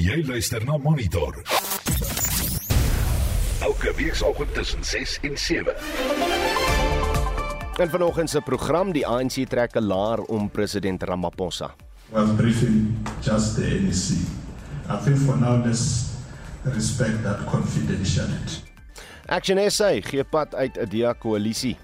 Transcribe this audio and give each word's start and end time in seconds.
Jy 0.00 0.22
luister 0.24 0.64
na 0.64 0.78
Monitor. 0.80 1.42
Elke 3.60 3.92
weekoggend 3.96 4.54
tussen 4.54 4.84
6 4.84 5.18
en 5.22 5.36
7. 5.36 5.74
En 7.76 7.90
vanoggend 7.90 8.30
se 8.30 8.40
program 8.40 8.92
die 8.92 9.06
ANC 9.06 9.44
trek 9.48 9.76
'n 9.76 9.84
laar 9.84 10.18
om 10.18 10.50
president 10.50 11.02
Ramaphosa. 11.02 11.74
was 12.12 12.34
briefing 12.36 12.96
just 13.20 13.54
the 13.54 13.62
NEC. 13.62 14.16
I 14.88 15.04
think 15.04 15.18
for 15.18 15.36
now 15.36 15.64
let's 15.64 16.04
respect 16.62 17.22
that 17.22 17.44
confidentiality. 17.44 18.64
Action 19.26 19.70
SA 19.70 20.00
gee 20.00 20.24
pad 20.24 20.54
uit 20.54 20.76
'n 20.76 20.88
DEA 20.88 21.14
koalisie. 21.18 21.76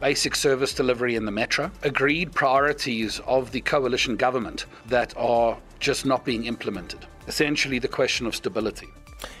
basic 0.00 0.34
service 0.34 0.74
delivery 0.74 1.14
in 1.14 1.24
the 1.24 1.32
metro, 1.32 1.70
agreed 1.82 2.30
priorities 2.32 3.20
of 3.26 3.50
the 3.50 3.60
coalition 3.60 4.16
government 4.16 4.66
that 4.88 5.16
are 5.16 5.56
just 5.80 6.04
not 6.04 6.24
being 6.24 6.44
implemented. 6.44 7.06
Essentially, 7.26 7.80
the 7.80 7.88
question 7.88 8.26
of 8.26 8.34
stability. 8.34 8.88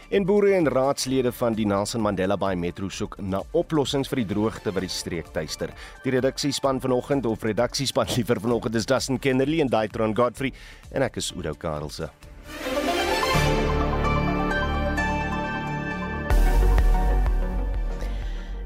En 0.08 0.24
boere 0.24 0.54
en 0.54 0.68
raadslede 0.68 1.32
van 1.32 1.54
die 1.54 1.66
Nelson 1.66 2.00
Mandela 2.00 2.36
Bay 2.36 2.56
Metro 2.56 2.88
soek 2.88 3.16
na 3.20 3.42
oplossings 3.52 4.08
vir 4.08 4.22
die 4.22 4.28
droogte 4.32 4.72
by 4.72 4.84
die 4.84 4.92
streek 4.92 5.32
tuister. 5.34 5.72
Die 6.04 6.14
redaksiespan 6.14 6.80
vanoggend 6.80 7.26
of 7.28 7.44
redaksiespan 7.44 8.12
liewer 8.16 8.40
vanoggend 8.40 8.78
is 8.80 8.86
Dustin 8.88 9.18
Kennerly 9.18 9.60
en 9.64 9.72
Daitron 9.72 10.16
Godfrey 10.16 10.54
en 10.92 11.04
ek 11.08 11.20
is 11.20 11.32
Udo 11.36 11.56
Karelse. 11.58 12.12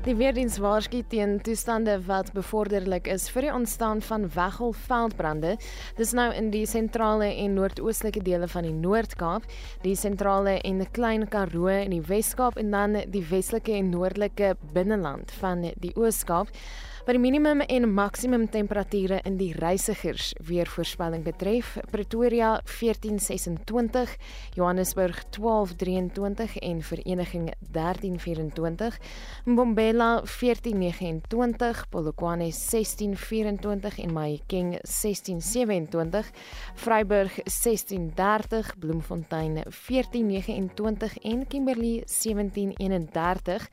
Die 0.08 0.16
weerdiens 0.16 0.54
waarsku 0.56 1.02
teen 1.12 1.34
toestande 1.44 1.98
wat 2.06 2.30
bevorderlik 2.32 3.10
is 3.12 3.26
vir 3.28 3.44
die 3.44 3.50
ontstaan 3.52 3.98
van 4.06 4.22
weggolfveldbrande. 4.32 5.50
Dis 5.98 6.14
nou 6.16 6.30
in 6.32 6.48
die 6.48 6.62
sentrale 6.64 7.28
en 7.28 7.58
noordoostelike 7.58 8.22
dele 8.24 8.48
van 8.48 8.64
die 8.64 8.72
Noord-Kaap, 8.72 9.44
die 9.84 9.92
sentrale 10.00 10.62
en 10.64 10.80
die 10.80 10.88
Klein 10.96 11.28
Karoo 11.28 11.68
in 11.74 11.92
die 11.92 12.00
Wes-Kaap 12.08 12.56
en 12.56 12.72
dan 12.72 12.96
die 13.12 13.26
westelike 13.28 13.76
en 13.76 13.92
noordelike 13.92 14.54
binneland 14.73 15.34
van 15.42 15.68
die 15.76 15.92
Oos-Kaap. 15.92 16.56
Wat 17.09 17.16
die 17.16 17.23
minimum 17.24 17.62
en 17.64 17.87
maksimum 17.96 18.42
temperature 18.52 19.23
in 19.24 19.38
die 19.40 19.54
reisigers 19.56 20.34
weer 20.45 20.68
voorspelling 20.68 21.23
betref, 21.24 21.70
Pretoria 21.88 22.50
1426, 22.68 24.10
Johannesburg 24.52 25.23
1223 25.32 26.59
en 26.68 26.82
Vereniging 26.84 27.46
1324, 27.73 28.98
Mbombela 29.48 30.10
1429, 30.20 31.88
Polokwane 31.88 32.50
1624 32.52 33.98
en 34.04 34.12
Mahikeng 34.12 34.76
1627, 34.84 36.28
Vryburg 36.74 37.40
1630, 37.46 38.74
Bloemfontein 38.84 39.62
1429 39.65 41.18
en 41.24 41.46
Kimberley 41.46 42.04
1731, 42.04 43.68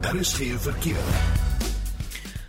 Daar 0.00 0.16
is 0.16 0.32
geen 0.32 0.58
verkeer. 0.58 0.96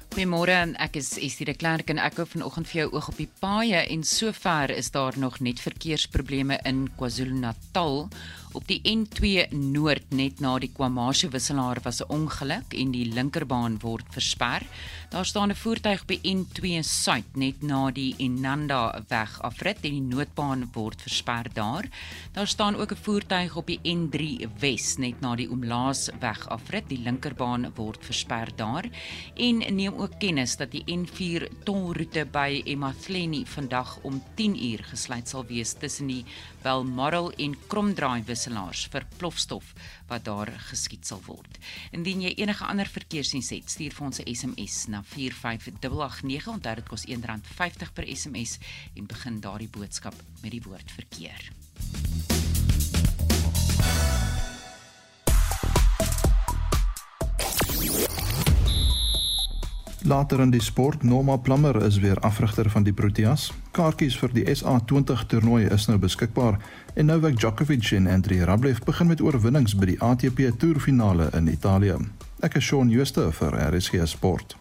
Goeiemôre, 0.10 0.56
ek 0.82 0.96
is 0.98 1.12
Estie 1.22 1.46
de 1.46 1.54
Klerk 1.54 1.92
en 1.94 2.02
ek 2.02 2.18
hou 2.18 2.26
vanoggend 2.26 2.68
vir 2.72 2.80
jou 2.82 2.88
oog 2.98 3.12
op 3.12 3.20
die 3.22 3.30
paaie 3.40 3.84
en 3.94 4.02
sover 4.04 4.74
is 4.74 4.90
daar 4.92 5.14
nog 5.22 5.38
net 5.40 5.62
verkeersprobleme 5.62 6.58
in 6.66 6.88
KwaZulu-Natal 6.98 8.10
op 8.52 8.66
die 8.68 8.80
N2 8.84 9.50
Noord 9.54 10.14
net 10.16 10.40
na 10.42 10.56
die 10.62 10.72
KwaMashu 10.74 11.30
wisselaar 11.34 11.80
was 11.84 12.02
'n 12.02 12.10
ongeluk 12.10 12.74
en 12.74 12.92
die 12.92 13.06
linkerbaan 13.06 13.80
word 13.80 14.06
versper. 14.10 14.64
Daar 15.10 15.26
staan 15.26 15.50
'n 15.50 15.56
voertuig 15.56 16.06
by 16.06 16.20
N2 16.24 16.84
Suid 16.84 17.36
net 17.36 17.62
na 17.62 17.92
die 17.92 18.16
Enanda 18.18 19.04
weg 19.08 19.42
afrit 19.42 19.78
en 19.82 19.92
die 19.92 20.16
noodbaan 20.16 20.70
word 20.74 21.02
versper 21.02 21.46
daar. 21.54 21.86
Daar 22.32 22.48
staan 22.48 22.76
ook 22.76 22.92
'n 22.92 23.04
voertuig 23.04 23.56
op 23.56 23.68
die 23.68 23.80
N3 23.84 24.48
Wes 24.60 24.98
net 24.98 25.22
na 25.22 25.36
die 25.36 25.50
Omlaas 25.50 26.10
weg 26.20 26.48
afrit. 26.50 26.90
Die 26.90 27.00
linkerbaan 27.00 27.72
word 27.76 28.06
versper 28.06 28.50
daar. 28.56 28.90
En 29.36 29.76
neem 29.76 29.94
ook 29.94 30.20
kennis 30.20 30.58
dat 30.58 30.72
die 30.72 30.84
N4 30.86 31.48
tolroete 31.64 32.26
by 32.32 32.62
Emathleni 32.66 33.46
vandag 33.46 34.00
om 34.02 34.24
10uur 34.36 34.84
gesluit 34.84 35.28
sal 35.28 35.46
wees 35.46 35.74
tussen 35.74 36.08
die 36.08 36.26
Balmoral 36.62 37.32
en 37.38 37.56
Kromdraai 37.68 38.24
wisselaars 38.28 38.88
vir 38.92 39.06
plofstof 39.18 39.74
wat 40.10 40.26
daar 40.28 40.52
geskiet 40.70 41.08
sal 41.08 41.22
word. 41.28 41.60
Indien 41.96 42.22
jy 42.26 42.34
enige 42.42 42.66
ander 42.68 42.90
verkeersnuus 42.90 43.52
het, 43.56 43.72
stuur 43.72 43.96
vir 43.96 44.06
ons 44.06 44.20
'n 44.20 44.36
SMS 44.36 44.88
na 44.88 45.04
45889. 45.04 46.48
Onthou 46.48 46.76
dit 46.76 46.88
kos 46.88 47.06
R1.50 47.06 47.94
per 47.94 48.06
SMS 48.08 48.60
en 48.96 49.06
begin 49.06 49.40
daardie 49.40 49.70
boodskap 49.70 50.16
met 50.42 50.52
die 50.52 50.62
woord 50.62 50.92
verkeer. 50.92 51.52
Later 60.10 60.40
in 60.40 60.50
die 60.50 60.62
sport, 60.62 61.04
Norma 61.04 61.36
Plummer 61.38 61.84
is 61.86 62.00
weer 62.00 62.18
afrigter 62.20 62.70
van 62.70 62.84
die 62.84 62.94
Proteas. 62.94 63.52
Kaartjies 63.78 64.16
vir 64.18 64.32
die 64.34 64.46
SA20 64.50 65.20
toernooi 65.30 65.68
is 65.70 65.84
nou 65.86 66.00
beskikbaar 66.02 66.56
en 66.96 67.12
Novak 67.12 67.36
Djokovic 67.38 67.92
en 67.94 68.08
Andrei 68.10 68.40
Rublev 68.42 68.80
begin 68.88 69.12
met 69.12 69.22
oorwinnings 69.22 69.76
by 69.78 69.92
die 69.92 70.00
ATP 70.02 70.42
toerfinale 70.58 71.28
in 71.38 71.52
Italië. 71.54 72.00
Ek 72.42 72.58
is 72.58 72.66
Shaun 72.66 72.90
Schuster 72.90 73.30
vir 73.38 73.58
RSG 73.68 74.02
Sport. 74.10 74.56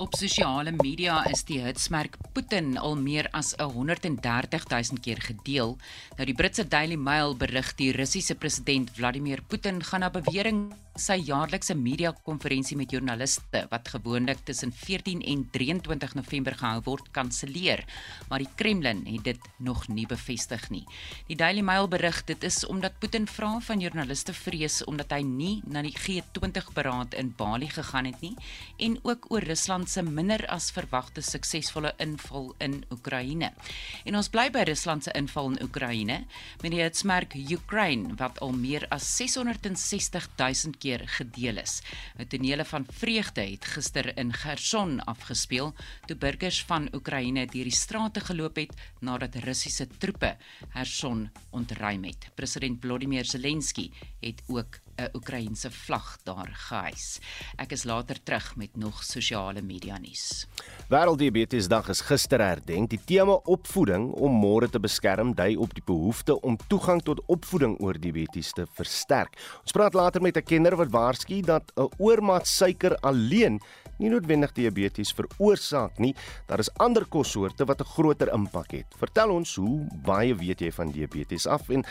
Op 0.00 0.14
sosiale 0.14 0.70
media 0.78 1.24
is 1.28 1.42
die 1.48 1.58
hitsmerk 1.64 2.14
Putin 2.36 2.76
al 2.78 2.94
meer 3.02 3.26
as 3.34 3.50
130 3.58 4.68
000 4.70 5.02
keer 5.02 5.18
gedeel. 5.26 5.74
Nou 6.20 6.28
die 6.30 6.38
Britse 6.38 6.68
Daily 6.70 6.96
Mail 6.96 7.34
berig 7.34 7.74
die 7.82 7.90
Russiese 7.98 8.38
president 8.38 8.94
Vladimir 8.94 9.42
Putin 9.42 9.82
gaan 9.82 10.06
na 10.06 10.12
bewering 10.14 10.70
sy 11.00 11.16
jaarlikse 11.24 11.74
media 11.74 12.12
konferensie 12.26 12.76
met 12.76 12.92
joernaliste 12.92 13.64
wat 13.70 13.88
gewoonlik 13.88 14.42
tussen 14.48 14.72
14 14.76 15.22
en 15.32 15.44
23 15.54 16.14
November 16.18 16.56
gehou 16.60 16.82
word 16.84 17.08
kanselleer, 17.16 17.82
maar 18.28 18.42
die 18.44 18.50
Kremlin 18.60 19.02
het 19.08 19.24
dit 19.24 19.48
nog 19.58 19.86
nie 19.88 20.06
bevestig 20.10 20.68
nie. 20.70 20.84
Die 21.30 21.38
Daily 21.40 21.64
Mail 21.64 21.88
berig 21.88 22.20
dit 22.28 22.44
is 22.44 22.62
omdat 22.68 22.98
Putin 23.00 23.26
vra 23.30 23.56
van 23.64 23.80
joernaliste 23.80 24.34
vrees 24.36 24.80
omdat 24.84 25.14
hy 25.16 25.22
nie 25.24 25.54
na 25.64 25.82
die 25.86 25.94
G20 25.96 26.72
beraad 26.76 27.16
in 27.18 27.32
Bali 27.36 27.70
gegaan 27.72 28.10
het 28.10 28.20
nie 28.20 28.34
en 28.78 28.98
ook 29.02 29.30
oor 29.32 29.44
Rusland 29.48 29.88
se 29.90 30.04
minder 30.04 30.44
as 30.52 30.70
verwagte 30.74 31.24
suksesvolle 31.24 31.94
inval 32.02 32.52
in 32.60 32.80
Oekraïne. 32.92 33.52
En 34.04 34.16
ons 34.18 34.28
bly 34.32 34.48
by 34.52 34.66
Rusland 34.68 35.06
se 35.06 35.14
inval 35.16 35.54
in 35.54 35.62
Oekraïne 35.64 36.20
met 36.62 36.70
die 36.74 36.82
hitsmerk 36.82 37.36
Ukraine 37.48 38.16
wat 38.20 38.40
al 38.44 38.52
meer 38.52 38.86
as 38.92 39.06
660 39.16 40.28
000 40.36 40.76
keer 40.80 40.89
gedeel 40.98 41.56
is. 41.56 41.82
'n 42.18 42.26
Tonele 42.26 42.64
van 42.64 42.86
vreugde 42.90 43.40
het 43.40 43.64
gister 43.64 44.16
in 44.16 44.32
Gerson 44.32 45.00
afgespeel 45.04 45.74
toe 46.06 46.16
burgers 46.16 46.64
van 46.64 46.88
Oekraïne 46.94 47.46
deur 47.46 47.64
die 47.64 47.72
strate 47.72 48.20
geloop 48.20 48.56
het 48.56 48.74
nadat 49.00 49.34
Russiese 49.34 49.86
troepe 49.98 50.36
Gerson 50.68 51.30
ontruim 51.50 52.04
het. 52.04 52.30
President 52.34 52.80
Volodymyr 52.80 53.24
Zelensky 53.24 53.90
het 54.20 54.42
ook 54.46 54.78
'n 55.00 55.16
Oekraïense 55.16 55.70
vlag 55.70 56.18
daar 56.24 56.50
gehys. 56.68 57.20
Ek 57.56 57.72
is 57.72 57.84
later 57.84 58.22
terug 58.22 58.56
met 58.56 58.76
nog 58.76 59.02
sosiale 59.04 59.62
media 59.62 59.98
nuus. 59.98 60.46
Wêrelddiabetesdag 60.88 61.88
is 61.88 62.00
gister 62.00 62.40
herdenk. 62.40 62.90
Die 62.90 63.00
tema 63.04 63.38
opvoeding 63.44 64.10
om 64.12 64.32
môre 64.42 64.68
te 64.68 64.80
beskerm 64.80 65.34
dui 65.34 65.56
op 65.56 65.74
die 65.74 65.84
behoefte 65.86 66.40
om 66.40 66.58
toegang 66.68 67.02
tot 67.02 67.22
opvoeding 67.26 67.78
oor 67.80 67.98
diabetes 67.98 68.52
te 68.52 68.66
versterk. 68.76 69.38
Ons 69.62 69.72
praat 69.72 69.94
later 69.94 70.22
met 70.22 70.36
'n 70.36 70.42
kenner 70.42 70.76
wat 70.76 70.90
waarsku 70.90 71.40
dat 71.40 71.72
'n 71.76 71.88
oormaat 71.98 72.46
suiker 72.46 72.96
alleen 73.00 73.60
nie 74.00 74.10
noodwendig 74.12 74.54
diabetes 74.56 75.12
veroorsaak 75.16 76.00
nie. 76.02 76.14
Daar 76.48 76.62
is 76.62 76.72
ander 76.80 77.06
kossoorte 77.06 77.64
wat 77.64 77.80
'n 77.80 77.92
groter 77.92 78.32
impak 78.32 78.70
het. 78.72 78.86
Vertel 78.98 79.30
ons 79.30 79.54
hoe 79.56 79.86
baie 80.04 80.34
weet 80.34 80.60
jy 80.60 80.72
van 80.72 80.90
diabetes 80.90 81.46
af 81.46 81.68
en 81.68 81.84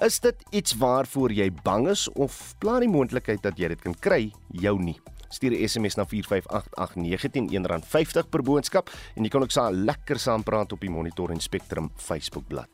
is 0.00 0.20
dit 0.20 0.36
iets 0.50 0.76
waarvoor 0.76 1.32
jy 1.32 1.50
bang 1.62 1.88
is 1.88 2.08
of 2.12 2.54
pla 2.58 2.78
die 2.80 2.88
moontlikheid 2.88 3.42
dat 3.42 3.58
jy 3.58 3.68
dit 3.68 3.80
kan 3.80 3.94
kry 3.94 4.32
jou 4.52 4.78
nie? 4.78 5.00
Stuur 5.28 5.52
'n 5.52 5.68
SMS 5.68 5.96
na 5.96 6.04
4588919 6.04 7.82
R50 7.82 8.28
per 8.28 8.42
boodskap 8.42 8.90
en 9.16 9.22
jy 9.22 9.28
kan 9.28 9.42
ook 9.42 9.50
saam 9.50 9.74
lekker 9.74 10.18
saam 10.18 10.42
praat 10.42 10.72
op 10.72 10.80
die 10.80 10.90
Monitor 10.90 11.30
en 11.30 11.40
Spectrum 11.40 11.90
Facebookblad. 11.96 12.70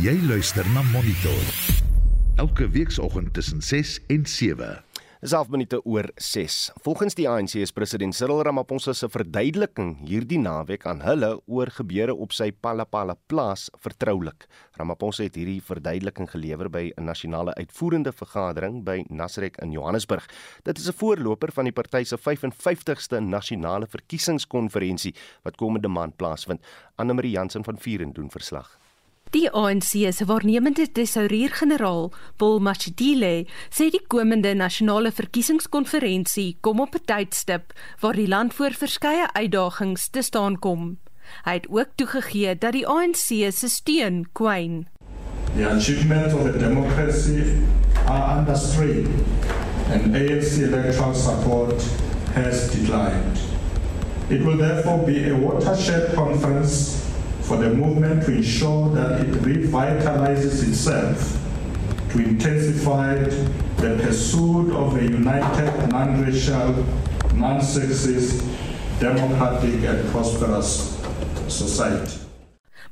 Jy 0.00 0.16
luister 0.26 0.64
na 0.72 0.82
Monitor. 0.82 1.44
Elke 2.36 2.68
weekoggend 2.70 3.34
tussen 3.34 3.62
6 3.62 4.00
en 4.06 4.26
7. 4.26 4.89
Dis 5.20 5.34
11 5.36 5.50
minute 5.52 5.78
oor 5.84 6.06
6. 6.16 6.54
Volgens 6.80 7.12
die 7.18 7.26
ANC 7.28 7.58
is 7.60 7.74
president 7.76 8.16
Cyril 8.16 8.38
Ramaphosa 8.40 8.94
se 8.96 9.08
verduideliking 9.12 9.90
hierdie 10.08 10.38
naweek 10.40 10.86
aan 10.88 11.02
hulle 11.04 11.28
oor 11.44 11.68
gebeure 11.76 12.14
op 12.16 12.32
sy 12.32 12.48
Palapala 12.56 13.18
plaas 13.28 13.66
vertroulik. 13.84 14.46
Ramaphosa 14.80 15.26
het 15.26 15.36
hierdie 15.36 15.58
verduideliking 15.60 16.30
gelewer 16.32 16.72
by 16.72 16.86
'n 16.96 17.04
nasionale 17.04 17.52
uitvoerende 17.60 18.16
vergadering 18.16 18.80
by 18.82 19.04
Nasrek 19.10 19.60
in 19.60 19.72
Johannesburg. 19.76 20.24
Dit 20.64 20.78
is 20.78 20.88
'n 20.88 20.96
voorloper 20.96 21.52
van 21.52 21.64
die 21.64 21.76
party 21.76 22.04
se 22.04 22.16
55ste 22.16 23.20
nasionale 23.20 23.86
verkiesingskonferensie 23.86 25.14
wat 25.44 25.56
komende 25.56 25.88
maand 25.88 26.16
plaasvind. 26.16 26.64
Anne 26.96 27.12
Marie 27.12 27.32
Jansen 27.32 27.64
van 27.64 27.78
Vuren 27.78 28.12
doen 28.12 28.30
verslag. 28.30 28.80
Die 29.30 29.46
ANC 29.54 30.10
se 30.10 30.24
waarnemende 30.26 30.88
tesourier-generaal, 30.92 32.08
Paul 32.36 32.58
Machidile, 32.58 33.44
sê 33.70 33.86
die 33.94 34.02
komende 34.10 34.56
nasionale 34.58 35.12
verkiesingskonferensie 35.14 36.56
kom 36.66 36.80
op 36.82 36.96
'n 36.98 37.04
tydstip 37.06 37.70
waar 38.00 38.18
die 38.18 38.26
land 38.26 38.54
voor 38.54 38.74
verskeie 38.74 39.28
uitdagings 39.32 40.08
te 40.10 40.22
staan 40.22 40.58
kom. 40.58 40.98
Hy 41.44 41.52
het 41.52 41.68
ook 41.70 41.94
toegegee 41.94 42.58
dat 42.58 42.72
die 42.72 42.86
ANC 42.86 43.52
se 43.52 43.68
steun 43.68 44.26
kwyn. 44.32 44.88
The 45.54 45.70
achievements 45.70 46.34
of 46.34 46.46
a 46.46 46.58
democracy 46.58 47.62
are 48.06 48.38
under 48.38 48.56
strain 48.56 49.06
and 49.92 50.14
ANC 50.14 50.58
electoral 50.58 51.14
support 51.14 51.82
has 52.34 52.70
declined. 52.72 53.38
It 54.28 54.42
will 54.42 54.56
therefore 54.56 55.04
be 55.06 55.30
a 55.30 55.36
watershed 55.38 56.14
conference 56.14 57.09
for 57.50 57.56
the 57.56 57.70
movement 57.74 58.22
to 58.24 58.30
ensure 58.30 58.88
that 58.90 59.22
it 59.22 59.32
revitalizes 59.42 60.62
itself 60.68 61.36
to 62.10 62.20
intensify 62.20 63.16
the 63.82 63.90
pursuit 64.04 64.70
of 64.70 64.94
a 64.96 65.02
united, 65.02 65.72
non-racial, 65.90 66.70
non-sexist, 67.34 68.46
democratic 69.00 69.82
and 69.82 70.08
prosperous 70.12 70.70
society. 71.48 72.20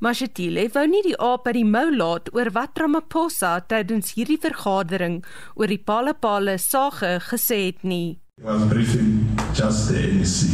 Mashatile 0.02 0.66
wou 0.74 0.86
nie 0.90 1.04
die 1.06 1.14
aap 1.30 1.46
by 1.46 1.54
die 1.54 1.64
mou 1.76 1.94
laat 1.94 2.34
oor 2.34 2.50
wat 2.58 2.82
Ramaphosa 2.82 3.54
tydens 3.70 4.16
hierdie 4.18 4.42
vergadering 4.42 5.20
oor 5.54 5.70
die 5.70 5.78
Palapala 5.78 6.58
sage 6.58 7.14
gesê 7.30 7.62
het 7.68 7.86
nie. 7.86 8.18
Was 8.42 8.66
briefing 8.74 9.22
just 9.54 9.94
the 9.94 10.02
NEC. 10.18 10.50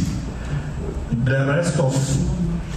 The 1.25 1.45
rest 1.49 1.79
of 1.81 1.93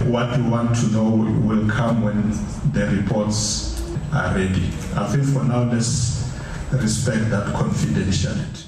what 0.07 0.37
you 0.37 0.43
want 0.49 0.75
to 0.75 0.87
know 0.87 1.09
will 1.47 1.67
come 1.67 2.03
when 2.03 2.31
the 2.73 2.87
reports 2.87 3.81
are 4.13 4.33
ready. 4.35 4.71
I 4.95 5.07
think 5.11 5.25
for 5.25 5.43
now 5.43 5.63
let's 5.63 6.23
respect 6.71 7.29
that 7.29 7.53
confidentiality. 7.53 8.67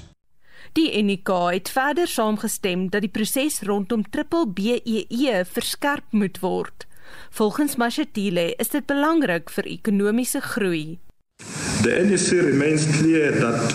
Die 0.72 1.02
NK 1.02 1.28
het 1.52 1.68
verder 1.68 2.08
saamgestem 2.08 2.88
dat 2.90 3.04
die 3.04 3.10
proses 3.10 3.60
rondom 3.68 4.04
triple 4.10 4.46
BEE 4.48 5.44
verskerp 5.44 6.04
moet 6.10 6.40
word. 6.40 6.86
Volgens 7.30 7.76
Mashatile 7.76 8.54
is 8.56 8.72
dit 8.72 8.86
belangrik 8.86 9.50
vir 9.52 9.68
ekonomiese 9.68 10.40
groei. 10.40 10.98
The 11.82 11.98
NEC 12.08 12.40
remains 12.40 12.86
clear 12.96 13.36
that 13.40 13.74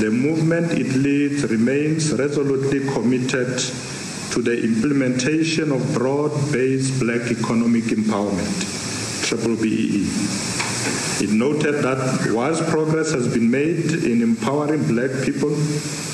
the 0.00 0.10
movement 0.10 0.72
it 0.72 0.94
leads 0.96 1.44
remains 1.44 2.12
resolutely 2.12 2.80
committed 2.94 3.60
to 4.36 4.42
the 4.42 4.62
implementation 4.62 5.72
of 5.72 5.94
broad-based 5.94 7.00
black 7.00 7.30
economic 7.30 7.84
empowerment, 7.84 9.24
triple 9.26 9.56
BEE. 9.56 10.04
It 11.24 11.30
noted 11.30 11.76
that 11.76 12.30
whilst 12.34 12.62
progress 12.66 13.12
has 13.12 13.32
been 13.32 13.50
made 13.50 14.04
in 14.04 14.20
empowering 14.20 14.86
black 14.88 15.24
people 15.24 15.54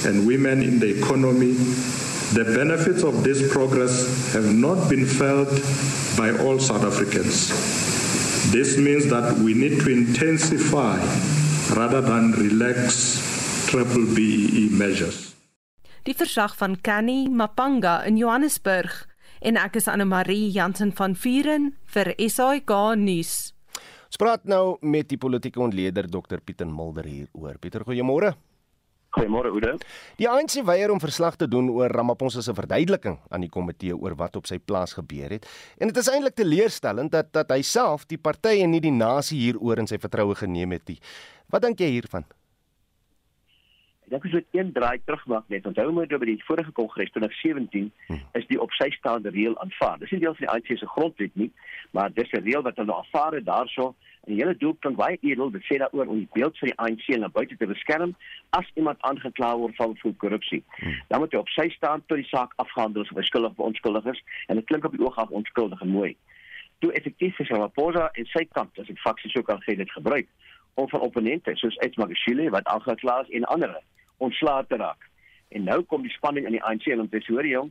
and 0.07 0.25
women 0.25 0.63
in 0.63 0.79
the 0.79 1.03
economy, 1.03 1.55
the 2.35 2.45
benefits 2.55 3.03
of 3.03 3.25
this 3.25 3.53
progress 3.53 4.33
have 4.35 4.55
not 4.55 4.89
been 4.89 5.05
felt 5.05 5.49
by 6.17 6.31
all 6.45 6.61
South 6.61 6.85
Africans. 6.85 7.49
This 8.53 8.79
means 8.79 9.11
that 9.11 9.37
we 9.39 9.53
need 9.53 9.81
to 9.81 9.91
intensify 9.91 10.99
rather 11.75 12.01
than 12.01 12.31
relax 12.31 13.67
triple 13.69 14.07
BEE 14.15 14.69
measures. 14.71 15.32
Die 16.03 16.17
verslag 16.19 16.57
van 16.59 16.81
Kenny 16.83 17.29
Mapanga 17.31 18.01
in 18.03 18.17
Johannesburg 18.19 19.05
en 19.39 19.55
ek 19.55 19.77
is 19.79 19.87
Anne 19.87 20.03
Marie 20.11 20.49
Jansen 20.51 20.91
van 20.99 21.13
Vuren 21.15 21.69
vir 21.95 22.11
SAK 22.19 22.73
nuus. 22.99 23.53
Ons 24.11 24.19
praat 24.19 24.43
nou 24.51 24.81
met 24.83 25.07
die 25.07 25.19
politieke 25.23 25.63
ontleder 25.63 26.09
Dr 26.11 26.43
Pieter 26.43 26.67
Mulder 26.67 27.07
hier 27.07 27.29
oor. 27.39 27.55
Pieter, 27.63 27.87
goeiemôre. 27.87 28.33
Goeiemôre 29.15 29.55
Oude. 29.55 29.77
Die 30.19 30.27
ANC 30.27 30.59
weier 30.67 30.91
om 30.91 30.99
verslag 30.99 31.39
te 31.39 31.47
doen 31.47 31.71
oor 31.71 31.95
Ramaphosa 31.95 32.43
se 32.43 32.51
verduideliking 32.59 33.21
aan 33.31 33.47
die 33.47 33.53
komitee 33.55 33.95
oor 33.95 34.19
wat 34.19 34.43
op 34.43 34.51
sy 34.51 34.59
plaas 34.59 34.99
gebeur 34.99 35.39
het. 35.39 35.47
En 35.79 35.87
dit 35.87 36.03
is 36.03 36.11
eintlik 36.11 36.35
teleurstellend 36.35 37.15
dat 37.15 37.31
dat 37.31 37.55
hy 37.55 37.63
self 37.63 38.11
die 38.11 38.19
party 38.19 38.59
en 38.67 38.75
nie 38.75 38.83
die 38.83 38.91
nasie 38.91 39.39
hieroor 39.39 39.87
in 39.87 39.87
sy 39.87 40.03
vertroue 40.03 40.35
geneem 40.35 40.75
het 40.75 40.97
nie. 40.97 40.99
Wat 41.47 41.63
dink 41.63 41.79
jy 41.79 41.95
hiervan? 42.01 42.27
Ek 44.13 44.27
is 44.29 44.35
net 44.37 44.47
een 44.53 44.73
draai 44.77 45.01
terugmaak 45.05 45.47
net. 45.49 45.67
Onthou 45.67 45.87
moet 45.97 46.11
oor 46.13 46.25
die 46.29 46.37
vorige 46.45 46.73
kongres 46.77 47.11
2017 47.15 47.87
hmm. 48.07 48.19
is 48.37 48.47
die 48.51 48.59
op 48.61 48.73
sy 48.77 48.91
staande 48.93 49.31
reël 49.33 49.55
aanvaar. 49.65 49.97
Dis 50.03 50.11
nie 50.13 50.21
deel 50.21 50.35
van 50.37 50.45
die 50.45 50.51
ANC 50.53 50.73
se 50.77 50.89
grondwet 50.95 51.39
nie, 51.41 51.49
maar 51.97 52.13
dis 52.13 52.33
'n 52.33 52.45
reël 52.45 52.65
wat 52.67 52.77
hulle 52.77 52.95
aanvaar 52.95 53.39
het 53.39 53.47
daarso. 53.47 53.95
En 54.25 54.35
die 54.35 54.43
hele 54.43 54.57
doel 54.57 54.75
klink 54.75 54.97
baie 54.97 55.17
edel. 55.21 55.51
Dit 55.51 55.65
sê 55.65 55.79
daaroor 55.81 56.13
om 56.13 56.19
die 56.19 56.29
beeld 56.33 56.59
van 56.59 56.69
die 56.69 56.79
ANC 56.79 57.07
na 57.19 57.29
buite 57.29 57.57
te 57.57 57.67
beskerm 57.67 58.15
as 58.51 58.69
iemand 58.75 59.01
aangekla 59.01 59.57
word 59.57 59.77
van 59.77 59.97
korrupsie. 60.17 60.63
Hmm. 60.77 61.01
Dan 61.09 61.21
moet 61.21 61.33
hy 61.33 61.39
op 61.39 61.49
sy 61.49 61.69
staan 61.69 62.03
tot 62.07 62.17
die 62.21 62.29
saak 62.29 62.53
afgehandel 62.57 63.03
is 63.03 63.11
of 63.11 63.17
hy 63.17 63.25
skuldig 63.25 63.51
of 63.51 63.65
onskuldig 63.65 64.05
is 64.05 64.23
en 64.47 64.57
dit 64.57 64.65
klink 64.65 64.85
op 64.85 64.93
die 64.93 65.05
oog 65.05 65.17
af 65.17 65.31
onskuldig 65.31 65.81
en 65.81 65.89
mooi. 65.89 66.17
Toe 66.79 66.93
effektief 66.93 67.39
is 67.39 67.49
Ramaphosa 67.49 68.11
en 68.13 68.27
sy 68.27 68.45
kant 68.45 68.79
as 68.79 68.89
ek 68.89 68.99
faksies 68.99 69.33
sou 69.33 69.43
kan 69.43 69.61
gee 69.63 69.77
dit 69.77 69.91
gebruik 69.91 70.29
om 70.75 70.89
van 70.89 71.01
opponente 71.01 71.57
soos 71.57 71.77
Etsmagashile 71.77 72.51
wat 72.51 72.67
aangekla 72.67 73.21
is 73.23 73.29
en 73.29 73.45
ander 73.45 73.73
ontslae 74.27 74.67
te 74.69 74.79
raak. 74.81 75.09
En 75.53 75.67
nou 75.69 75.83
kom 75.89 76.05
die 76.07 76.15
spanning 76.15 76.47
in 76.49 76.57
die 76.57 76.63
ANC 76.65 76.89
en 76.93 77.05
om 77.05 77.11
te 77.13 77.21
sê 77.21 77.35
hoor 77.35 77.49
jy, 77.49 77.63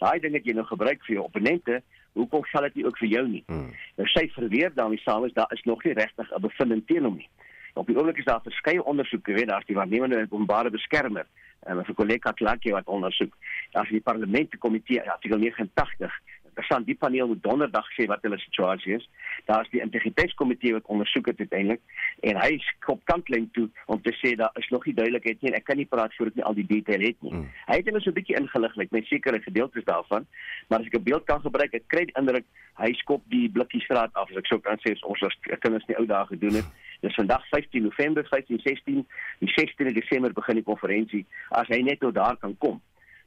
daai 0.00 0.20
ding 0.20 0.36
wat 0.36 0.48
jy 0.48 0.54
nou 0.56 0.66
gebruik 0.68 1.04
vir 1.06 1.16
jou 1.16 1.24
opponente, 1.24 1.80
hoekom 2.18 2.44
sal 2.50 2.66
dit 2.68 2.80
nie 2.80 2.86
ook 2.88 2.98
vir 3.00 3.12
jou 3.14 3.26
nie? 3.28 3.42
Hmm. 3.48 3.70
Nou 3.98 4.08
sy 4.12 4.26
verweer 4.34 4.74
daarmee 4.74 5.00
saam 5.04 5.24
is 5.28 5.36
daar 5.36 5.52
is 5.56 5.62
nog 5.68 5.84
nie 5.84 5.94
regtig 5.96 6.32
'n 6.32 6.42
bevinding 6.42 6.82
teen 6.86 7.04
hom 7.04 7.16
nie. 7.16 7.30
Op 7.74 7.86
die 7.86 7.96
oomblik 7.96 8.18
is 8.18 8.24
daar 8.24 8.42
verskeie 8.42 8.82
ondersoeke, 8.84 9.32
weet 9.32 9.48
daar 9.48 9.60
is 9.60 9.66
die 9.66 9.76
waarnemende 9.76 10.26
openbare 10.30 10.70
beskermer 10.70 11.26
en 11.62 11.78
'n 11.78 11.94
kollega 11.94 12.32
Klakie 12.32 12.72
wat 12.72 12.86
ondersoek. 12.86 13.34
Daar 13.70 13.84
is 13.84 13.90
die 13.90 14.00
parlementskomitee 14.00 15.10
artikel 15.10 15.38
89 15.38 16.20
interessant 16.60 16.86
die 16.86 16.96
paneel 16.96 17.28
moet 17.30 17.42
donderdag 17.42 17.86
sê 17.96 18.06
wat 18.10 18.22
hulle 18.26 18.38
situasie 18.38 18.96
is. 18.98 19.06
Daar 19.48 19.64
is 19.64 19.72
die 19.72 19.80
integriteitskomitee 19.80 20.76
wat 20.76 20.88
ondersoek 20.92 21.30
het 21.32 21.40
uiteindelik 21.40 21.80
en 22.28 22.40
hy 22.40 22.58
skop 22.66 23.00
kantlyn 23.08 23.48
toe 23.56 23.68
om 23.86 24.00
te 24.04 24.12
sê 24.20 24.34
daar 24.36 24.52
is 24.60 24.68
nog 24.74 24.84
nie 24.86 24.94
duidelikheid 24.94 25.40
nie 25.40 25.52
en 25.52 25.58
ek 25.58 25.66
kan 25.70 25.80
nie 25.80 25.88
praat 25.88 26.14
voordat 26.18 26.36
nie 26.36 26.44
al 26.44 26.58
die 26.58 26.66
detail 26.68 27.06
het 27.08 27.16
nie. 27.24 27.32
Mm. 27.32 27.46
Hy 27.70 27.78
het 27.80 27.88
hulle 27.88 28.02
so 28.04 28.10
'n 28.10 28.18
bietjie 28.18 28.36
ingelig, 28.36 28.76
like 28.76 28.92
my 28.94 29.02
sekere 29.08 29.40
gedeeltes 29.40 29.84
daarvan, 29.84 30.26
maar 30.68 30.80
as 30.80 30.86
ek 30.86 30.98
'n 31.00 31.08
beeld 31.08 31.24
kan 31.24 31.40
gebruik, 31.40 31.74
ek 31.74 31.88
kry 31.88 32.04
die 32.04 32.18
indruk 32.20 32.44
hy 32.76 32.92
skop 33.00 33.22
die 33.28 33.48
blikkie 33.48 33.80
straat 33.80 34.14
af 34.14 34.30
as 34.30 34.36
ek 34.36 34.46
sou 34.46 34.60
kan 34.60 34.78
sê 34.84 34.96
ons 35.02 35.22
as 35.22 35.36
kinders 35.60 35.86
nie 35.88 35.96
ou 35.96 36.06
dae 36.06 36.26
gedoen 36.26 36.60
het. 36.60 36.68
Dis 37.02 37.14
vandag 37.14 37.42
15 37.48 37.82
November 37.82 38.22
2016, 38.28 39.06
die 39.40 39.48
16de 39.56 39.94
Desember 39.96 40.32
begin 40.32 40.60
die 40.60 40.64
konferensie 40.64 41.24
as 41.48 41.68
hy 41.68 41.80
net 41.80 42.00
tot 42.00 42.14
daar 42.14 42.36
kan 42.36 42.56
kom. 42.58 42.80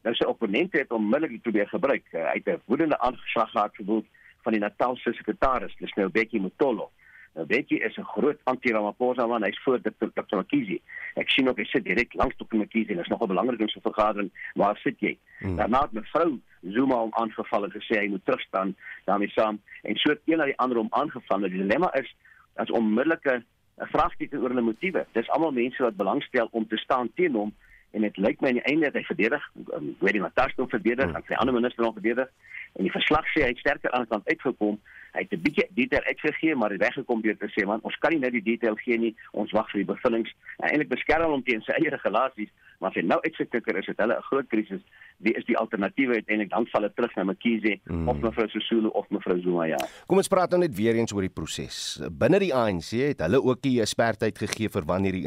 Nou 0.03 0.15
sy 0.15 0.25
opponente 0.27 0.77
het 0.77 0.91
onmiddellik 0.91 1.41
probeer 1.41 1.67
gebruik. 1.67 2.03
Uh, 2.11 2.25
hy 2.31 2.41
het 2.41 2.49
'n 2.49 2.61
woedende 2.65 2.99
aanslag 2.99 3.51
gehad 3.51 3.75
gevoel 3.75 4.05
van 4.43 4.51
die 4.51 4.61
Natalse 4.61 5.13
sekretaris, 5.13 5.75
dis 5.79 5.93
nou 5.93 6.09
Bekkie 6.09 6.41
Motolo. 6.41 6.89
Nou 7.33 7.45
Bekkie 7.47 7.79
is 7.79 7.97
'n 7.97 8.03
groot 8.03 8.39
anti-Ramaphosa 8.43 9.25
man, 9.27 9.43
hy's 9.43 9.63
voor 9.63 9.81
dit 9.81 9.93
tot 9.99 10.15
Dr. 10.15 10.35
Makisi. 10.35 10.81
Ek 11.15 11.29
sien 11.29 11.49
ook 11.49 11.57
hy 11.57 11.65
sit 11.65 11.83
direk 11.83 12.13
langs 12.13 12.35
Dr. 12.35 12.57
Makisi 12.57 12.93
en 12.93 12.99
is 12.99 13.07
nogal 13.07 13.27
belangrik 13.27 13.59
in 13.59 13.67
so 13.67 13.79
'n 13.79 13.93
vergadering. 13.93 14.31
Waar 14.53 14.77
sit 14.77 14.99
jy? 14.99 15.17
Hmm. 15.39 15.55
Daarna 15.55 15.81
het 15.81 15.91
mevrou 15.91 16.39
Zuma 16.61 16.95
hom 16.95 17.13
aangeval 17.13 17.63
en 17.63 17.71
gesê 17.71 17.99
hy 17.99 18.07
moet 18.07 18.25
terugstaan 18.25 18.75
daarmee 19.05 19.29
saam 19.29 19.61
en 19.81 19.95
so 19.95 20.09
het 20.09 20.21
een 20.25 20.37
na 20.37 20.45
die 20.45 20.57
ander 20.57 20.77
hom 20.77 20.87
aangeval. 20.89 21.39
Nou, 21.39 21.49
die 21.49 21.61
dilemma 21.61 21.93
is 21.93 22.15
as 22.55 22.71
onmiddellike 22.71 23.43
'n 23.81 23.85
vraagteken 23.85 24.39
oor 24.39 24.49
hulle 24.49 24.61
motiewe. 24.61 25.05
Dis 25.11 25.29
almal 25.29 25.51
mense 25.51 25.83
wat 25.83 25.95
belangstel 25.95 26.47
om 26.51 26.67
te 26.67 26.77
staan 26.77 27.13
teen 27.13 27.33
hom 27.33 27.53
en 27.93 28.01
dit 28.01 28.17
lyk 28.17 28.41
my 28.41 28.49
aan 28.49 28.59
die 28.59 28.69
einde 28.69 28.89
dat 28.89 28.97
hy 29.01 29.05
verdedig, 29.07 29.45
um, 29.77 29.93
weet 30.01 30.17
jy 30.17 30.23
wat 30.23 30.35
Tasto 30.39 30.65
verdedig, 30.71 31.05
hmm. 31.05 31.19
en 31.19 31.27
sy 31.27 31.37
ander 31.37 31.55
minister 31.55 31.85
nog 31.85 31.97
verdedig 31.99 32.29
en 32.73 32.87
die 32.87 32.93
verslag 32.93 33.27
sê 33.31 33.45
hy 33.45 33.51
het 33.53 33.61
sterker 33.61 33.93
aan 33.93 34.07
die 34.07 34.11
kant 34.15 34.29
uitgekom. 34.31 34.79
Hy 35.13 35.21
het 35.21 35.33
'n 35.33 35.41
bietjie 35.41 35.67
detail 35.69 36.03
uitgegee, 36.03 36.55
maar 36.55 36.71
hy 36.71 36.77
weggekom 36.77 37.21
deur 37.21 37.37
te 37.37 37.49
sê 37.53 37.65
man, 37.65 37.79
ons 37.83 37.97
kan 37.97 38.11
nie 38.11 38.19
net 38.19 38.31
die 38.31 38.43
detail 38.43 38.75
gee 38.75 38.97
nie. 38.97 39.15
Ons 39.31 39.51
wag 39.51 39.69
vir 39.71 39.83
die 39.83 39.93
bevindinge. 39.93 40.33
Eintlik 40.57 40.89
beskerm 40.89 41.31
hom 41.31 41.43
teen 41.43 41.61
sy 41.61 41.71
eie 41.71 41.89
regulasies, 41.89 42.49
maar 42.79 42.89
as 42.89 42.95
hy 42.95 43.05
nou 43.07 43.19
uitgekikker 43.21 43.77
is, 43.77 43.87
het 43.87 43.97
hulle 43.97 44.17
'n 44.17 44.27
groot 44.29 44.47
krisis 44.47 44.81
wie 45.23 45.33
is 45.37 45.45
die 45.47 45.55
alternatiewe 45.59 46.17
uiteindelik 46.19 46.51
dan 46.51 46.65
val 46.71 46.87
dit 46.87 46.95
terug 46.97 47.15
na 47.15 47.25
Mkhize 47.29 47.73
mm. 47.83 48.07
of 48.11 48.19
mevrou 48.23 48.47
Sisulu 48.51 48.91
of 48.97 49.09
mevrou 49.13 49.37
Zuma 49.43 49.67
ja. 49.69 49.79
Kom 50.09 50.19
ons 50.21 50.31
praat 50.31 50.53
nou 50.53 50.61
net 50.63 50.75
weer 50.75 50.97
eens 50.99 51.13
oor 51.15 51.25
die 51.25 51.31
proses. 51.33 51.77
Binne 52.11 52.41
die 52.43 52.51
ANC 52.55 52.91
het 52.99 53.23
hulle 53.23 53.41
ook 53.43 53.65
'n 53.65 53.87
spertyd 53.87 54.37
gegee 54.37 54.69
vir 54.69 54.85
wanneer 54.85 55.15
die 55.15 55.25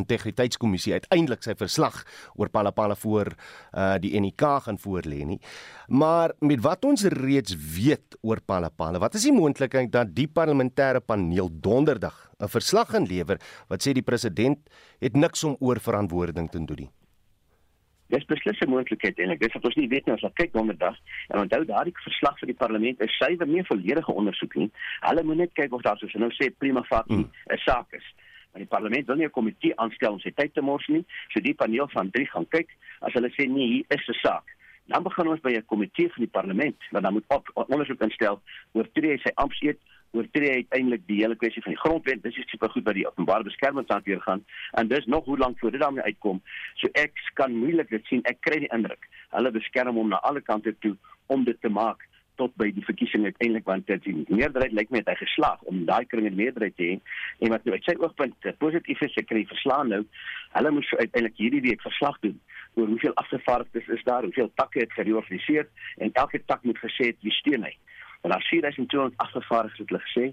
integriteitskommissie 0.00 0.92
uiteindelik 0.92 1.42
sy 1.42 1.54
verslag 1.56 2.04
oor 2.36 2.50
Palapala 2.50 2.94
voor 2.94 3.32
uh, 3.72 3.96
die 3.98 4.12
NK 4.20 4.42
gaan 4.66 4.78
voorlê 4.78 5.24
nie. 5.24 5.40
Maar 5.88 6.32
met 6.40 6.60
wat 6.60 6.84
ons 6.84 7.04
reeds 7.04 7.56
weet 7.56 8.18
oor 8.22 8.40
Palapala, 8.40 8.98
wat 9.04 9.16
is 9.18 9.26
die 9.28 9.36
moontlikheid 9.36 9.90
dat 9.92 10.14
die 10.16 10.28
parlementêre 10.38 11.02
paneel 11.04 11.50
donderdag 11.68 12.16
'n 12.40 12.48
verslag 12.48 12.88
gaan 12.92 13.06
lewer 13.06 13.38
wat 13.68 13.82
sê 13.84 13.92
die 13.92 14.08
president 14.10 14.58
het 15.00 15.14
niks 15.16 15.44
om 15.44 15.56
oor 15.60 15.78
verantwoording 15.88 16.48
te 16.50 16.64
doen 16.64 16.78
nie? 16.84 16.90
Dis 18.08 18.24
beslis 18.24 18.60
'n 18.60 18.70
moontlikheid 18.70 19.18
en 19.18 19.30
ek 19.30 19.40
dis 19.40 19.52
wat 19.52 19.64
ons 19.64 19.76
nie 19.76 19.88
weet 19.88 20.06
nie 20.06 20.14
as 20.14 20.22
ons 20.22 20.38
kyk 20.40 20.52
donderdag 20.52 20.96
en 21.28 21.40
onthou 21.40 21.64
daardie 21.64 21.94
verslag 22.08 22.38
vir 22.40 22.46
die 22.46 22.60
parlement 22.64 23.00
is 23.00 23.16
suiwer 23.18 23.46
nie 23.46 23.64
volledige 23.64 24.12
ondersoek 24.12 24.54
nie. 24.54 24.70
Hulle 25.00 25.22
moet 25.22 25.36
net 25.36 25.52
kyk 25.52 25.72
of 25.72 25.82
daar 25.82 25.98
soos 25.98 26.14
nou 26.14 26.30
sê 26.30 26.50
prima 26.58 26.82
facie. 26.82 27.16
'n 27.16 27.28
mm. 27.28 27.58
saak 27.66 27.92
is. 27.92 28.06
Maar 28.52 28.62
die 28.62 28.74
parlement 28.76 29.06
wil 29.06 29.16
nie 29.16 29.26
'n 29.26 29.30
komitee 29.30 29.76
aanstel 29.76 30.12
om 30.12 30.20
sy 30.20 30.30
tyd 30.30 30.54
te 30.54 30.60
mors 30.60 30.86
nie. 30.88 31.04
So 31.28 31.40
die 31.40 31.54
paneel 31.54 31.88
van 31.88 32.10
3 32.10 32.26
gaan 32.26 32.48
kyk 32.48 32.68
as 33.00 33.12
hulle 33.12 33.30
sê 33.30 33.48
nee, 33.48 33.66
hier 33.66 33.84
is 33.88 34.08
'n 34.08 34.18
saak. 34.22 34.44
Dan 34.92 35.02
begin 35.02 35.28
ons 35.28 35.40
by 35.40 35.52
'n 35.56 35.64
komitee 35.64 36.08
van 36.12 36.22
die 36.24 36.32
parlement 36.32 36.76
wat 36.90 37.02
dan 37.02 37.12
moet 37.12 37.28
op, 37.28 37.50
ondersoek 37.54 38.00
instel 38.00 38.40
oor 38.72 38.88
tree 38.92 39.10
hy 39.10 39.18
sy 39.18 39.32
ampteed 39.34 39.78
oortree 40.14 40.52
uiteindelik 40.52 41.02
die 41.06 41.20
hele 41.22 41.36
kwessie 41.36 41.62
van 41.62 41.74
die 41.74 41.80
grondwet. 41.80 42.22
Dis 42.22 42.38
is 42.38 42.50
super 42.50 42.70
goed 42.70 42.84
by 42.86 42.94
die 42.96 43.06
openbare 43.08 43.46
beskermingsraad 43.46 44.06
weer 44.08 44.20
gaan 44.20 44.44
en 44.78 44.88
dis 44.88 45.06
nog 45.10 45.24
hoe 45.24 45.38
lank 45.38 45.58
voor 45.58 45.74
dit 45.74 45.80
daarmee 45.80 46.04
uitkom. 46.04 46.42
So 46.74 46.88
ek 46.92 47.18
kan 47.34 47.56
moeilik 47.56 47.90
dit 47.90 48.06
sien. 48.06 48.22
Ek 48.30 48.40
kry 48.40 48.60
die 48.64 48.72
indruk 48.76 49.08
hulle 49.34 49.50
beskerm 49.50 49.96
hom 49.98 50.12
na 50.12 50.22
alle 50.22 50.40
kante 50.40 50.74
toe 50.78 50.94
om 51.26 51.44
dit 51.44 51.60
te 51.60 51.68
maak 51.68 52.06
tot 52.40 52.54
by 52.60 52.70
die 52.74 52.84
verkiesing 52.84 53.24
uiteindelik 53.24 53.66
want 53.68 53.86
dit 53.86 54.02
die 54.04 54.24
meerderheid 54.28 54.72
lyk 54.72 54.90
my 54.90 55.02
het 55.02 55.10
hy 55.12 55.16
geslaag 55.20 55.62
om 55.70 55.84
daai 55.88 56.04
kring 56.10 56.26
'n 56.28 56.36
meerderheid 56.36 56.76
te 56.76 56.88
hê. 56.90 56.94
En 57.40 57.54
wat 57.54 57.64
nou 57.64 57.74
uit 57.76 57.84
sy 57.84 57.94
oogpunt 57.98 58.50
positief 58.58 59.00
is 59.00 59.16
ek 59.16 59.26
kry 59.26 59.44
verslaan 59.46 59.88
nou. 59.88 60.02
Hulle 60.52 60.70
moes 60.70 60.94
uiteindelik 60.94 61.36
hierdie 61.36 61.64
week 61.68 61.82
verslag 61.82 62.18
doen 62.20 62.40
oor 62.74 62.86
hoeveel 62.86 63.14
afgevaardigdes 63.14 63.88
is 63.88 64.04
daar 64.04 64.22
hoeveel 64.22 64.50
takke 64.54 64.78
het 64.80 64.92
gereorganiseer 64.92 65.68
en 65.98 66.10
elke 66.12 66.42
tak 66.44 66.62
moet 66.62 66.78
gesê 66.78 67.12
het 67.12 67.16
wie 67.20 67.32
steun 67.32 67.62
hy? 67.62 67.76
En 68.22 68.30
daar 68.30 68.46
4200 68.50 69.14
afgevaardigdes 69.16 69.78
het 69.78 69.88
hulle 69.88 70.04
gesê, 70.08 70.26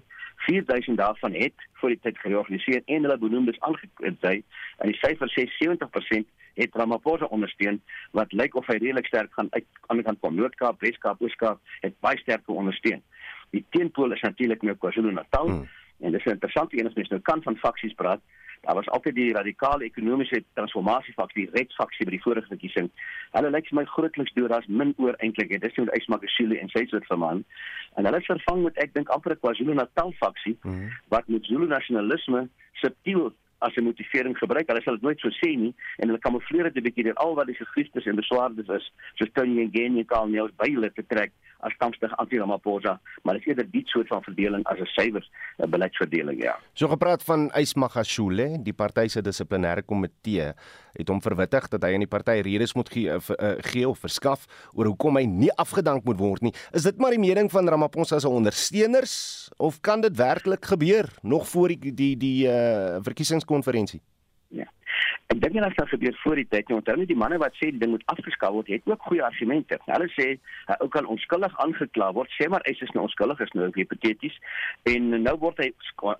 4000 0.46 0.96
daarvan 0.96 1.34
het 1.34 1.54
voor 1.72 1.88
die 1.88 1.98
tyd 2.02 2.18
georganiseer 2.18 2.82
en 2.84 3.02
hulle 3.02 3.18
benoemdes 3.18 3.60
aangekry. 3.60 4.42
En 4.78 4.90
die 4.90 4.98
syfer 4.98 5.30
sê 5.30 5.46
70% 5.58 6.26
het 6.54 6.74
Ramaphosa 6.74 7.24
ondersteun 7.24 7.80
wat 8.16 8.32
lyk 8.32 8.56
of 8.58 8.66
hy 8.66 8.76
redelik 8.78 9.06
sterk 9.06 9.32
gaan 9.32 9.48
uit 9.50 9.66
aan 9.86 10.00
die 10.00 10.06
kant 10.06 10.20
van 10.20 10.34
Noord-Kaap, 10.36 10.80
Wes-Kaap, 10.80 11.22
Oos-Kaap 11.22 11.60
het 11.80 11.94
baie 12.04 12.18
sterk 12.20 12.48
ondersteun. 12.48 13.02
Die 13.50 13.64
teenpool 13.70 14.12
is 14.12 14.20
natuurlik 14.20 14.62
nou 14.62 14.76
KwaZulu-Natal 14.76 15.48
hmm. 15.48 15.68
en 16.00 16.12
dis 16.12 16.24
'n 16.24 16.36
interessante 16.36 16.78
een 16.78 16.86
as 16.86 16.94
mens 16.94 17.08
nou 17.08 17.20
kan 17.20 17.42
van 17.42 17.56
faksies 17.56 17.94
praat. 17.94 18.20
Daar 18.62 18.74
was 18.78 18.88
altyd 18.94 19.14
die 19.14 19.32
radikale 19.34 19.84
ekonomiese 19.84 20.44
transformasiefaksie, 20.54 21.46
die 21.46 21.58
regsfaksie 21.58 22.06
by 22.06 22.12
die 22.14 22.22
vorige 22.22 22.46
verkiesing. 22.46 22.90
Hulle 23.34 23.50
lyk 23.50 23.66
vir 23.70 23.80
my 23.80 23.84
grootliks 23.90 24.34
deur 24.36 24.54
as 24.54 24.68
min 24.68 24.94
oor 25.02 25.18
eintlik. 25.18 25.50
Dit 25.50 25.66
is 25.66 25.76
nie 25.76 25.88
met 25.88 25.96
Ysmakashile 25.98 26.60
en 26.62 26.70
sy 26.70 26.84
soort 26.86 27.08
van 27.10 27.22
man. 27.24 27.44
En 27.98 28.06
hulle 28.06 28.22
is 28.22 28.30
vervang 28.30 28.62
met 28.68 28.78
ek 28.84 28.94
dink 28.94 29.10
amper 29.10 29.34
'n 29.34 29.42
KwaZulu-Natal 29.42 30.14
faksie 30.22 30.56
mm 30.62 30.70
-hmm. 30.70 30.90
wat 31.08 31.28
met 31.28 31.44
Zulu 31.50 31.66
nasionalisme 31.66 32.48
subtiel 32.72 33.32
as 33.58 33.74
'n 33.76 33.84
motivering 33.84 34.38
gebruik. 34.38 34.68
Hulle 34.68 34.82
sal 34.82 34.94
dit 34.94 35.02
nooit 35.02 35.20
so 35.20 35.28
sê 35.28 35.50
nie 35.56 35.74
en 35.96 36.08
hulle 36.08 36.18
kamofleer 36.18 36.64
dit 36.70 36.76
'n 36.76 36.86
bietjie 36.86 37.04
deur 37.04 37.22
al 37.24 37.34
wat 37.34 37.46
die 37.46 37.58
gegriefdes 37.62 38.06
en 38.06 38.16
beswaardes 38.16 38.68
is, 38.68 38.92
soos 39.14 39.30
Tony 39.32 39.64
Ngeni 39.64 39.98
en 39.98 40.06
Karl 40.06 40.28
Neus 40.28 40.50
hulle 40.56 40.92
te 40.92 41.04
trek 41.06 41.32
as 41.62 41.74
kampstig 41.78 42.12
anti-Ramaphosa, 42.18 42.96
maar 43.22 43.38
dit 43.38 43.46
is 43.46 43.52
eerder 43.52 43.68
die 43.70 43.82
soort 43.90 44.10
van 44.10 44.22
verdeling 44.22 44.64
as 44.70 44.78
'n 44.78 44.90
suiwer 44.94 45.24
uh, 45.24 45.66
beleidsverdeling, 45.66 46.42
ja. 46.42 46.56
So 46.74 46.88
gepraat 46.88 47.22
van 47.22 47.50
Ysmagashule, 47.54 48.62
die 48.62 48.72
party 48.72 49.06
se 49.08 49.22
dissiplinêre 49.22 49.82
komitee 49.82 50.52
het 50.92 51.08
hom 51.08 51.22
verwittig 51.22 51.68
dat 51.68 51.82
hy 51.82 51.94
aan 51.94 52.04
die 52.04 52.10
party 52.10 52.40
redes 52.44 52.74
moet 52.74 52.90
gee, 52.92 53.08
uh, 53.08 53.54
gee 53.72 53.88
of 53.88 53.98
verskaf 53.98 54.46
oor 54.74 54.90
hoekom 54.90 55.16
hy 55.16 55.24
nie 55.24 55.52
afgedank 55.56 56.04
moet 56.04 56.18
word 56.18 56.42
nie. 56.42 56.54
Is 56.72 56.82
dit 56.82 56.98
maar 56.98 57.10
die 57.14 57.22
mening 57.22 57.50
van 57.50 57.68
Ramaphosa 57.68 58.18
se 58.18 58.28
ondersteuners 58.28 59.50
of 59.56 59.80
kan 59.80 60.00
dit 60.00 60.16
werklik 60.16 60.64
gebeur 60.64 61.08
nog 61.22 61.48
voor 61.48 61.68
die 61.68 61.94
die 61.94 62.16
die 62.16 62.46
uh, 62.46 62.98
verkiesingskonferensie? 63.02 64.02
Ek 65.32 65.38
dink 65.40 65.54
dit 65.56 65.76
sal 65.78 65.86
gebeur 65.88 66.16
voor 66.20 66.36
die 66.36 66.48
tyd. 66.52 66.70
Onthou 66.76 66.94
net 66.98 67.08
die 67.08 67.16
manne 67.16 67.38
wat 67.40 67.54
sê 67.56 67.70
die 67.72 67.78
ding 67.80 67.94
moet 67.94 68.02
afgeskaf 68.12 68.52
word, 68.52 68.68
het 68.68 68.84
ook 68.90 69.04
goeie 69.08 69.22
argumente. 69.24 69.78
Hulle 69.86 70.08
sê 70.12 70.26
hy 70.68 70.74
ook 70.84 70.90
kan 70.92 71.06
onskuldig 71.08 71.54
aangekla 71.64 72.10
word. 72.18 72.28
Sê 72.36 72.50
maar 72.52 72.60
hy 72.66 72.74
is 72.74 72.92
nou 72.92 73.06
onskuldig 73.06 73.40
is 73.40 73.54
nou 73.56 73.70
hipoteties 73.72 74.36
en 74.92 75.06
nou 75.22 75.32
word 75.40 75.62
hy 75.62 75.70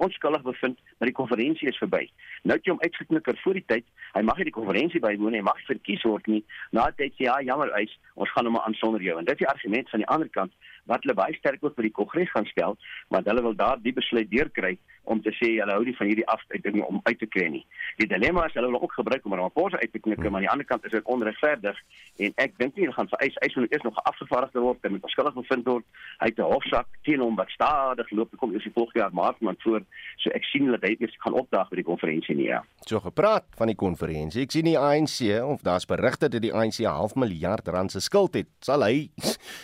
onskuldig 0.07 0.47
bevind, 0.47 0.81
maar 0.97 1.11
die 1.11 1.17
konferensie 1.19 1.69
is 1.69 1.81
verby. 1.83 2.07
Nou 2.49 2.57
het 2.57 2.65
jy 2.65 2.73
hom 2.73 2.81
uitgeknikker 2.87 3.37
voor 3.43 3.61
die 3.61 3.65
tyd. 3.75 3.89
Hy 4.15 4.23
mag 4.31 4.41
nie 4.41 4.49
die 4.49 4.57
konferensie 4.57 5.03
bywoon 5.05 5.37
nie. 5.37 5.43
Hy 5.43 5.49
mag 5.51 5.61
verkies 5.69 6.07
word 6.09 6.33
nie. 6.33 6.41
Na 6.73 6.87
dit 6.97 7.13
sê 7.19 7.29
ja, 7.29 7.37
jammer, 7.45 7.75
eis, 7.83 7.93
ons 8.17 8.33
gaan 8.33 8.49
hom 8.49 8.57
aan 8.63 8.79
sonder 8.81 9.05
jou. 9.05 9.19
En 9.21 9.29
dit 9.29 9.37
is 9.37 9.45
die 9.45 9.51
argument 9.53 9.93
van 9.93 10.07
die 10.07 10.09
ander 10.17 10.33
kant 10.33 10.57
wat 10.89 11.05
hulle 11.05 11.19
baie 11.21 11.37
sterk 11.37 11.61
ook 11.61 11.77
vir 11.77 11.91
die 11.91 11.97
kongres 12.01 12.33
gaan 12.33 12.49
stel, 12.49 12.81
want 13.13 13.29
hulle 13.29 13.45
wil 13.45 13.61
daar 13.61 13.85
die 13.85 13.93
besluit 13.93 14.33
deurkry 14.33 14.79
om 15.05 15.23
te 15.23 15.33
sê 15.37 15.49
hulle 15.59 15.75
hou 15.75 15.85
nie 15.85 15.97
van 15.97 16.07
hierdie 16.07 16.27
afskeiding 16.31 16.83
om 16.85 17.01
uit 17.03 17.19
te 17.19 17.27
kry 17.27 17.49
nie. 17.51 17.65
Die 17.99 18.09
dilemma 18.11 18.47
is 18.47 18.55
hulle 18.55 18.71
wil 18.71 18.83
ook 18.83 18.95
gebruik 18.99 19.25
om 19.27 19.35
Ramaphosa 19.35 19.81
uit 19.83 19.93
te 19.93 19.99
knikker, 19.99 20.31
maar 20.31 20.41
aan 20.41 20.47
die 20.47 20.53
ander 20.53 20.69
kant 20.69 20.85
is 20.85 20.95
dit 20.95 21.11
onregverdig 21.15 21.79
en 22.27 22.37
ek 22.45 22.57
dink 22.59 22.77
nie 22.77 22.87
hulle 22.87 22.97
gaan 22.97 23.11
vir 23.11 23.25
eis 23.27 23.57
moet 23.57 23.75
eers 23.75 23.87
nog 23.87 23.99
afgevaardigde 24.11 24.63
word 24.63 24.87
en 24.87 24.97
met 24.97 25.05
verskuldig 25.07 25.35
bevind 25.35 25.67
word. 25.67 25.85
Hy 26.21 26.31
het 26.31 26.39
'n 26.39 26.53
hofsaak 26.55 26.89
teen 27.03 27.21
hom 27.21 27.37
wat 27.37 27.51
stadig 27.51 28.11
loop. 28.11 28.37
Kom 28.37 28.53
eers 28.53 28.65
die 28.65 28.73
volgende 28.73 29.01
jaar 29.01 29.15
maart 29.15 29.41
maar 29.41 29.55
voor. 29.59 29.83
So 30.17 30.31
ek 30.31 30.45
sien 30.45 30.65
hulle 30.65 30.79
dit 30.79 31.01
eers 31.01 31.17
gaan 31.19 31.35
opdaag 31.35 31.69
by 31.69 31.77
die 31.77 31.85
konferensie 31.85 32.37
nie. 32.37 32.47
Ja. 32.47 32.65
So 32.87 33.01
gepraat 33.01 33.45
van 33.57 33.67
die 33.67 33.77
konferensie. 33.77 34.43
Ek 34.43 34.51
sien 34.51 34.65
die 34.65 34.79
ANC 34.79 35.43
of 35.43 35.63
daar's 35.63 35.87
berigte 35.87 36.29
dat 36.29 36.43
die 36.43 36.55
ANC 36.55 36.81
'n 36.81 36.87
half 36.87 37.15
miljard 37.15 37.69
rand 37.69 37.91
se 37.91 38.01
skuld 38.01 38.35
het. 38.35 38.49
Sal 38.61 38.83
hy 38.83 39.11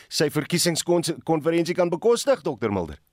sy 0.08 0.30
verkiesingskonferensie 0.30 1.74
kan 1.74 1.88
bekostig, 1.88 2.42
Dr 2.42 2.70
Mulder? 2.70 3.07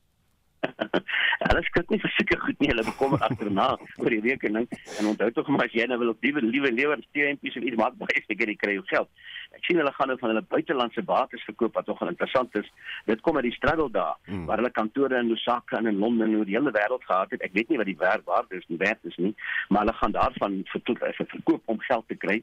hulle 1.48 1.64
skik 1.68 1.92
nie 1.94 2.00
verseker 2.04 2.40
goed 2.44 2.60
nie, 2.60 2.70
hulle 2.72 2.86
bekommer 2.88 3.24
agterna 3.28 3.68
oor 4.02 4.14
die 4.14 4.22
rekening 4.26 4.68
en 5.00 5.10
onthou 5.12 5.30
tog 5.36 5.50
maar 5.54 5.68
as 5.68 5.76
jy 5.78 5.88
nou 5.90 6.00
wil 6.02 6.14
op 6.14 6.26
liewe 6.26 6.44
liewe 6.46 6.72
lewer 6.74 7.02
steentjies 7.10 7.58
of 7.60 7.68
iets 7.68 7.80
maak 7.82 7.98
baie 8.02 8.24
seker 8.26 8.52
jy 8.52 8.58
kry 8.60 8.78
jou 8.78 8.86
geld. 8.92 9.10
Ek 9.56 9.64
sien 9.68 9.80
hulle 9.80 9.94
gaan 9.96 10.12
nou 10.12 10.18
van 10.22 10.34
hulle 10.34 10.44
buitelandse 10.52 11.04
bates 11.08 11.46
verkoop 11.48 11.78
wat 11.80 11.88
nogal 11.92 12.12
interessant 12.12 12.56
is. 12.60 12.68
Dit 13.10 13.22
kom 13.26 13.40
uit 13.40 13.48
die 13.50 13.56
struggle 13.56 13.88
daar 13.94 14.18
hmm. 14.28 14.46
waar 14.50 14.62
hulle 14.62 14.74
kantore 14.76 15.20
in 15.22 15.32
Lusaka 15.32 15.80
en 15.80 15.92
in 15.92 16.02
Londen 16.04 16.28
en 16.28 16.40
oor 16.40 16.50
die 16.50 16.58
hele 16.58 16.74
wêreld 16.76 17.06
gehad 17.08 17.32
het. 17.36 17.46
Ek 17.46 17.56
weet 17.56 17.72
nie 17.72 17.80
wat 17.82 17.92
die 17.92 18.00
werk 18.02 18.26
waarde 18.30 18.60
is 18.60 18.68
nie, 18.72 18.80
werd 18.82 19.12
is 19.12 19.18
nie, 19.22 19.34
maar 19.70 19.86
hulle 19.86 19.98
gaan 20.02 20.16
daarvan 20.16 20.62
verkoop 20.74 21.62
om 21.72 21.80
geld 21.88 22.08
te 22.12 22.20
kry. 22.20 22.42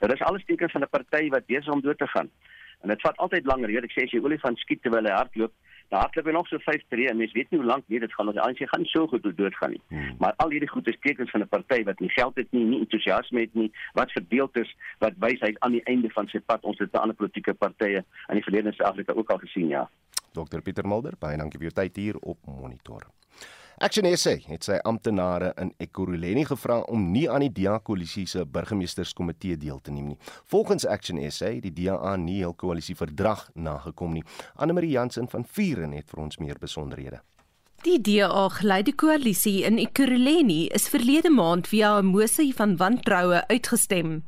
Dit 0.00 0.14
is 0.14 0.26
alles 0.28 0.44
tekens 0.48 0.72
van 0.72 0.82
'n 0.82 0.90
party 0.90 1.28
wat 1.30 1.46
besig 1.46 1.72
om 1.72 1.80
dood 1.84 1.98
te 1.98 2.08
gaan. 2.16 2.30
En 2.82 2.88
dit 2.88 3.00
vat 3.00 3.16
altyd 3.16 3.46
langer. 3.48 3.70
Jy 3.70 3.80
weet 3.80 3.90
ek 3.90 3.96
sê 3.96 4.04
as 4.04 4.12
jy 4.12 4.20
olifant 4.20 4.58
skiet 4.58 4.82
terwyl 4.82 5.06
hy 5.08 5.14
hardloop, 5.16 5.52
Daar 5.88 6.00
hardloop 6.00 6.26
hy 6.26 6.32
nog 6.32 6.48
so 6.48 6.58
5 6.58 6.84
tree 6.88 7.08
en 7.08 7.16
mens 7.16 7.32
weet 7.32 7.50
nie 7.50 7.60
hoe 7.60 7.68
lank 7.68 7.84
nie 7.86 8.00
dit 8.02 8.14
gaan 8.14 8.28
ons 8.28 8.40
ANC 8.42 8.62
gaan 8.70 8.84
so 8.84 9.06
goed 9.06 9.26
dood 9.36 9.56
gaan 9.56 9.70
nie. 9.76 9.82
Hmm. 9.88 10.16
Maar 10.18 10.34
al 10.36 10.50
hierdie 10.50 10.68
goed 10.68 10.88
is 10.88 10.98
tekens 11.00 11.30
van 11.30 11.40
'n 11.40 11.48
party 11.48 11.82
wat 11.84 12.00
nie 12.00 12.10
geld 12.10 12.36
het 12.36 12.50
nie, 12.52 12.64
nie 12.64 12.78
entoesiasme 12.78 13.40
het 13.40 13.54
nie, 13.54 13.70
wat 13.92 14.12
verdeeld 14.12 14.56
is, 14.56 14.76
wat 14.98 15.12
wys 15.18 15.40
hy 15.40 15.54
aan 15.58 15.72
die 15.72 15.84
einde 15.84 16.10
van 16.10 16.28
sy 16.28 16.40
pad. 16.40 16.62
Ons 16.62 16.78
het 16.78 16.92
te 16.92 16.98
ander 16.98 17.16
politieke 17.16 17.54
partye 17.54 18.04
in 18.28 18.34
die 18.34 18.42
verlede 18.42 18.68
in 18.68 18.74
Suid-Afrika 18.74 19.12
ook 19.12 19.30
al 19.30 19.38
gesien, 19.38 19.68
ja. 19.68 19.88
Dr 20.32 20.60
Pieter 20.62 20.86
Mulder, 20.86 21.14
baie 21.18 21.36
dankie 21.36 21.58
vir 21.58 21.70
jou 21.70 21.76
tyd 21.82 21.96
hier 21.96 22.16
op 22.20 22.38
Monitor. 22.46 23.06
Action 23.82 24.06
SA 24.14 24.36
het 24.46 24.62
sy 24.62 24.76
amptenare 24.86 25.48
in 25.58 25.72
Ekurhuleni 25.82 26.44
gevra 26.46 26.76
om 26.94 27.08
nie 27.10 27.24
aan 27.26 27.42
die 27.42 27.50
DA 27.56 27.80
koalisie 27.82 28.22
se 28.30 28.44
burgemeesterskomitee 28.46 29.58
deel 29.58 29.80
te 29.82 29.90
neem 29.90 30.12
nie. 30.12 30.18
Volgens 30.46 30.86
Action 30.86 31.18
SA 31.26 31.50
het 31.56 31.66
die 31.66 31.74
DA 31.82 32.14
nie 32.14 32.44
hul 32.44 32.54
koalisie 32.54 32.94
verdrag 32.94 33.48
nagekom 33.54 34.14
nie. 34.14 34.22
Anne 34.54 34.78
Marie 34.78 34.94
Jansen 34.94 35.26
van 35.26 35.42
Vuren 35.42 35.96
het 35.98 36.06
vir 36.06 36.22
ons 36.22 36.38
meer 36.38 36.60
besonderhede. 36.62 37.24
Die 37.84 37.98
DA 38.00 38.48
geleide 38.48 38.94
koalisie 38.96 39.58
in 39.68 39.76
Ekurhuleni 39.76 40.70
is 40.72 40.86
verlede 40.88 41.28
maand 41.28 41.66
via 41.68 41.98
'n 42.00 42.06
mosie 42.06 42.54
van 42.56 42.76
wantroue 42.80 43.40
uitgestem. 43.52 44.22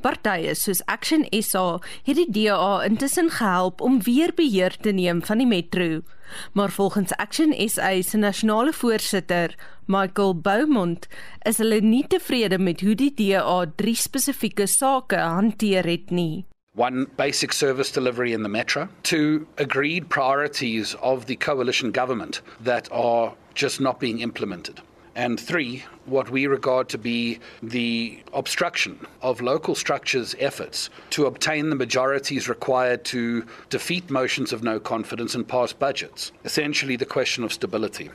Partye 0.00 0.54
soos 0.54 0.82
Action 0.86 1.26
SA 1.42 1.80
het 2.06 2.16
die 2.16 2.30
DA 2.30 2.84
intussen 2.86 3.30
gehelp 3.30 3.80
om 3.80 4.02
weer 4.02 4.30
beheer 4.34 4.76
te 4.76 4.92
neem 4.92 5.22
van 5.22 5.38
die 5.38 5.46
metro. 5.46 6.02
Maar 6.52 6.70
volgens 6.70 7.16
Action 7.16 7.68
SA 7.68 8.02
se 8.02 8.16
nasionale 8.16 8.72
voorsitter, 8.72 9.54
Michael 9.86 10.40
Beaumont, 10.40 11.08
is 11.42 11.58
hulle 11.58 11.80
nie 11.80 12.06
tevrede 12.06 12.58
met 12.58 12.80
hoe 12.80 12.94
die 12.94 13.14
DA 13.14 13.72
drie 13.76 13.96
spesifieke 13.96 14.66
sake 14.66 15.16
hanteer 15.16 15.84
het 15.84 16.10
nie. 16.10 16.49
One, 16.74 17.06
basic 17.16 17.52
service 17.52 17.90
delivery 17.90 18.32
in 18.32 18.44
the 18.44 18.48
metro. 18.48 18.88
Two, 19.02 19.48
agreed 19.58 20.08
priorities 20.08 20.94
of 21.02 21.26
the 21.26 21.34
coalition 21.34 21.90
government 21.90 22.42
that 22.60 22.88
are 22.92 23.34
just 23.54 23.80
not 23.80 23.98
being 23.98 24.20
implemented. 24.20 24.80
And 25.16 25.38
three, 25.38 25.84
what 26.06 26.30
we 26.30 26.46
regard 26.46 26.88
to 26.90 26.96
be 26.96 27.40
the 27.60 28.22
obstruction 28.32 29.04
of 29.20 29.40
local 29.40 29.74
structures' 29.74 30.36
efforts 30.38 30.90
to 31.10 31.26
obtain 31.26 31.70
the 31.70 31.76
majorities 31.76 32.48
required 32.48 33.04
to 33.06 33.44
defeat 33.68 34.08
motions 34.08 34.52
of 34.52 34.62
no 34.62 34.78
confidence 34.78 35.34
and 35.34 35.46
pass 35.46 35.72
budgets. 35.72 36.30
Essentially, 36.44 36.94
the 36.94 37.04
question 37.04 37.42
of 37.42 37.52
stability. 37.52 38.10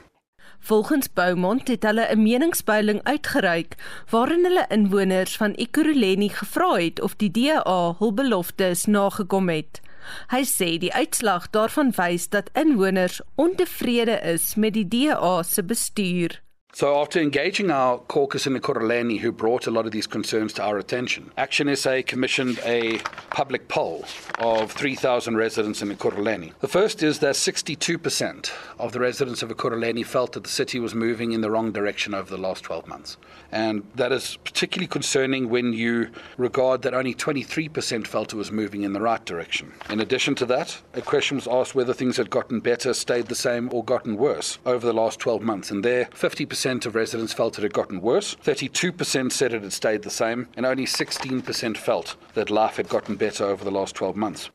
Volgens 0.65 1.13
Beaumont 1.13 1.67
het 1.67 1.84
hulle 1.84 2.07
'n 2.12 2.22
meningspeiling 2.22 3.00
uitgereik 3.03 3.75
waarin 4.10 4.43
hulle 4.43 4.65
inwoners 4.67 5.38
van 5.38 5.51
Ekurhuleni 5.51 6.29
gevra 6.29 6.74
het 6.74 7.01
of 7.01 7.15
die 7.15 7.31
DA 7.31 7.95
hul 8.00 8.13
beloftes 8.13 8.86
nagekom 8.86 9.50
het. 9.50 9.81
Hy 10.27 10.43
sê 10.43 10.77
die 10.77 10.93
uitslag 10.93 11.50
daarvan 11.50 11.93
wys 11.95 12.29
dat 12.29 12.50
inwoners 12.53 13.22
ontevrede 13.36 14.19
is 14.34 14.55
met 14.55 14.74
die 14.74 14.88
DA 14.88 15.43
se 15.43 15.63
bestuur. 15.63 16.45
So, 16.75 17.00
after 17.00 17.22
engaging 17.22 17.72
our 17.72 18.00
caucus 18.00 18.46
in 18.46 18.51
the 18.51 18.60
Ekurhuleni, 18.60 19.22
who 19.22 19.32
brought 19.32 19.65
a 19.65 19.72
lot 19.72 19.86
of 19.86 19.94
these 19.94 20.08
concerns 20.08 20.51
to 20.55 20.62
our 20.62 20.77
attention, 20.77 21.32
Action 21.38 21.74
SA 21.74 22.01
commissioned 22.05 22.60
a 22.65 22.98
public 23.29 23.70
poll 23.70 24.03
of 24.39 24.74
3,000 24.74 25.38
residents 25.38 25.82
in 25.82 25.88
the 25.88 25.96
Ekurhuleni. 25.96 26.51
The 26.60 26.67
first 26.67 27.01
is 27.01 27.20
that 27.20 27.36
62% 27.36 28.51
of 28.77 28.91
the 28.91 29.00
residents 29.00 29.41
of 29.41 29.51
Ekurhuleni 29.51 30.05
felt 30.05 30.34
that 30.34 30.44
the 30.44 30.50
city 30.50 30.82
was 30.82 30.94
moving 30.94 31.32
in 31.32 31.39
the 31.39 31.50
wrong 31.50 31.72
direction 31.72 32.13
over 32.13 32.29
the 32.29 32.41
last 32.41 32.65
12 32.65 32.88
months. 32.88 33.15
And 33.53 33.84
that 33.96 34.12
is 34.12 34.38
particularly 34.44 34.88
concerning 34.88 35.48
when 35.48 35.72
you 35.72 36.10
regard 36.36 36.82
that 36.82 36.94
only 36.94 37.15
23% 37.15 38.05
felt 38.05 38.34
it 38.34 38.36
was 38.36 38.51
moving 38.51 38.82
in 38.82 38.91
the 38.91 39.00
right 39.00 39.24
direction. 39.24 39.72
In 39.89 40.01
addition 40.01 40.36
to 40.36 40.46
that, 40.48 40.82
a 40.94 41.01
question 41.01 41.38
was 41.38 41.48
asked 41.48 41.74
whether 41.74 41.94
things 41.94 42.17
had 42.17 42.29
gotten 42.29 42.60
better, 42.60 42.94
stayed 42.94 43.27
the 43.27 43.36
same, 43.36 43.70
or 43.72 43.82
gotten 43.82 44.17
worse 44.17 44.60
over 44.65 44.86
the 44.86 44.94
last 44.94 45.20
12 45.20 45.41
months. 45.41 45.72
And 45.72 45.82
there, 45.82 46.10
50% 46.12 46.64
of 46.65 46.95
residents 46.95 47.31
felt 47.31 47.60
it 47.60 47.62
had 47.62 47.74
gotten 47.74 48.01
worse, 48.01 48.36
32% 48.43 49.31
said 49.31 49.53
it 49.53 49.62
had 49.62 49.72
stayed 49.72 50.01
the 50.01 50.10
same, 50.10 50.48
and 50.57 50.65
only 50.65 50.86
16% 50.86 51.77
felt 51.77 52.15
that 52.34 52.50
life 52.50 52.77
had 52.77 52.89
gotten 52.89 53.15
better 53.15 53.45
over 53.45 53.63
the 53.63 53.72
last 53.72 53.93
12 53.93 54.15
months. 54.15 54.50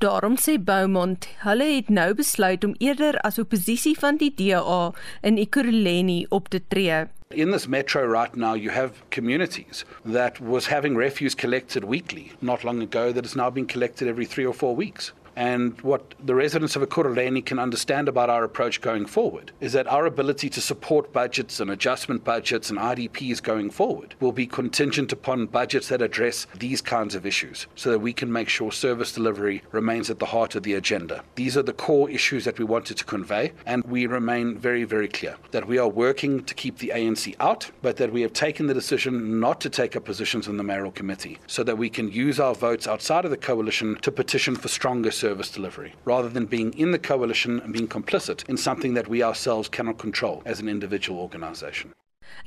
Daarom 0.00 0.38
sê 0.40 0.56
Beaumont, 0.56 1.26
hulle 1.44 1.66
het 1.74 1.90
nou 1.92 2.14
besluit 2.16 2.64
om 2.64 2.72
eerder 2.80 3.18
as 3.20 3.38
oppositie 3.38 3.92
van 3.98 4.16
die 4.16 4.30
DA 4.32 4.92
in 5.20 5.36
Ekurhuleni 5.36 6.24
op 6.30 6.48
te 6.48 6.62
tree. 6.72 7.04
In 7.30 7.50
this 7.50 7.68
metro 7.68 8.06
right 8.06 8.34
now, 8.34 8.54
you 8.54 8.70
have 8.70 9.02
communities 9.10 9.84
that 10.06 10.40
was 10.40 10.66
having 10.66 10.96
refuse 10.96 11.34
collected 11.34 11.84
weekly 11.84 12.32
not 12.40 12.64
long 12.64 12.80
ago 12.80 13.12
that 13.12 13.26
is 13.26 13.36
now 13.36 13.50
being 13.50 13.68
collected 13.68 14.08
every 14.08 14.24
three 14.24 14.46
or 14.46 14.54
four 14.54 14.74
weeks. 14.74 15.12
And 15.36 15.80
what 15.82 16.14
the 16.22 16.34
residents 16.34 16.76
of 16.76 16.82
Ekurhuleni 16.82 17.44
can 17.44 17.58
understand 17.58 18.08
about 18.08 18.30
our 18.30 18.44
approach 18.44 18.80
going 18.80 19.06
forward 19.06 19.52
is 19.60 19.72
that 19.72 19.86
our 19.86 20.06
ability 20.06 20.48
to 20.50 20.60
support 20.60 21.12
budgets 21.12 21.60
and 21.60 21.70
adjustment 21.70 22.24
budgets 22.24 22.70
and 22.70 22.78
IDPs 22.78 23.42
going 23.42 23.70
forward 23.70 24.14
will 24.20 24.32
be 24.32 24.46
contingent 24.46 25.12
upon 25.12 25.46
budgets 25.46 25.88
that 25.88 26.02
address 26.02 26.46
these 26.58 26.80
kinds 26.80 27.14
of 27.14 27.26
issues 27.26 27.66
so 27.74 27.90
that 27.90 27.98
we 27.98 28.12
can 28.12 28.32
make 28.32 28.48
sure 28.48 28.72
service 28.72 29.12
delivery 29.12 29.62
remains 29.72 30.10
at 30.10 30.18
the 30.18 30.26
heart 30.26 30.54
of 30.54 30.62
the 30.62 30.74
agenda. 30.74 31.22
These 31.34 31.56
are 31.56 31.62
the 31.62 31.72
core 31.72 32.10
issues 32.10 32.44
that 32.44 32.58
we 32.58 32.64
wanted 32.64 32.96
to 32.98 33.04
convey, 33.04 33.52
and 33.66 33.84
we 33.84 34.06
remain 34.06 34.58
very, 34.58 34.84
very 34.84 35.08
clear 35.08 35.36
that 35.50 35.66
we 35.66 35.78
are 35.78 35.88
working 35.88 36.44
to 36.44 36.54
keep 36.54 36.78
the 36.78 36.92
ANC 36.94 37.34
out, 37.40 37.70
but 37.82 37.96
that 37.96 38.12
we 38.12 38.22
have 38.22 38.32
taken 38.32 38.66
the 38.66 38.74
decision 38.74 39.40
not 39.40 39.60
to 39.60 39.70
take 39.70 39.96
up 39.96 40.04
positions 40.04 40.48
in 40.48 40.56
the 40.56 40.62
mayoral 40.62 40.92
committee 40.92 41.38
so 41.46 41.62
that 41.62 41.78
we 41.78 41.88
can 41.88 42.10
use 42.10 42.40
our 42.40 42.54
votes 42.54 42.86
outside 42.86 43.24
of 43.24 43.30
the 43.30 43.36
coalition 43.36 43.96
to 44.02 44.10
petition 44.12 44.56
for 44.56 44.68
stronger 44.68 45.10
service 45.20 45.50
delivery, 45.50 45.92
rather 46.04 46.28
than 46.28 46.46
being 46.46 46.72
in 46.82 46.90
the 46.92 46.98
coalition 46.98 47.60
and 47.60 47.72
being 47.72 47.88
complicit 47.88 48.48
in 48.48 48.56
something 48.56 48.94
that 48.94 49.08
we 49.08 49.22
ourselves 49.22 49.68
cannot 49.68 49.98
control 49.98 50.42
as 50.44 50.60
an 50.60 50.68
individual 50.68 51.18
organisation. 51.20 51.92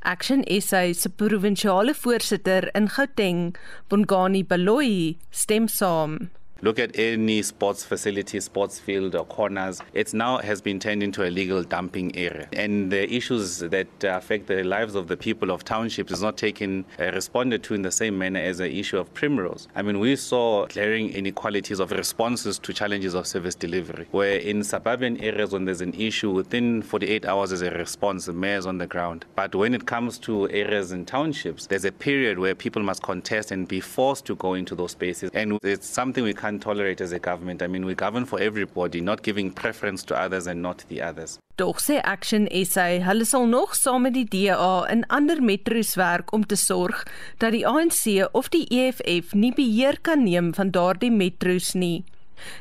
Action 0.02 0.44
SA 0.60 0.92
se 0.92 1.08
provinsiale 1.08 1.94
voorsitter 1.94 2.70
in 2.74 2.88
Gauteng, 2.88 3.56
Bongani 3.88 4.42
Baloyi, 4.44 5.16
stem 5.30 5.66
saam. 5.68 6.30
Look 6.64 6.78
at 6.78 6.98
any 6.98 7.42
sports 7.42 7.84
facility, 7.84 8.40
sports 8.40 8.78
field 8.78 9.14
or 9.14 9.26
corners, 9.26 9.82
it 9.92 10.14
now 10.14 10.38
has 10.38 10.62
been 10.62 10.80
turned 10.80 11.02
into 11.02 11.22
a 11.22 11.28
legal 11.28 11.62
dumping 11.62 12.16
area. 12.16 12.48
And 12.54 12.90
the 12.90 13.12
issues 13.12 13.58
that 13.58 13.86
affect 14.02 14.46
the 14.46 14.64
lives 14.64 14.94
of 14.94 15.08
the 15.08 15.16
people 15.16 15.50
of 15.50 15.62
townships 15.62 16.10
is 16.10 16.22
not 16.22 16.38
taken, 16.38 16.86
uh, 16.98 17.12
responded 17.12 17.62
to 17.64 17.74
in 17.74 17.82
the 17.82 17.92
same 17.92 18.16
manner 18.16 18.40
as 18.40 18.58
the 18.58 18.78
issue 18.78 18.96
of 18.96 19.12
primrose. 19.12 19.68
I 19.76 19.82
mean, 19.82 20.00
we 20.00 20.16
saw 20.16 20.66
glaring 20.66 21.10
inequalities 21.10 21.80
of 21.80 21.90
responses 21.90 22.58
to 22.60 22.72
challenges 22.72 23.12
of 23.12 23.26
service 23.26 23.54
delivery, 23.54 24.06
where 24.10 24.38
in 24.38 24.64
suburban 24.64 25.18
areas 25.18 25.52
when 25.52 25.66
there's 25.66 25.82
an 25.82 25.92
issue, 25.92 26.30
within 26.30 26.80
48 26.80 27.26
hours 27.26 27.50
there's 27.50 27.60
a 27.60 27.70
response, 27.72 28.24
the 28.24 28.32
mayor's 28.32 28.64
on 28.64 28.78
the 28.78 28.86
ground. 28.86 29.26
But 29.36 29.54
when 29.54 29.74
it 29.74 29.84
comes 29.84 30.18
to 30.20 30.48
areas 30.48 30.92
in 30.92 31.04
townships, 31.04 31.66
there's 31.66 31.84
a 31.84 31.92
period 31.92 32.38
where 32.38 32.54
people 32.54 32.82
must 32.82 33.02
contest 33.02 33.50
and 33.50 33.68
be 33.68 33.80
forced 33.80 34.24
to 34.26 34.34
go 34.36 34.54
into 34.54 34.74
those 34.74 34.92
spaces. 34.92 35.30
And 35.34 35.58
it's 35.62 35.86
something 35.86 36.24
we 36.24 36.32
can't 36.32 36.53
tolerate 36.60 37.00
as 37.00 37.12
a 37.12 37.18
government. 37.18 37.62
I 37.62 37.66
mean, 37.66 37.84
we 37.84 37.94
govern 37.94 38.24
for 38.24 38.40
everybody, 38.40 39.00
not 39.00 39.22
giving 39.22 39.50
preference 39.50 40.02
to 40.04 40.16
others 40.16 40.46
and 40.46 40.62
not 40.62 40.84
the 40.88 41.02
others. 41.02 41.38
Tog 41.56 41.78
sê 41.78 42.00
Action 42.02 42.48
SA, 42.66 42.98
hulle 43.06 43.24
sal 43.24 43.46
nog 43.46 43.76
saam 43.78 44.02
met 44.02 44.16
die 44.16 44.26
DA 44.26 44.86
in 44.90 45.04
ander 45.08 45.42
metro's 45.42 45.94
werk 45.96 46.32
om 46.34 46.42
te 46.42 46.56
sorg 46.58 47.04
dat 47.38 47.54
die 47.54 47.62
ANC 47.66 48.26
of 48.32 48.50
die 48.50 48.66
EFF 48.70 49.34
nie 49.38 49.52
beheer 49.54 50.00
kan 50.02 50.24
neem 50.26 50.50
van 50.54 50.74
daardie 50.74 51.12
metro's 51.14 51.74
nie. 51.78 52.02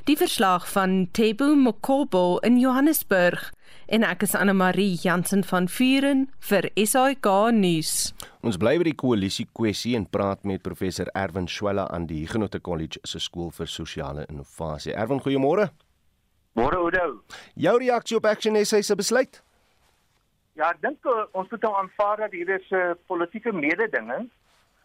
Die 0.08 0.18
verslag 0.18 0.66
van 0.72 1.08
Tebu 1.12 1.56
Mokobo 1.56 2.38
in 2.44 2.60
Johannesburg 2.60 3.52
en 3.88 4.04
ek 4.08 4.24
is 4.24 4.36
Anne 4.36 4.54
Marie 4.54 4.96
Jansen 5.02 5.44
van 5.44 5.68
Vuren 5.68 6.26
vir 6.50 6.70
SAK 6.76 7.30
nuus. 7.54 8.14
Ons 8.42 8.58
bly 8.58 8.78
by 8.80 8.88
die 8.90 8.96
koalisie 8.98 9.48
kwessie 9.56 9.96
en 10.00 10.06
praat 10.10 10.44
met 10.48 10.64
professor 10.66 11.10
Erwin 11.14 11.48
Swela 11.48 11.88
aan 11.92 12.08
die 12.10 12.24
Huguenot 12.24 12.60
College 12.62 13.00
se 13.04 13.20
skool 13.20 13.52
vir 13.52 13.68
sosiale 13.68 14.26
innovasie. 14.30 14.96
Erwin, 14.96 15.22
goeiemôre. 15.24 15.70
Môre 16.54 16.78
Oudo. 16.78 17.24
Jou 17.56 17.78
reaksie 17.82 18.18
op 18.18 18.26
Action 18.30 18.58
SA 18.66 18.82
se 18.82 18.96
besluit? 18.96 19.42
Ja, 20.54 20.70
ek 20.70 20.84
dink 20.84 21.08
uh, 21.10 21.26
ons 21.34 21.50
moet 21.50 21.64
nou 21.66 21.74
aanvaar 21.80 22.28
dat 22.28 22.36
hier 22.36 22.50
is 22.54 22.68
'n 22.70 22.76
uh, 22.76 22.98
politieke 23.10 23.52
mededinging 23.52 24.30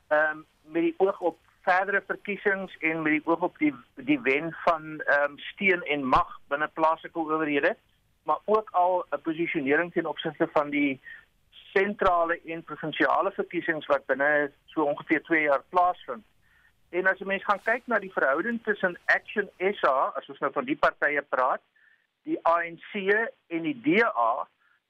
ehm 0.09 0.39
um, 0.39 0.47
met 0.73 0.83
die 0.83 0.95
oog 0.99 1.21
op 1.21 1.37
verdere 1.69 2.03
verkiesings 2.07 2.77
en 2.81 3.03
met 3.03 3.19
die 3.19 3.27
oog 3.27 3.45
op 3.51 3.59
die 3.59 3.75
die 4.11 4.21
wen 4.27 4.53
van 4.65 5.01
ehm 5.01 5.31
um, 5.31 5.39
steun 5.53 5.83
en 5.95 6.09
mag 6.17 6.41
binne 6.49 6.69
plaaslike 6.81 7.19
owerhede 7.19 7.77
maar 8.29 8.41
ook 8.45 8.71
al 8.71 9.07
'n 9.11 9.21
posisionering 9.23 9.93
ten 9.93 10.07
opsigte 10.07 10.49
van 10.53 10.71
die 10.71 11.01
sentrale 11.51 12.41
en 12.45 12.63
provinsiale 12.63 13.31
verkiesings 13.31 13.87
wat 13.87 14.07
binne 14.07 14.51
so 14.65 14.83
ongeveer 14.83 15.23
2 15.23 15.43
jaar 15.43 15.63
plaasvind. 15.69 16.25
En 16.89 17.07
as 17.07 17.19
jy 17.19 17.27
mens 17.27 17.45
gaan 17.45 17.63
kyk 17.63 17.87
na 17.87 17.99
die 17.99 18.13
verhouding 18.13 18.63
tussen 18.65 18.99
Action 19.05 19.51
SA, 19.59 20.13
as 20.17 20.29
ons 20.29 20.39
nou 20.39 20.53
van 20.53 20.65
die 20.65 20.77
partye 20.77 21.23
praat, 21.23 21.63
die 22.23 22.39
ANC 22.43 22.93
en 23.47 23.63
die 23.63 23.81
DA, 23.85 24.33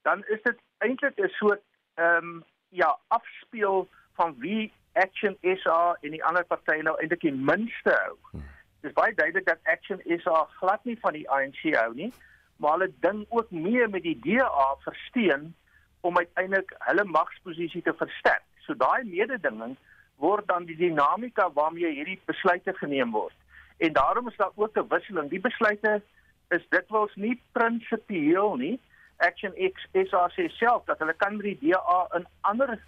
dan 0.02 0.24
is 0.34 0.42
dit 0.42 0.58
eintlik 0.78 1.18
'n 1.18 1.28
soort 1.28 1.62
ehm 1.94 2.16
um, 2.16 2.44
ja, 2.68 2.98
afspeel 3.08 3.88
van 4.14 4.34
wie 4.38 4.72
Action 5.02 5.36
SA 5.62 5.96
en 6.02 6.16
die 6.16 6.24
ander 6.24 6.44
partye 6.44 6.82
nou 6.82 6.96
eintlik 6.98 7.26
die 7.26 7.34
minste 7.34 7.94
hou. 8.04 8.42
Dit 8.82 8.90
is 8.90 8.96
baie 8.96 9.14
duidelik 9.14 9.46
dat 9.46 9.62
Action 9.74 10.02
SA 10.22 10.46
glad 10.58 10.84
nie 10.84 10.98
van 11.02 11.16
die 11.18 11.28
ANC 11.30 11.62
hou 11.74 11.92
nie 11.94 12.12
maar 12.58 12.78
hulle 12.78 12.92
ding 13.00 13.26
ook 13.28 13.50
mee 13.50 13.88
met 13.88 14.02
die 14.02 14.18
DA 14.22 14.76
versteen 14.78 15.54
om 16.00 16.18
uiteindelik 16.18 16.74
hulle 16.78 17.04
magsposisie 17.04 17.82
te 17.82 17.94
versterk. 17.96 18.42
So 18.66 18.74
daai 18.74 19.04
mededinging 19.04 19.76
word 20.16 20.46
dan 20.46 20.66
die 20.66 20.76
dinamika 20.76 21.50
waarmee 21.54 21.92
hierdie 21.94 22.20
besluite 22.26 22.74
geneem 22.74 23.14
word. 23.14 23.34
En 23.76 23.92
daarom 23.92 24.28
is 24.28 24.36
daar 24.36 24.50
ook 24.54 24.78
'n 24.78 24.88
wisseling. 24.88 25.30
Die 25.30 25.40
besluite 25.40 26.02
is 26.48 26.68
dikwels 26.68 27.14
nie 27.14 27.42
prinsipieel 27.52 28.56
nie. 28.56 28.80
Action 29.16 29.52
X 29.54 29.86
SA 29.92 30.28
sê 30.28 30.48
self 30.48 30.84
dat 30.84 30.98
hulle 30.98 31.14
kan 31.14 31.36
met 31.36 31.44
die 31.44 31.58
DA 31.70 32.06
in 32.14 32.26
ander 32.40 32.82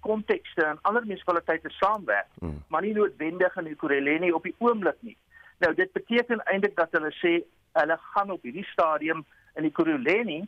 kontekste 0.00 0.62
uh, 0.62 0.68
en 0.68 0.78
ander 0.82 1.02
munisipaliteite 1.06 1.70
saamwerk, 1.70 2.30
hmm. 2.40 2.62
maar 2.68 2.82
nie 2.82 2.94
noodwendig 2.94 3.56
in 3.56 3.66
Ekurhuleni 3.66 4.32
op 4.32 4.42
die 4.42 4.54
oomblik 4.58 4.96
nie. 5.00 5.16
Nou 5.58 5.74
dit 5.74 5.92
beteken 5.92 6.42
eintlik 6.44 6.76
dat 6.76 6.92
hulle 6.96 7.12
sê 7.20 7.34
hulle 7.78 7.98
gaan 8.14 8.30
op 8.30 8.42
hierdie 8.42 8.66
stadium 8.70 9.24
in 9.54 9.66
die 9.66 9.72
Kuruleni 9.74 10.40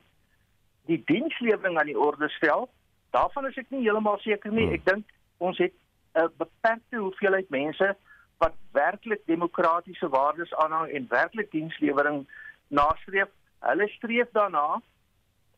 die 0.87 1.03
dienslewering 1.07 1.79
aan 1.79 1.91
die 1.91 1.99
orde 1.99 2.29
stel. 2.29 2.69
Daarvan 3.11 3.49
is 3.49 3.59
ek 3.59 3.71
nie 3.75 3.83
heeltemal 3.83 4.19
seker 4.23 4.53
nie. 4.53 4.67
Hmm. 4.67 4.77
Ek 4.79 4.85
dink 4.87 5.15
ons 5.39 5.59
het 5.59 5.75
'n 6.17 6.31
beperkte 6.39 6.97
hoeveelheid 6.97 7.49
mense 7.51 7.97
wat 8.39 8.55
werklik 8.73 9.23
demokratiese 9.27 10.09
waardes 10.09 10.55
aanhang 10.55 10.91
en 10.91 11.07
werklik 11.09 11.51
dienslewering 11.51 12.27
nastreef. 12.69 13.29
Hulle 13.61 13.89
streef 13.89 14.31
daarna 14.33 14.81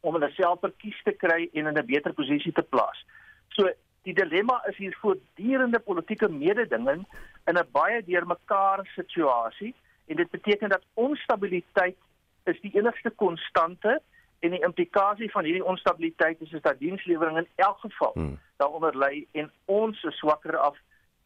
om 0.00 0.14
hulle 0.14 0.30
self 0.30 0.60
verkies 0.60 1.02
te 1.04 1.12
kry 1.12 1.48
en 1.52 1.66
in 1.66 1.78
'n 1.78 1.86
beter 1.86 2.12
posisie 2.12 2.52
te 2.52 2.62
plaas. 2.62 3.04
So 3.48 3.70
die 4.02 4.14
dilemma 4.14 4.62
is 4.68 4.76
hier 4.76 4.96
voortdurende 5.00 5.78
politieke 5.78 6.28
mededinging 6.28 7.06
in 7.46 7.58
'n 7.58 7.68
baie 7.72 8.02
deurmekaar 8.04 8.86
situasie 8.94 9.74
en 10.06 10.16
dit 10.16 10.30
beteken 10.30 10.68
dat 10.68 10.82
onstabiliteit 10.94 11.96
is 12.44 12.60
die 12.60 12.72
enigste 12.74 13.10
konstante 13.10 14.00
en 14.38 14.50
die 14.50 14.64
implikasie 14.64 15.30
van 15.30 15.44
hierdie 15.44 15.64
onstabiliteit 15.64 16.40
is, 16.40 16.52
is 16.52 16.62
dat 16.62 16.78
dienslewering 16.78 17.36
in 17.36 17.48
elk 17.54 17.78
geval 17.78 18.12
hmm. 18.14 18.38
daaronder 18.56 18.96
lê 18.96 19.26
en 19.32 19.50
ons 19.64 20.02
is 20.02 20.18
swakker 20.18 20.56
af 20.56 20.76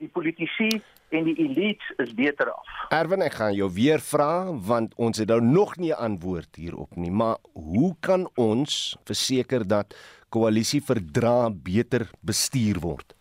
die 0.03 0.09
politici 0.09 0.81
en 1.09 1.27
die 1.29 1.37
elites 1.45 1.93
is 2.03 2.15
beter 2.15 2.51
af. 2.51 2.71
Erwin, 2.91 3.23
ek 3.23 3.37
gaan 3.39 3.55
jou 3.55 3.69
weer 3.75 4.03
vra 4.03 4.49
want 4.69 4.97
ons 4.97 5.21
het 5.23 5.31
nou 5.31 5.41
nog 5.45 5.77
nie 5.77 5.93
'n 5.93 6.01
antwoord 6.09 6.57
hierop 6.57 6.97
nie, 6.97 7.11
maar 7.11 7.37
hoe 7.53 7.95
kan 8.01 8.29
ons 8.35 8.97
verseker 9.05 9.67
dat 9.69 9.95
koalisie 10.33 10.81
verdra 10.85 11.51
beter 11.51 12.09
bestuur 12.25 12.81
word? 12.83 13.15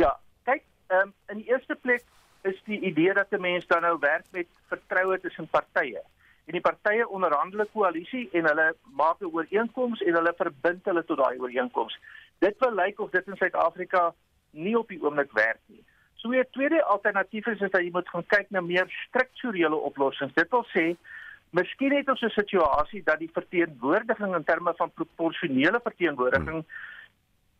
Ja, 0.00 0.14
kyk, 0.48 0.64
um, 0.96 1.12
in 1.32 1.42
die 1.42 1.50
eerste 1.50 1.76
plek 1.76 2.06
is 2.48 2.56
die 2.64 2.80
idee 2.80 3.12
dat 3.14 3.32
'n 3.32 3.40
mens 3.40 3.66
dan 3.66 3.82
nou 3.82 3.98
werk 3.98 4.24
met 4.32 4.48
vertroue 4.68 5.20
tussen 5.20 5.48
partye. 5.48 6.00
En 6.46 6.52
die 6.52 6.60
partye 6.60 7.08
onderhandel 7.08 7.60
'n 7.60 7.72
koalisie 7.72 8.28
en 8.32 8.46
hulle 8.46 8.74
maak 9.02 9.20
'n 9.20 9.32
ooreenkoms 9.34 10.00
en 10.02 10.14
hulle 10.14 10.34
verbind 10.36 10.84
hulle 10.84 11.04
tot 11.04 11.18
daai 11.18 11.38
ooreenkoms. 11.38 11.98
Dit 12.38 12.58
wil 12.58 12.74
lyk 12.74 13.00
of 13.00 13.10
dit 13.10 13.26
in 13.26 13.36
Suid-Afrika 13.36 14.14
nie 14.50 14.78
op 14.78 14.88
die 14.88 15.02
oomblik 15.02 15.32
werk 15.32 15.60
nie. 15.66 15.84
So 16.14 16.28
'n 16.28 16.46
tweede 16.50 16.84
alternatief 16.84 17.46
is, 17.46 17.60
is 17.60 17.70
dat 17.70 17.80
jy 17.80 17.90
moet 17.92 18.08
gaan 18.08 18.26
kyk 18.26 18.50
na 18.50 18.60
meer 18.60 18.88
strukturele 19.08 19.76
oplossings. 19.76 20.34
Dit 20.34 20.50
wil 20.50 20.66
sê 20.76 20.96
Miskien 21.50 21.92
het 21.96 22.08
ons 22.08 22.22
'n 22.22 22.28
situasie 22.28 23.02
dat 23.02 23.18
die 23.18 23.30
verteenwoordiging 23.32 24.34
in 24.34 24.44
terme 24.44 24.72
van 24.76 24.90
proporsionele 24.90 25.80
verteenwoordiging 25.82 26.64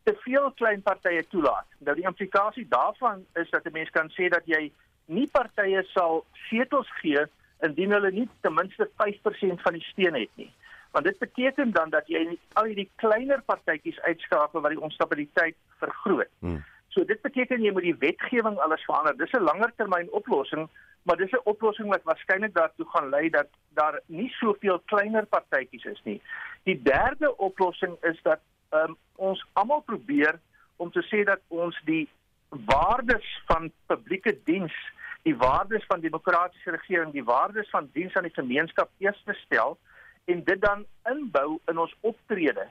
te 0.02 0.14
veel 0.18 0.50
klein 0.50 0.82
partye 0.82 1.26
toelaat. 1.28 1.66
Nou 1.78 1.94
die 1.96 2.06
implikasie 2.06 2.66
daarvan 2.68 3.26
is 3.34 3.50
dat 3.50 3.64
'n 3.64 3.72
mens 3.72 3.90
kan 3.90 4.10
sê 4.10 4.28
dat 4.28 4.42
jy 4.44 4.72
nie 5.04 5.28
partye 5.32 5.82
sal 5.82 6.24
setels 6.32 6.90
gee 7.00 7.26
indien 7.60 7.90
hulle 7.90 8.10
nie 8.10 8.28
ten 8.40 8.54
minste 8.54 8.88
5% 8.96 9.62
van 9.62 9.72
die 9.72 9.82
steun 9.82 10.14
het 10.14 10.30
nie. 10.34 10.52
Want 10.90 11.04
dit 11.04 11.18
beteken 11.18 11.70
dan 11.70 11.90
dat 11.90 12.06
jy 12.06 12.38
al 12.52 12.64
hierdie 12.64 12.90
kleiner 12.96 13.42
partytjies 13.42 14.00
uitskakel 14.00 14.60
wat 14.60 14.70
die 14.70 14.80
onstabiliteit 14.80 15.56
vergroot. 15.78 16.30
Hmm. 16.38 16.64
So 16.88 17.04
dit 17.04 17.20
beteken 17.22 17.62
jy 17.62 17.72
moet 17.72 17.86
die 17.86 17.98
wetgewing 17.98 18.58
alles 18.58 18.84
verander. 18.84 19.16
Dis 19.16 19.32
'n 19.32 19.42
langer 19.42 19.72
termyn 19.76 20.10
oplossing, 20.10 20.68
maar 21.10 21.18
dis 21.18 21.32
'n 21.32 21.48
oplossing 21.52 21.88
wat 21.88 22.02
waarskynlik 22.02 22.54
daartoe 22.54 22.86
gaan 22.88 23.08
lei 23.08 23.30
dat 23.30 23.48
daar 23.68 24.00
nie 24.06 24.28
soveel 24.30 24.78
kleiner 24.84 25.26
partytjies 25.26 25.84
is 25.84 26.00
nie. 26.04 26.22
Die 26.62 26.82
derde 26.82 27.36
oplossing 27.36 27.96
is 28.00 28.22
dat 28.22 28.40
um, 28.70 28.96
ons 29.16 29.46
almal 29.52 29.80
probeer 29.80 30.38
om 30.76 30.90
te 30.90 31.02
sê 31.02 31.24
dat 31.24 31.40
ons 31.48 31.80
die 31.84 32.08
waardes 32.48 33.42
van 33.46 33.72
publieke 33.86 34.38
diens, 34.44 34.74
die 35.22 35.36
waardes 35.36 35.84
van 35.86 36.00
demokratiese 36.00 36.70
regering, 36.70 37.12
die 37.12 37.24
waardes 37.24 37.70
van 37.70 37.90
diens 37.92 38.14
aan 38.14 38.28
die 38.30 38.40
gemeenskap 38.42 38.90
eers 38.98 39.24
stel 39.44 39.78
en 40.24 40.44
dit 40.44 40.60
dan 40.60 40.86
inbou 41.02 41.58
in 41.66 41.78
ons 41.78 41.96
optrede 42.00 42.70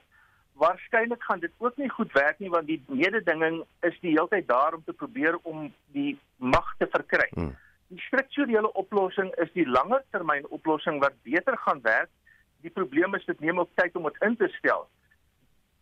waarskynlik 0.54 1.24
gaan 1.24 1.40
dit 1.40 1.52
ook 1.58 1.78
nie 1.78 1.90
goed 1.90 2.12
werk 2.12 2.40
nie 2.40 2.50
want 2.50 2.68
die 2.68 2.84
mededinging 2.88 3.64
is 3.80 4.00
die 4.00 4.12
hele 4.12 4.28
tyd 4.28 4.48
daar 4.48 4.74
om 4.74 4.84
te 4.84 4.94
probeer 4.94 5.38
om 5.42 5.74
die 5.96 6.20
mag 6.36 6.76
te 6.78 6.88
verkry. 6.92 7.28
Hmm. 7.32 7.56
Die 7.90 8.02
strukturele 8.06 8.70
oplossing 8.78 9.32
is 9.42 9.50
die 9.56 9.66
langer 9.66 10.04
termyn 10.14 10.46
oplossing 10.54 11.00
wat 11.02 11.16
beter 11.26 11.58
gaan 11.58 11.82
werk. 11.82 12.10
Die 12.62 12.70
probleem 12.70 13.16
is 13.18 13.26
dit 13.26 13.40
neem 13.40 13.60
ook 13.60 13.72
tyd 13.82 13.96
om 13.98 14.06
dit 14.06 14.22
in 14.28 14.36
te 14.38 14.50
stel. 14.58 14.86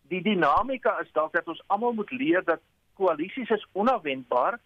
Die 0.08 0.22
dinamika 0.24 0.94
is 1.02 1.12
dalk 1.12 1.34
dat 1.36 1.50
ons 1.52 1.60
almal 1.66 1.92
moet 1.98 2.10
leer 2.10 2.44
dat 2.44 2.64
koalisies 2.96 3.50
is 3.50 3.66
onverwendbaar 3.72 4.56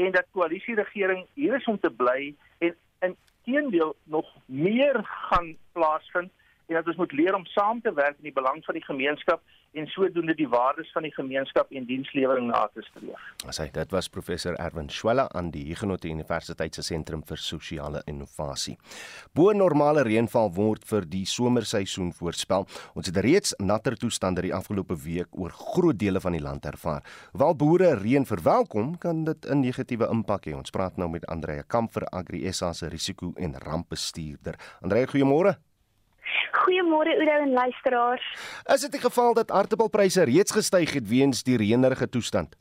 en 0.00 0.12
dat 0.16 0.32
koalisieregering 0.32 1.26
hier 1.34 1.58
is 1.58 1.68
om 1.68 1.78
te 1.80 1.90
bly 1.90 2.34
en 2.58 2.74
in 3.04 3.16
teendeel 3.44 3.94
nog 4.04 4.32
meer 4.46 5.00
gaan 5.04 5.56
plaasvind 5.72 6.32
en 6.66 6.74
dat 6.74 6.86
ons 6.86 6.96
moet 6.96 7.12
leer 7.12 7.34
om 7.36 7.46
saam 7.46 7.80
te 7.84 7.92
werk 7.92 8.16
in 8.16 8.30
die 8.30 8.38
belang 8.40 8.64
van 8.64 8.80
die 8.80 8.84
gemeenskap 8.84 9.44
en 9.72 9.86
sodoende 9.92 10.34
die 10.34 10.48
waardes 10.48 10.90
van 10.92 11.04
die 11.06 11.12
gemeenskap 11.14 11.70
en 11.76 11.86
dienslewering 11.88 12.48
na 12.50 12.64
te 12.72 12.82
streef. 12.86 13.24
As 13.48 13.60
hy 13.62 13.68
dit 13.74 13.92
was 13.94 14.08
professor 14.08 14.56
Erwin 14.56 14.88
Schwella 14.92 15.28
aan 15.36 15.50
die 15.54 15.64
Huguenot 15.68 16.06
Universiteit 16.08 16.74
se 16.74 16.84
sentrum 16.86 17.22
vir 17.28 17.40
sosiale 17.42 18.02
innovasie. 18.10 18.78
Bo 19.36 19.52
normale 19.52 20.04
reënval 20.08 20.50
word 20.56 20.86
vir 20.88 21.06
die 21.08 21.24
somerseisoen 21.28 22.12
voorspel. 22.16 22.66
Ons 22.98 23.12
het 23.12 23.20
reeds 23.24 23.54
natter 23.60 23.98
toestande 24.00 24.46
die 24.46 24.54
afgelope 24.54 24.96
week 25.04 25.28
oor 25.36 25.52
groot 25.52 25.98
dele 25.98 26.22
van 26.24 26.36
die 26.36 26.42
land 26.44 26.66
ervaar. 26.68 27.04
Waar 27.32 27.56
boere 27.58 27.94
reën 28.00 28.26
verwelkom, 28.26 28.96
kan 28.98 29.24
dit 29.24 29.46
'n 29.46 29.60
negatiewe 29.60 30.08
impak 30.10 30.46
hê. 30.46 30.56
Ons 30.56 30.70
praat 30.70 30.96
nou 30.96 31.08
met 31.08 31.26
Andrea 31.26 31.62
Kamp 31.62 31.92
vir 31.92 32.06
Agri 32.10 32.52
SA 32.52 32.72
se 32.72 32.88
risiko 32.88 33.32
en 33.36 33.54
rampbestuurder. 33.54 34.54
Andrea, 34.82 35.06
goeiemôre. 35.06 35.67
Goeiemôre 36.52 37.14
Oudo 37.18 37.36
en 37.44 37.52
luisteraars. 37.52 38.24
Is 38.74 38.80
dit 38.80 38.92
die 38.92 39.00
geval 39.00 39.34
dat 39.34 39.50
aardappelpryse 39.50 40.22
reeds 40.22 40.52
gestyg 40.52 40.92
het 40.92 41.08
weens 41.08 41.42
die 41.42 41.56
reënerige 41.56 42.08
toestand? 42.08 42.56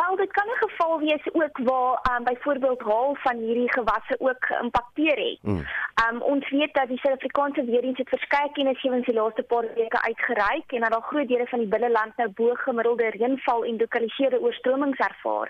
Wel, 0.00 0.16
dit 0.16 0.32
kan 0.32 0.46
'n 0.46 0.64
geval 0.66 0.98
wees 0.98 1.24
ook 1.32 1.58
waar 1.58 2.16
um, 2.16 2.24
byvoorbeeld 2.24 2.80
haal 2.80 3.14
van 3.14 3.36
hierdie 3.36 3.72
gewasse 3.72 4.14
ook 4.18 4.36
geïmpakteer 4.38 5.18
het. 5.28 5.38
Mm. 5.42 5.66
Um, 6.04 6.22
ons 6.22 6.50
weet 6.50 6.74
dat 6.74 6.88
die 6.88 6.98
Suid-Afrikaanse 6.98 7.64
weerdiens 7.64 7.98
het 7.98 8.08
verskeie 8.08 8.52
kennisgewings 8.52 9.06
die 9.06 9.14
laaste 9.14 9.42
paar 9.42 9.66
weke 9.74 10.02
uitgereik 10.02 10.72
en 10.72 10.80
dat 10.80 10.90
daar 10.90 11.02
groot 11.02 11.28
dele 11.28 11.46
van 11.46 11.58
die 11.58 11.68
binneland 11.68 12.16
nou 12.16 12.28
bo 12.30 12.54
gemiddelde 12.54 13.10
reënval 13.10 13.64
en 13.64 13.76
lokaliseerde 13.76 14.40
oorstromings 14.40 14.98
ervaar. 14.98 15.48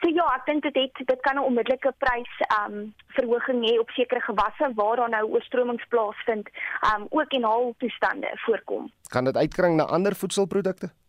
So 0.00 0.08
ja, 0.08 0.26
ek 0.36 0.46
dink 0.46 0.62
dit 0.62 0.74
het 0.74 1.06
dit 1.06 1.20
kan 1.20 1.36
'n 1.36 1.48
onmiddellike 1.48 1.92
prys 1.98 2.34
um 2.60 2.94
verhoging 3.06 3.68
hê 3.68 3.78
op 3.78 3.90
sekere 3.90 4.20
gewasse 4.20 4.72
waar 4.74 4.96
daar 4.96 5.10
nou 5.10 5.24
oorstromings 5.30 5.84
plaasvind, 5.88 6.48
um 6.94 7.06
ook 7.10 7.32
en 7.32 7.42
haal 7.42 7.74
toestande 7.78 8.30
voorkom. 8.34 8.92
Kan 9.08 9.24
dit 9.24 9.36
uitkring 9.36 9.76
na 9.76 9.84
ander 9.84 10.14
voedselprodukte? 10.16 11.03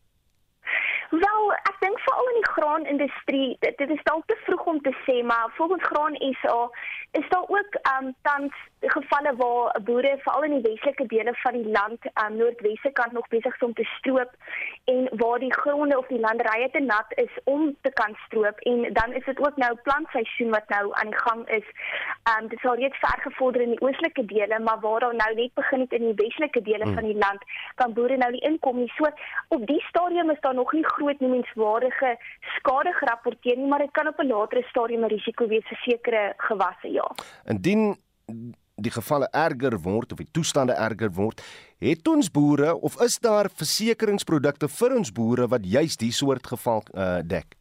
Wel, 1.10 1.54
ek 1.54 1.76
dink 1.80 2.00
veral 2.00 2.30
in 2.32 2.40
die 2.40 2.52
graanindustrie, 2.52 3.58
dit, 3.60 3.78
dit 3.78 3.90
is 3.90 4.04
dalk 4.04 4.26
te 4.26 4.38
vroeg 4.46 4.66
om 4.66 4.82
te 4.82 4.94
sê, 5.06 5.22
maar 5.24 5.54
volgens 5.58 5.84
Graan 5.84 6.16
SA 6.42 6.70
is 7.12 7.30
daar 7.30 7.48
ook 7.48 7.78
um 7.94 8.16
tans 8.22 8.54
gevalle 8.90 9.36
waar 9.36 9.82
boere 9.84 10.18
veral 10.24 10.44
in 10.44 10.56
die 10.58 10.72
westelike 10.72 11.06
dele 11.06 11.34
van 11.44 11.54
die 11.54 11.72
land 11.78 12.00
aan 12.14 12.32
um, 12.32 12.38
noordwesse 12.38 12.92
kant 12.92 13.12
nog 13.12 13.28
besig 13.28 13.56
is 13.56 13.68
om 13.68 13.74
te 13.74 13.84
stroop 13.98 14.32
en 14.84 15.10
waar 15.22 15.40
die 15.40 15.54
gronde 15.54 15.98
of 15.98 16.08
die 16.08 16.20
landerye 16.20 16.70
te 16.72 16.80
nat 16.80 17.10
is 17.16 17.34
om 17.44 17.76
te 17.82 17.92
kan 18.00 18.16
stroop 18.26 18.60
en 18.60 18.94
dan 18.94 19.14
is 19.14 19.26
dit 19.26 19.40
ook 19.48 19.58
nou 19.58 19.76
plantseisoen 19.88 20.50
wat 20.50 20.70
nou 20.70 20.94
aan 20.94 21.12
die 21.14 21.22
gang 21.28 21.48
is. 21.60 21.68
Um 22.34 22.48
dit 22.48 22.60
sal 22.60 22.76
reeds 22.76 23.00
ver 23.00 23.22
gevorder 23.28 23.62
in 23.62 23.74
die 23.76 23.82
oostelike 23.82 24.26
dele, 24.26 24.60
maar 24.60 24.80
waar 24.80 25.00
daar 25.00 25.16
nou 25.16 25.34
net 25.36 25.54
begin 25.54 25.80
het 25.80 25.92
in 25.92 26.06
die 26.08 26.18
westelike 26.24 26.62
dele 26.62 26.84
hmm. 26.84 26.94
van 26.94 27.04
die 27.04 27.18
land, 27.26 27.42
kan 27.76 27.94
boere 27.94 28.18
nou 28.18 28.32
nie 28.32 28.44
inkom 28.50 28.80
nie. 28.80 28.92
So 28.98 29.10
op 29.48 29.68
die 29.68 29.82
stadium 29.90 30.30
is 30.30 30.42
daar 30.42 30.56
nog 30.56 30.74
nie 30.74 30.86
groot 30.86 31.20
noemenswaardige 31.20 32.18
skade 32.56 32.94
gerapporteer 32.94 33.58
nie, 33.58 33.68
maar 33.68 33.80
dit 33.80 33.92
kan 33.92 34.08
op 34.08 34.20
'n 34.20 34.28
latere 34.28 34.64
stadium 34.70 35.04
'n 35.04 35.14
risiko 35.18 35.48
wees 35.48 35.68
vir 35.68 35.78
sekere 35.78 36.34
gewasse, 36.38 36.92
ja. 36.92 37.12
Indien 37.46 37.96
die 38.76 38.92
gevalle 38.92 39.28
erger 39.32 39.78
word 39.82 40.12
of 40.12 40.20
die 40.20 40.32
toestande 40.32 40.74
erger 40.74 41.12
word, 41.16 41.42
het 41.84 42.08
ons 42.08 42.32
boere 42.32 42.76
of 42.76 42.98
is 43.02 43.20
daar 43.24 43.50
versekeringsprodukte 43.50 44.68
vir 44.68 44.98
ons 44.98 45.12
boere 45.16 45.48
wat 45.52 45.66
juis 45.66 45.98
die 45.98 46.12
soort 46.12 46.48
geval 46.48 46.84
uh, 46.94 47.20
dek? 47.24 47.56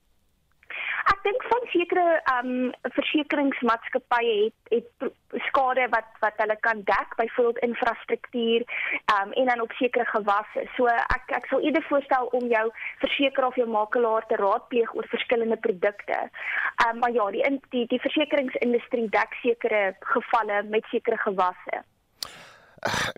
Ek 1.12 1.20
dink 1.24 1.42
van 1.50 1.66
sekere 1.72 2.04
ehm 2.32 2.50
um, 2.50 2.72
versekeringsmaatskappye 2.96 4.34
het 4.44 4.72
het 4.74 5.42
skade 5.48 5.86
wat 5.94 6.08
wat 6.24 6.40
hulle 6.42 6.56
kan 6.66 6.82
dek, 6.90 7.16
byvoorbeeld 7.20 7.62
infrastruktuur 7.68 8.64
ehm 8.64 9.22
um, 9.26 9.32
en 9.32 9.50
dan 9.52 9.64
op 9.66 9.72
sekere 9.80 10.06
gewasse. 10.12 10.66
So 10.76 10.88
ek 10.88 11.34
ek 11.40 11.48
sal 11.52 11.64
eerder 11.66 11.86
voorstel 11.88 12.28
om 12.40 12.46
jou 12.56 12.66
versekeraar 13.04 13.48
of 13.48 13.60
jou 13.60 13.68
makelaar 13.68 14.26
te 14.26 14.40
raadpleeg 14.44 14.94
oor 14.94 15.08
verskillende 15.16 15.60
produkte. 15.68 16.20
Ehm 16.20 16.90
um, 16.90 16.98
maar 16.98 17.16
ja, 17.20 17.30
die 17.30 17.60
die 17.76 17.86
die 17.94 18.04
versekeringsindustrie 18.06 19.08
dek 19.18 19.40
sekere 19.42 19.82
gevalle 20.14 20.62
met 20.76 20.94
sekere 20.94 21.20
gewasse 21.28 21.84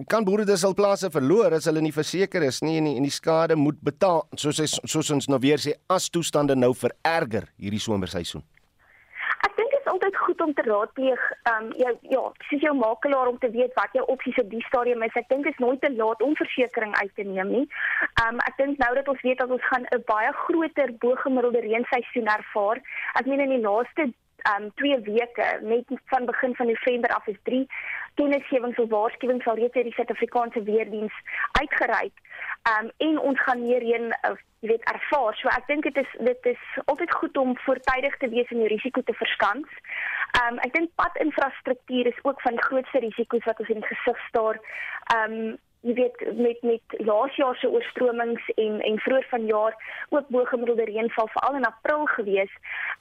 kan 0.09 0.25
boere 0.25 0.45
dus 0.45 0.65
al 0.65 0.75
plase 0.75 1.11
verloor 1.11 1.57
as 1.57 1.67
hulle 1.69 1.83
nie 1.85 1.95
verseker 1.95 2.45
is 2.47 2.63
nie 2.63 2.77
en 2.81 2.91
die, 2.91 2.97
en 2.99 3.07
die 3.07 3.15
skade 3.15 3.57
moet 3.59 3.79
betaal 3.85 4.27
soos 4.35 4.61
hy, 4.63 4.67
soos 4.67 5.11
ons 5.15 5.31
nou 5.33 5.41
weer 5.43 5.63
sê 5.63 5.77
as 5.93 6.11
toestande 6.13 6.57
nou 6.59 6.73
vererger 6.75 7.51
hierdie 7.57 7.83
somerseisoen. 7.83 8.45
Ek 9.47 9.57
dink 9.59 9.73
dit 9.75 9.81
is 9.81 9.91
altyd 9.91 10.19
goed 10.23 10.43
om 10.45 10.53
te 10.57 10.65
raadpleeg 10.67 11.25
um 11.53 11.71
jou 11.81 11.93
ja, 12.13 12.23
soos 12.49 12.67
jou 12.67 12.75
makelaar 12.79 13.31
om 13.31 13.39
te 13.43 13.51
weet 13.55 13.75
wat 13.79 13.95
jou 13.99 14.05
opsies 14.13 14.39
op 14.43 14.53
die 14.53 14.63
stadium 14.69 15.03
is. 15.07 15.19
Ek 15.19 15.29
dink 15.33 15.47
dit 15.47 15.55
is 15.55 15.63
nooit 15.63 15.81
te 15.83 15.93
laat 15.95 16.23
om 16.25 16.37
versekerings 16.39 17.01
uit 17.03 17.15
te 17.19 17.27
neem 17.27 17.53
nie. 17.55 17.65
Um 18.25 18.43
ek 18.47 18.59
dink 18.61 18.83
nou 18.83 18.93
dat 18.99 19.11
ons 19.13 19.25
weet 19.27 19.43
dat 19.43 19.51
ons 19.51 19.67
gaan 19.71 19.87
'n 19.91 20.05
baie 20.07 20.33
groter 20.45 20.95
bo-gemiddelde 21.03 21.65
reenseisoen 21.67 22.31
ervaar. 22.39 22.83
Ek 23.19 23.27
meen 23.27 23.45
in 23.47 23.57
die 23.59 23.67
laaste 23.67 24.13
um 24.53 24.71
2 24.75 25.01
weke 25.09 25.47
net 25.63 25.85
van 26.13 26.27
begin 26.27 26.55
van 26.55 26.67
November 26.67 27.11
af 27.11 27.27
is 27.27 27.39
3 27.43 27.67
kennisgewings 28.15 28.79
of 28.79 28.89
waarskuwings 28.89 29.47
al 29.47 29.59
reeds 29.61 29.75
deur 29.75 29.89
die 29.89 29.95
Suid-Afrikaanse 29.97 30.63
weerdiens 30.63 31.17
uitgereik. 31.61 32.17
Um 32.73 32.91
en 33.09 33.19
ons 33.19 33.43
gaan 33.43 33.63
meer 33.63 33.85
reën 33.85 34.07
uh, 34.11 34.37
jy 34.65 34.71
weet 34.73 34.89
ervaar. 34.93 35.37
So 35.39 35.53
ek 35.53 35.69
dink 35.71 35.85
dit 35.89 36.01
is 36.03 36.17
dit 36.31 36.49
is 36.53 36.63
altyd 36.85 37.13
goed 37.21 37.37
om 37.43 37.55
voortydig 37.67 38.17
te 38.23 38.31
wees 38.33 38.51
en 38.55 38.65
die 38.65 38.73
risiko 38.73 39.05
te 39.05 39.17
verskans. 39.21 39.79
Um 40.43 40.59
ek 40.65 40.75
dink 40.79 40.95
padinfrastruktuur 41.03 42.11
is 42.13 42.25
ook 42.25 42.41
van 42.47 42.59
die 42.59 42.67
grootste 42.69 43.05
risiko's 43.05 43.47
wat 43.51 43.61
ons 43.63 43.73
in 43.75 43.83
die 43.85 43.93
gesig 43.93 44.27
staar. 44.31 44.61
Um 45.19 45.57
jy 45.87 45.95
weet 45.95 46.23
met 46.35 46.63
met 46.63 46.95
laas 47.07 47.35
jaar 47.37 47.57
se 47.57 47.71
oorstromings 47.71 48.49
en 48.55 48.81
en 48.81 48.99
vroeër 48.99 49.27
vanjaar 49.31 49.75
ook 50.09 50.29
bo 50.29 50.45
gemiddelde 50.45 50.85
reënval 50.85 51.29
veral 51.35 51.59
in 51.59 51.65
April 51.65 52.05
gewees. 52.05 52.53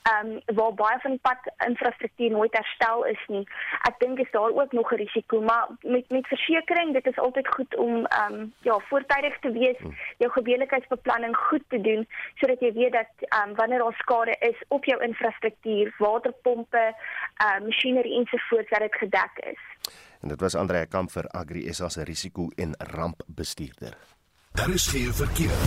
Ehm 0.09 0.31
um, 0.31 0.55
waar 0.57 0.73
baie 0.73 0.99
van 1.01 1.11
die 1.11 1.19
pad 1.21 1.49
infrastruktuur 1.67 2.31
nooit 2.31 2.57
herstel 2.57 3.05
is 3.05 3.23
nie. 3.27 3.43
Ek 3.89 3.99
dink 3.99 4.19
is 4.19 4.31
daar 4.31 4.53
ook 4.61 4.71
nog 4.71 4.91
'n 4.91 5.01
risiko, 5.03 5.41
maar 5.41 5.67
met 5.81 6.09
met 6.09 6.27
versekerings, 6.27 6.93
dit 6.93 7.07
is 7.07 7.17
altyd 7.17 7.47
goed 7.47 7.75
om 7.75 8.05
ehm 8.05 8.33
um, 8.33 8.53
ja, 8.61 8.79
voortydig 8.79 9.39
te 9.39 9.51
wees, 9.51 9.77
hm. 9.77 9.89
jou 10.17 10.31
gebeurlikheidsbeplanning 10.31 11.37
goed 11.37 11.63
te 11.67 11.81
doen 11.81 12.07
sodat 12.35 12.59
jy 12.59 12.73
weet 12.73 12.91
dat 12.91 13.11
ehm 13.19 13.49
um, 13.49 13.55
wanneer 13.55 13.79
daar 13.79 13.97
skade 13.97 14.35
is 14.39 14.63
op 14.67 14.85
jou 14.85 15.01
infrastruktuur, 15.03 15.93
waterpompe, 15.97 16.93
ehm 17.35 17.61
uh, 17.61 17.65
masjinerie 17.65 18.17
ensovoorts 18.19 18.69
dat 18.69 18.79
dit 18.79 18.95
gedek 18.95 19.33
is. 19.53 19.74
En 20.25 20.31
dit 20.31 20.39
was 20.41 20.55
Andrea 20.57 20.88
Kamp 20.89 21.11
vir 21.13 21.27
Agri 21.38 21.67
SA 21.69 21.85
se 21.93 22.03
risiko 22.03 22.47
en 22.57 22.71
rampbestuurder. 22.77 23.93
Daar 24.57 24.69
is 24.73 24.88
geen 24.88 25.13
verkeer. 25.13 25.59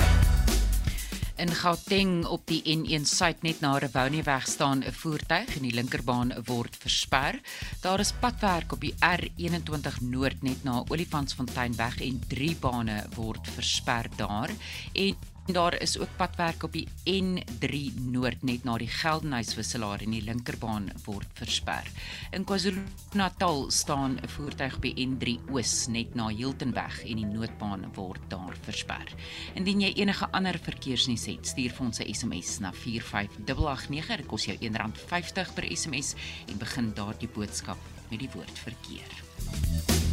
In 1.39 1.53
Gauteng 1.55 2.25
op 2.27 2.43
die 2.51 2.59
N1 2.75 3.07
suid 3.07 3.45
net 3.47 3.61
na 3.63 3.77
Rebonie 3.79 4.25
weg 4.27 4.49
staan 4.51 4.83
'n 4.83 4.93
voertuig 4.93 5.57
en 5.57 5.63
die 5.63 5.75
linkerbaan 5.75 6.35
word 6.45 6.77
versper. 6.77 7.39
Daar 7.81 8.01
is 8.01 8.13
padwerk 8.13 8.73
op 8.73 8.81
die 8.81 8.95
R21 8.99 10.01
noord 10.01 10.43
net 10.43 10.65
na 10.65 10.83
Olifantsfontein 10.89 11.77
weg 11.77 12.01
en 12.01 12.21
drie 12.27 12.57
bane 12.57 13.07
word 13.15 13.49
versper 13.55 14.11
daar. 14.17 14.51
En 14.93 15.17
Daar 15.49 15.81
is 15.81 15.99
ook 15.99 16.09
padwerk 16.17 16.63
op 16.63 16.73
die 16.73 16.89
N3 17.09 17.95
noord 18.13 18.43
net 18.45 18.67
na 18.69 18.75
die 18.77 18.91
Geldenhuys-wisselaar 18.93 20.03
en 20.05 20.13
die 20.13 20.21
linkerbaan 20.21 20.91
word 21.07 21.31
versper. 21.41 21.89
In 22.37 22.45
KwaZulu-Natal 22.45 23.71
staan 23.73 24.19
'n 24.21 24.29
voertuig 24.29 24.77
die 24.85 24.93
N3 25.07 25.39
oos 25.51 25.87
net 25.89 26.15
na 26.15 26.29
Hiltonweg 26.29 27.01
en 27.05 27.17
die 27.17 27.25
noodbaan 27.25 27.89
word 27.95 28.21
daar 28.29 28.57
versper. 28.61 29.09
Indien 29.55 29.81
jy 29.81 29.93
enige 29.97 30.29
ander 30.31 30.59
verkeersnuus 30.59 31.27
het, 31.27 31.47
stuur 31.47 31.71
vir 31.71 31.87
ons 31.87 32.01
'n 32.01 32.15
SMS 32.15 32.59
na 32.59 32.73
45889. 32.73 34.17
Dit 34.17 34.27
kos 34.27 34.45
jou 34.45 34.57
R1.50 34.57 35.55
per 35.55 35.77
SMS 35.77 36.15
en 36.47 36.59
begin 36.59 36.93
daardie 36.95 37.29
boodskap 37.29 37.79
met 38.11 38.19
die 38.19 38.31
woord 38.35 38.59
verkeer. 38.59 40.08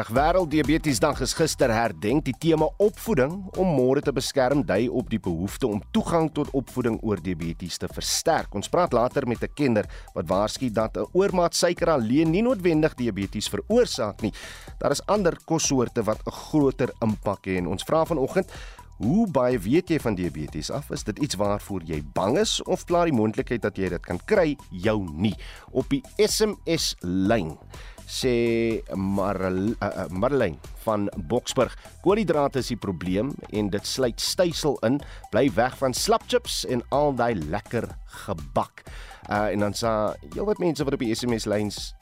Reg 0.00 0.14
wêreld 0.16 0.48
diabetesdag 0.48 1.18
is 1.20 1.34
gister 1.36 1.68
herdenk. 1.68 2.22
Die 2.24 2.32
tema 2.40 2.70
opvoeding 2.80 3.34
om 3.60 3.72
môre 3.76 4.00
te 4.00 4.14
beskerm 4.16 4.62
dui 4.64 4.86
op 4.88 5.10
die 5.12 5.20
behoefte 5.20 5.68
om 5.68 5.82
toegang 5.92 6.30
tot 6.32 6.48
opvoeding 6.56 6.96
oor 7.04 7.20
diabetes 7.20 7.76
te 7.82 7.90
versterk. 7.90 8.54
Ons 8.56 8.72
praat 8.72 8.96
later 8.96 9.28
met 9.28 9.44
'n 9.44 9.52
kenner 9.52 9.84
wat 10.14 10.24
waarsku 10.26 10.70
dat 10.72 10.96
'n 10.96 11.04
oormaat 11.12 11.54
suiker 11.54 11.90
alleen 11.90 12.30
nie 12.30 12.42
noodwendig 12.42 12.94
diabetes 12.94 13.48
veroorsaak 13.48 14.22
nie. 14.22 14.32
Daar 14.78 14.90
is 14.90 15.06
ander 15.06 15.36
kossoorte 15.44 16.02
wat 16.02 16.20
'n 16.24 16.30
groter 16.30 16.92
impak 17.02 17.44
het 17.44 17.58
en 17.58 17.66
ons 17.66 17.84
vra 17.84 18.04
vanoggend 18.04 18.50
Hoe 19.00 19.26
baie 19.30 19.58
weet 19.58 19.88
jy 19.88 19.98
van 19.98 20.14
diabetes 20.14 20.70
af? 20.70 20.90
Is 20.90 21.04
dit 21.04 21.18
iets 21.18 21.34
waarvoor 21.34 21.82
jy 21.88 22.02
bang 22.12 22.38
is 22.38 22.62
of 22.62 22.84
plaas 22.84 23.08
die 23.08 23.16
moontlikheid 23.16 23.62
dat 23.62 23.76
jy 23.76 23.88
dit 23.88 24.02
kan 24.04 24.20
kry 24.24 24.56
jou 24.70 25.08
nie? 25.16 25.34
Op 25.72 25.88
die 25.88 26.02
SMS 26.16 26.94
lyn 27.00 27.56
sê 28.10 28.34
Marl 28.98 29.72
uh, 29.78 30.06
Marlene 30.10 30.58
van 30.84 31.08
Boksburg. 31.30 31.76
Koolhidrate 32.02 32.60
is 32.62 32.72
die 32.72 32.78
probleem 32.80 33.32
en 33.54 33.70
dit 33.70 33.86
sluit 33.86 34.20
stysel 34.20 34.78
in. 34.86 34.98
Bly 35.30 35.46
weg 35.54 35.76
van 35.78 35.94
slapchips 35.94 36.64
en 36.66 36.82
al 36.90 37.14
daai 37.14 37.34
lekker 37.38 37.88
gebak. 38.26 38.84
Uh 39.30 39.50
en 39.52 39.66
dan 39.66 39.76
sê 39.76 39.90
jy 40.34 40.44
wat 40.46 40.58
mense 40.62 40.84
wat 40.84 40.96
op 40.96 41.02
die 41.04 41.14
SMS 41.14 41.46
lyns 41.50 41.92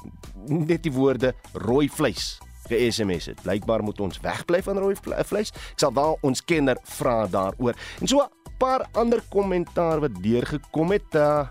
net 0.49 0.85
die 0.87 0.94
woorde 0.94 1.35
rooi 1.66 1.88
vleis 1.92 2.38
ge-SMS 2.68 3.31
het. 3.33 3.42
Blykbaar 3.42 3.83
moet 3.83 4.01
ons 4.05 4.21
wegbly 4.21 4.61
van 4.62 4.81
rooi 4.81 4.97
vleis. 5.01 5.53
Ek 5.53 5.81
sal 5.81 5.94
wel 5.97 6.18
ons 6.27 6.42
kenner 6.44 6.77
vra 6.99 7.27
daaroor. 7.27 7.77
En 8.01 8.09
so 8.09 8.21
'n 8.21 8.57
paar 8.59 8.87
ander 8.92 9.23
kommentaar 9.29 10.01
wat 10.01 10.23
deurgekom 10.23 10.92
het. 10.92 11.14
Uh 11.14 11.49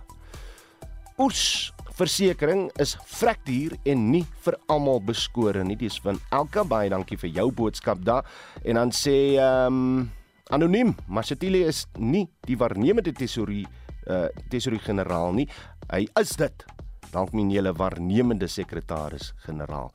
Oes 1.17 1.73
versekering 1.97 2.67
is 2.81 2.95
fraktuur 3.09 3.75
en 3.89 4.05
nie 4.11 4.23
vir 4.45 4.57
almal 4.71 5.01
beskore 5.03 5.63
nie. 5.65 5.77
Dis 5.79 5.97
van 6.03 6.19
Elka 6.33 6.63
baie 6.67 6.91
dankie 6.93 7.17
vir 7.17 7.33
jou 7.39 7.49
boodskap 7.51 8.03
daar. 8.05 8.27
En 8.63 8.79
dan 8.79 8.93
sê 8.93 9.17
ehm 9.37 9.81
um, 9.81 10.07
anoniem, 10.53 10.93
Masatile 11.07 11.65
is 11.67 11.85
nie 11.99 12.27
die 12.47 12.57
waarnemende 12.57 13.11
tesorie 13.13 13.65
uh 14.07 14.27
tesorie 14.49 14.79
generaal 14.79 15.33
nie. 15.35 15.47
Hy 15.91 16.05
is 16.21 16.35
dit. 16.39 16.65
Dank 17.11 17.33
my 17.33 17.47
hele 17.51 17.73
waarnemende 17.75 18.47
sekretaris 18.51 19.33
generaal. 19.45 19.91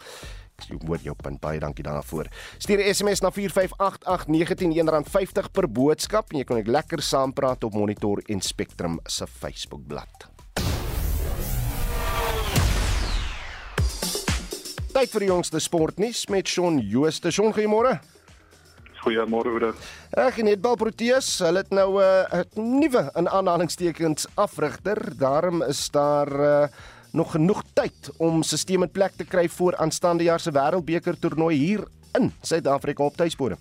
Jy 0.62 0.78
moet 0.86 1.02
jou 1.02 1.14
punt 1.18 1.40
baie 1.42 1.60
dankie 1.60 1.84
daarvoor. 1.86 2.28
Stuur 2.62 2.84
SMS 2.92 3.22
na 3.24 3.32
4588919 3.34 5.00
R50 5.02 5.50
per 5.52 5.68
boodskap 5.68 6.32
en 6.32 6.42
jy 6.42 6.46
kan 6.48 6.62
ek 6.62 6.70
lekker 6.70 7.02
saampraat 7.02 7.64
op 7.66 7.74
Monitor 7.78 8.22
en 8.28 8.44
Spectrum 8.44 9.00
se 9.08 9.26
Facebookblad. 9.26 10.31
Tyd 15.02 15.16
vir 15.16 15.24
die 15.24 15.32
jongste 15.32 15.58
sportnuus 15.58 16.18
met 16.30 16.46
Shaun 16.46 16.76
Jooste. 16.78 17.32
Shaun, 17.34 17.50
goeiemôre. 17.50 17.96
Goeiemôre, 19.00 19.50
Oude. 19.50 19.70
Ag, 20.14 20.36
net 20.46 20.60
bal 20.62 20.76
Proteas, 20.78 21.40
hulle 21.42 21.64
het 21.64 21.72
nou 21.74 21.98
eh, 21.98 22.22
'n 22.30 22.60
uh, 22.62 22.78
nuwe 22.78 23.02
in 23.18 23.26
aanhalingstekens 23.28 24.28
afrigter. 24.36 25.00
Daarom 25.18 25.64
is 25.66 25.90
daar 25.90 26.30
uh, 26.30 26.68
nog 27.12 27.32
genoeg 27.34 27.64
tyd 27.74 28.12
om 28.18 28.44
stelsel 28.46 28.82
in 28.82 28.90
plek 28.90 29.18
te 29.18 29.24
kry 29.24 29.48
voor 29.48 29.76
aanstaande 29.76 30.22
jaar 30.22 30.40
se 30.40 30.52
Wêreldbeker 30.52 31.18
toernooi 31.18 31.56
hier 31.56 31.82
in 32.14 32.30
Suid-Afrika 32.42 33.02
op 33.02 33.16
tuisbodem. 33.16 33.58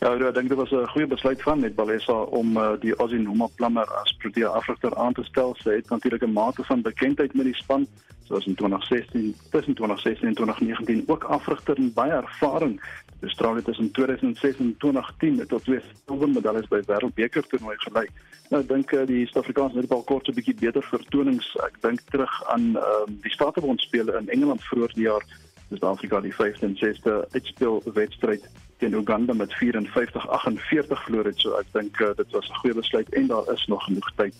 Ja, 0.00 0.18
ek 0.18 0.34
dink 0.34 0.48
dit 0.48 0.58
was 0.58 0.72
'n 0.72 0.90
goeie 0.90 1.06
besluit 1.06 1.42
van 1.42 1.60
net 1.60 1.76
Balessa 1.76 2.12
om 2.12 2.56
uh, 2.56 2.72
die 2.80 2.96
Aussie 2.96 3.22
Noma 3.22 3.46
Plummer 3.54 3.86
as 4.02 4.16
Protea 4.18 4.48
afrigter 4.48 4.96
aan 4.96 5.12
te 5.12 5.22
stel. 5.22 5.54
Sy 5.62 5.70
het 5.78 5.88
natuurlik 5.90 6.26
'n 6.26 6.32
mate 6.32 6.64
van 6.64 6.82
bekendheid 6.82 7.34
met 7.34 7.44
die 7.44 7.54
span 7.54 7.86
soos 8.24 8.46
in 8.46 8.54
2016 8.54 9.34
tussen 9.50 9.74
2016 9.74 10.28
en 10.28 10.34
2019 10.34 11.04
ook 11.06 11.24
afrigter 11.24 11.76
en 11.76 11.92
baie 11.92 12.12
ervaring. 12.12 12.80
Australië 13.20 13.62
tussen 13.62 13.90
2006 13.90 14.56
en 14.56 14.76
2010 14.78 15.38
het 15.38 15.48
tot 15.48 15.64
twee 15.64 15.80
silwer 16.06 16.28
medaljes 16.28 16.68
by 16.68 16.80
wêreldbeker 16.86 17.46
toernooi 17.48 17.76
gelei. 17.86 18.06
Nou 18.50 18.60
ek 18.62 18.68
dink 18.68 18.92
uh, 18.92 19.06
die 19.08 19.24
Suid-Afrikaners 19.26 19.80
het 19.80 19.92
al 19.96 20.04
kort 20.08 20.28
'n 20.28 20.36
bietjie 20.36 20.56
beter 20.60 20.82
vertonings. 20.82 21.48
Ek 21.64 21.80
dink 21.80 22.00
terug 22.12 22.34
aan 22.52 22.76
uh, 22.76 23.04
die 23.06 23.32
Statebond 23.32 23.80
spele 23.80 24.18
in 24.20 24.28
Engeland 24.28 24.64
vroeër 24.64 24.92
die 24.94 25.08
jaar. 25.08 25.24
Dis 25.68 25.80
Afrika 25.80 26.20
die 26.20 26.34
5de 26.34 26.68
en 26.68 26.76
6de 26.76 27.14
uitspeel 27.32 27.82
wedstryd 27.94 28.44
teen 28.78 28.92
Uganda 28.92 29.32
met 29.32 29.52
54-48 29.52 31.00
verloor 31.04 31.24
het. 31.24 31.40
So 31.40 31.56
ek 31.60 31.72
dink 31.72 32.00
uh, 32.00 32.12
dit 32.16 32.30
was 32.30 32.48
'n 32.48 32.60
goeie 32.60 32.74
besluit 32.74 33.08
en 33.08 33.26
daar 33.26 33.52
is 33.52 33.66
nog 33.66 33.84
genoeg 33.84 34.12
tyd 34.16 34.34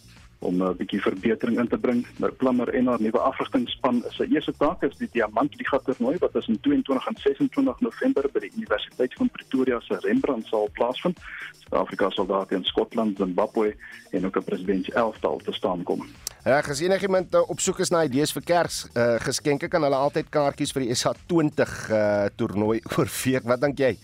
om 0.44 0.56
'n 0.56 0.62
uh, 0.62 0.76
bietjie 0.76 1.00
verbetering 1.00 1.58
in 1.58 1.68
te 1.68 1.78
bring. 1.78 2.06
Nou 2.16 2.32
Plammer 2.32 2.68
en 2.68 2.86
haar 2.86 3.00
nuwe 3.00 3.18
afrigtingspan 3.18 4.02
is 4.08 4.16
sy 4.16 4.26
eerste 4.30 4.54
taak 4.58 4.82
is 4.82 4.96
die 4.98 5.08
Diamantliga 5.12 5.78
toernooi 5.78 6.16
wat 6.20 6.34
in 6.34 6.60
22 6.60 7.06
en 7.06 7.16
26 7.16 7.80
November 7.80 8.28
by 8.32 8.40
die 8.40 8.52
Universiteit 8.56 9.14
van 9.14 9.30
Pretoria 9.30 9.80
se 9.80 9.98
Rembrandt 10.00 10.46
saal 10.46 10.68
plaasvind. 10.72 11.18
Suid-Afrika 11.64 12.10
sal 12.10 12.26
daar 12.26 12.46
teen 12.46 12.64
Skotland, 12.64 13.16
Zimbabwe 13.16 13.74
en 14.10 14.26
ook 14.26 14.36
'n 14.36 14.44
president 14.44 14.88
11tal 14.92 15.38
te 15.38 15.52
staan 15.52 15.82
kom. 15.82 16.06
Ja, 16.44 16.58
as 16.60 16.80
enigiemand 16.80 17.34
uh, 17.34 17.40
op 17.48 17.60
soek 17.60 17.78
is 17.78 17.88
na 17.88 18.02
idees 18.04 18.32
vir 18.32 18.42
Kers 18.42 18.86
uh, 18.92 19.14
geskenke 19.16 19.68
kan 19.68 19.82
hulle 19.82 19.96
altyd 19.96 20.28
kaartjies 20.28 20.72
vir 20.76 20.82
die 20.84 20.92
SA20 20.92 21.70
uh, 21.90 22.26
toernooi 22.36 22.80
oorweeg. 22.96 23.42
Wat 23.48 23.60
dink 23.60 23.78
jy? 23.78 23.96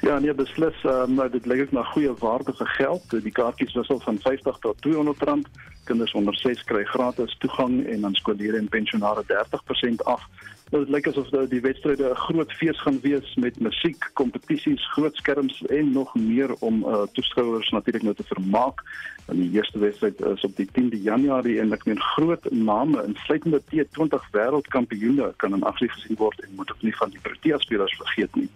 Ja, 0.00 0.18
nee, 0.18 0.34
beslis, 0.34 0.84
um, 0.84 1.30
dit 1.30 1.46
lyk 1.46 1.72
na 1.72 1.82
goeie 1.82 2.12
waardige 2.18 2.66
geld. 2.66 3.10
Die 3.10 3.32
kaartjies 3.32 3.74
wissel 3.74 4.00
van 4.00 4.18
50 4.18 4.58
tot 4.58 4.82
200 4.82 5.22
rand. 5.22 5.48
Kinders 5.84 6.12
onder 6.12 6.34
6 6.34 6.64
kry 6.64 6.84
gratis 6.84 7.36
toegang 7.38 7.86
en 7.86 8.00
dan 8.00 8.14
skoolleerders 8.14 8.62
en 8.62 8.68
pensionaars 8.68 9.26
30% 9.26 10.04
af. 10.04 10.22
Nou, 10.70 10.84
dit 10.84 10.92
lyk 10.94 11.06
asof 11.06 11.28
die 11.48 11.60
wedstryde 11.60 12.10
'n 12.10 12.14
groot 12.14 12.52
fees 12.52 12.80
gaan 12.80 13.00
wees 13.00 13.34
met 13.34 13.60
musiek, 13.60 14.10
kompetisies, 14.12 14.90
groot 14.92 15.16
skerms 15.16 15.62
en 15.62 15.92
nog 15.92 16.14
meer 16.14 16.54
om 16.58 16.84
uh, 16.84 17.02
toeskouers 17.12 17.70
natuurlik 17.70 18.02
nou 18.02 18.14
te 18.14 18.26
vermaak. 18.26 18.82
En 19.26 19.40
die 19.40 19.50
eerste 19.50 19.78
wedstryd 19.78 20.20
is 20.20 20.44
op 20.46 20.56
die 20.56 20.68
10de 20.78 21.00
Januarie 21.02 21.58
en 21.60 21.72
ek 21.74 21.84
meen 21.88 22.00
groot 22.14 22.44
name 22.54 23.02
insluitende 23.02 23.58
T20 23.72 24.28
wêreldkampioene 24.36 25.32
kan 25.42 25.56
in 25.56 25.64
aksie 25.66 25.88
gesien 25.90 26.18
word 26.20 26.44
en 26.44 26.54
moet 26.54 26.70
ook 26.70 26.82
nie 26.86 26.94
van 26.96 27.10
die 27.10 27.22
Protea 27.24 27.58
spelers 27.58 27.96
vergeet 27.98 28.38
nie. 28.38 28.46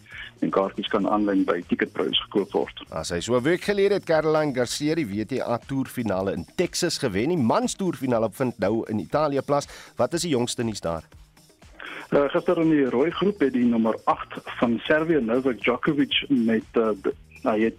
En 0.40 0.52
kaartjies 0.54 0.88
kan 0.92 1.08
aanlyn 1.10 1.42
by 1.44 1.58
Ticketprice 1.68 2.22
gekoop 2.28 2.54
word. 2.54 2.84
As 2.90 3.10
hy 3.10 3.18
so 3.20 3.34
'n 3.36 3.42
week 3.42 3.66
gelede 3.66 3.98
het 3.98 4.06
Caroline 4.06 4.54
Garcia 4.54 4.94
die 4.94 5.06
WTA 5.06 5.58
Tour 5.66 5.86
finale 5.86 6.32
in 6.32 6.46
Texas 6.56 6.98
gewen. 6.98 7.28
Die 7.28 7.36
mans 7.36 7.74
toer 7.74 7.94
finale 7.94 8.30
vind 8.32 8.58
nou 8.58 8.84
in 8.88 8.98
Italië 8.98 9.42
plaas. 9.42 9.66
Wat 9.96 10.14
is 10.14 10.22
die 10.22 10.30
jongste 10.30 10.62
nuus 10.62 10.80
daar? 10.80 11.04
Uh, 12.10 12.28
gister 12.28 12.58
in 12.58 12.70
die 12.70 12.88
rooi 12.90 13.10
groep 13.10 13.40
het 13.40 13.52
die 13.52 13.64
nommer 13.64 13.98
8 14.04 14.40
van 14.58 14.78
Servië 14.86 15.20
Novak 15.20 15.60
Djokovic 15.62 16.24
met 16.28 16.66
uh, 16.74 16.90
hy 17.42 17.60
het 17.60 17.78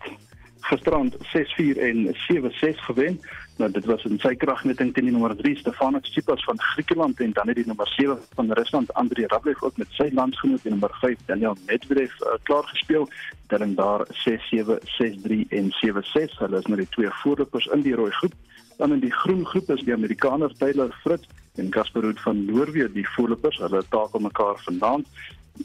gisterand 0.61 1.15
6-4 1.15 1.77
en 1.77 2.15
7-6 2.15 2.79
gewen. 2.87 3.19
Nou 3.57 3.71
dit 3.71 3.85
was 3.85 4.03
in 4.03 4.19
sy 4.19 4.33
kragmeting 4.35 4.93
teen 4.93 5.09
die 5.09 5.13
nommer 5.13 5.35
3 5.37 5.55
Stefanos 5.59 6.01
Tsitsipas 6.01 6.43
van 6.43 6.61
Griekeland 6.61 7.19
en 7.19 7.33
dan 7.37 7.47
het 7.47 7.59
die 7.59 7.65
nommer 7.67 7.87
7 7.87 8.17
van 8.35 8.51
Rusland 8.51 8.93
Andrei 8.93 9.27
Rublev 9.27 9.61
ook 9.61 9.77
met 9.77 9.87
sy 9.97 10.09
landsgenoot 10.13 10.63
die 10.63 10.71
nommer 10.73 10.93
5 11.01 11.25
Daniel 11.25 11.57
Medvedev 11.65 12.15
uh, 12.21 12.37
klaar 12.43 12.63
gespeel. 12.63 13.09
Telling 13.47 13.75
daar 13.75 14.05
6-7, 14.23 14.79
6-3 14.97 15.41
en 15.49 15.69
7-6. 15.81 16.39
Hulle 16.43 16.57
is 16.57 16.69
nou 16.71 16.79
die 16.79 16.89
twee 16.95 17.11
voorlopers 17.23 17.67
in 17.75 17.85
die 17.85 17.95
rooi 17.95 18.11
groep. 18.11 18.33
Dan 18.77 18.93
in 18.97 19.03
die 19.03 19.13
groen 19.13 19.45
groep 19.45 19.69
is 19.69 19.85
die 19.85 19.93
Amerikaner 19.93 20.53
Taylor 20.57 20.95
Fritz 21.03 21.27
en 21.55 21.69
Casper 21.69 22.01
Ruud 22.01 22.19
van 22.19 22.45
Noorwe 22.45 22.87
die 22.91 23.07
voorlopers. 23.17 23.59
Hulle 23.61 23.83
taak 23.89 24.15
om 24.15 24.29
mekaar 24.29 24.57
vandaan 24.65 25.05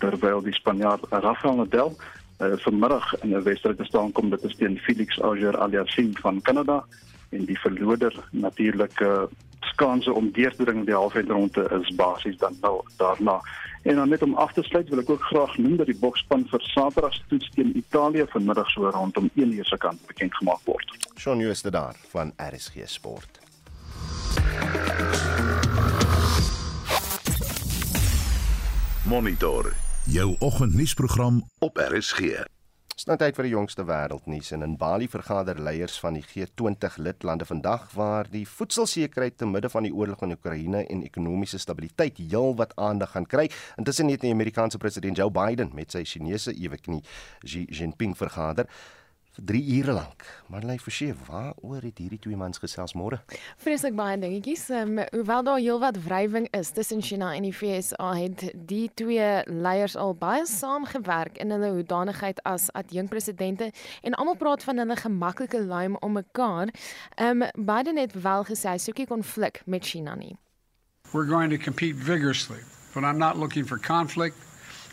terwyl 0.02 0.42
die 0.42 0.52
Spanjaard 0.52 1.06
Rafael 1.10 1.56
Nadal 1.56 1.94
uh, 2.38 2.52
vanmiddag 2.56 3.22
in 3.22 3.30
'n 3.36 3.42
wedstryd 3.42 3.80
staan 3.82 4.12
kom 4.12 4.30
dit 4.30 4.42
is 4.42 4.56
teen 4.56 4.78
Felix 4.78 5.18
Auger-Aliassime 5.18 6.12
van 6.20 6.42
Kanada 6.42 6.84
en 7.30 7.44
die 7.44 7.58
verloder 7.58 8.14
natuurlik 8.30 9.00
uh, 9.00 9.22
kanse 9.76 10.12
om 10.12 10.32
deur 10.32 10.54
te 10.56 10.64
dring 10.64 10.78
in 10.78 10.88
die 10.88 10.94
halfeindronde 10.94 11.68
is 11.80 11.94
basies 11.94 12.38
dan 12.40 12.56
nou 12.60 12.80
daarna. 12.96 13.40
En 13.82 13.94
dan 13.94 14.08
net 14.08 14.22
om 14.22 14.34
af 14.34 14.52
te 14.52 14.62
sluit 14.62 14.88
wil 14.88 14.98
ek 14.98 15.10
ook 15.10 15.22
graag 15.30 15.56
noem 15.58 15.76
dat 15.76 15.86
die 15.86 15.98
boksspan 16.00 16.46
vir 16.50 16.64
Saterdag 16.72 17.14
se 17.14 17.22
toets 17.28 17.50
teen 17.54 17.76
Italië 17.76 18.26
vanmiddag 18.32 18.70
so 18.70 18.90
rondom 18.90 19.30
1:00 19.34 19.68
se 19.68 19.76
kant 19.76 20.06
bekend 20.06 20.34
gemaak 20.34 20.62
word. 20.64 20.96
Shaun 21.16 21.38
Jooste 21.38 21.70
daar 21.70 21.96
van 22.08 22.32
RSG 22.36 22.88
Sport. 22.88 23.40
Monitor 29.04 29.85
jou 30.06 30.36
oggendnuusprogram 30.38 31.42
op 31.58 31.76
RSG. 31.76 32.44
Snat 32.96 33.18
tyd 33.18 33.36
vir 33.36 33.48
die 33.48 33.52
jongste 33.52 33.82
wêreldnuus 33.84 34.52
en 34.54 34.62
in 34.62 34.76
Bali 34.78 35.08
vergader 35.10 35.58
leiers 35.60 35.96
van 36.00 36.14
die 36.16 36.22
G20 36.22 37.00
lidlande 37.02 37.44
vandag 37.44 37.88
waar 37.92 38.30
die 38.30 38.44
voedselsekerheid 38.48 39.36
te 39.38 39.48
midde 39.50 39.68
van 39.68 39.84
die 39.84 39.92
oorlog 39.92 40.22
in 40.22 40.36
Oekraïne 40.36 40.84
en 40.86 41.02
ekonomiese 41.04 41.58
stabiliteit 41.58 42.20
heelwat 42.22 42.76
aandag 42.76 43.16
gaan 43.16 43.26
kry. 43.26 43.48
Intussen 43.76 44.08
het 44.08 44.22
die 44.22 44.32
Amerikaanse 44.32 44.78
president 44.78 45.18
Joe 45.18 45.30
Biden 45.30 45.74
met 45.74 45.90
sy 45.92 46.04
Chinese 46.06 46.54
eweknie 46.54 47.02
Xi 47.42 47.66
Jinping 47.66 48.14
vergader 48.16 48.70
vir 49.36 49.44
3 49.44 49.60
ure 49.78 49.92
lank. 49.92 50.24
Lê 50.64 50.76
verseë, 50.80 51.14
waaroor 51.26 51.84
het 51.84 51.98
hierdie 52.00 52.18
twee 52.22 52.36
mans 52.38 52.60
gesels 52.62 52.94
môre? 52.96 53.18
Vreeslik 53.60 53.96
baie 53.98 54.16
dingetjies. 54.20 54.68
Um, 54.72 55.00
hoewel 55.12 55.44
daar 55.44 55.60
heelwat 55.60 55.98
wrywing 56.06 56.48
is 56.56 56.72
tussen 56.72 57.02
China 57.02 57.34
en 57.36 57.44
die 57.44 57.54
VSA, 57.54 58.14
het 58.16 58.46
die 58.68 58.88
twee 58.96 59.28
leiers 59.50 59.96
al 59.96 60.16
baie 60.16 60.46
saamgewerk 60.48 61.36
in 61.42 61.52
hulle 61.52 61.74
hoedanigheid 61.76 62.40
as 62.48 62.70
adjunkpresidente 62.78 63.70
en 64.02 64.16
almal 64.16 64.40
praat 64.40 64.64
van 64.64 64.80
hulle 64.80 64.96
gemaklike 64.96 65.60
luim 65.66 66.00
om 66.00 66.16
mekaar. 66.16 66.72
Um 67.20 67.44
Biden 67.54 68.00
het 68.00 68.16
wel 68.22 68.48
gesê 68.48 68.72
hy 68.72 68.80
soekie 68.80 69.06
konflik 69.06 69.62
met 69.66 69.84
China 69.84 70.16
nie. 70.16 70.36
We're 71.12 71.28
going 71.28 71.50
to 71.50 71.58
compete 71.58 71.96
vigorously, 71.96 72.60
but 72.94 73.04
I'm 73.04 73.18
not 73.18 73.36
looking 73.36 73.66
for 73.66 73.78
conflict. 73.78 74.36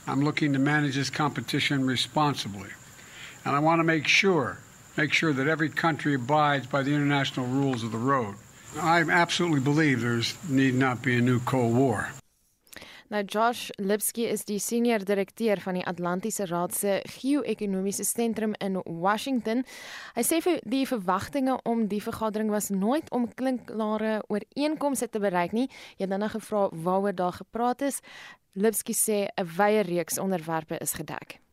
I'm 0.06 0.22
looking 0.22 0.54
to 0.54 0.60
manage 0.60 0.96
this 0.96 1.10
competition 1.10 1.88
responsibly. 1.88 2.70
And 3.46 3.56
I 3.56 3.60
want 3.60 3.80
to 3.80 3.84
make 3.84 4.08
sure, 4.08 4.58
make 4.96 5.14
sure 5.14 5.34
that 5.34 5.48
every 5.48 5.70
country 5.70 6.16
abides 6.16 6.68
by 6.68 6.84
the 6.84 6.94
international 6.94 7.46
rules 7.48 7.84
of 7.84 7.92
the 7.92 7.98
road. 7.98 8.36
I 8.82 9.02
absolutely 9.02 9.60
believe 9.60 10.02
there's 10.02 10.36
need 10.50 10.76
not 10.76 11.02
be 11.02 11.18
a 11.18 11.22
new 11.22 11.40
Cold 11.40 11.76
War. 11.76 12.08
Nou 13.14 13.22
Josh 13.24 13.70
Lipsky 13.78 14.24
is 14.26 14.46
die 14.46 14.58
senior 14.58 15.04
direkteur 15.06 15.60
van 15.62 15.76
die 15.78 15.84
Atlantiese 15.86 16.48
Raad 16.50 16.74
se 16.74 16.96
Geo-ekonomiese 17.06 18.04
sentrum 18.04 18.56
in 18.58 18.80
Washington. 18.86 19.62
Hy 20.16 20.24
sê 20.26 20.40
vir 20.42 20.58
die 20.66 20.82
verwagtinge 20.90 21.60
om 21.70 21.86
die 21.92 22.02
vergadering 22.02 22.50
was 22.50 22.72
nooit 22.74 23.12
om 23.14 23.28
klinklare 23.30 24.24
ooreenkomste 24.34 25.12
te 25.14 25.22
bereik 25.22 25.54
nie. 25.54 25.68
Jy 26.00 26.08
het 26.08 26.16
dan 26.16 26.26
gevra 26.34 26.66
waaroor 26.74 27.14
daar 27.14 27.38
gepraat 27.38 27.86
is. 27.86 28.02
Lipsky 28.58 28.98
sê 28.98 29.28
'n 29.38 29.46
wye 29.46 29.86
reeks 29.86 30.18
onderwerpe 30.18 30.82
is 30.82 30.94
gedek. 30.98 31.44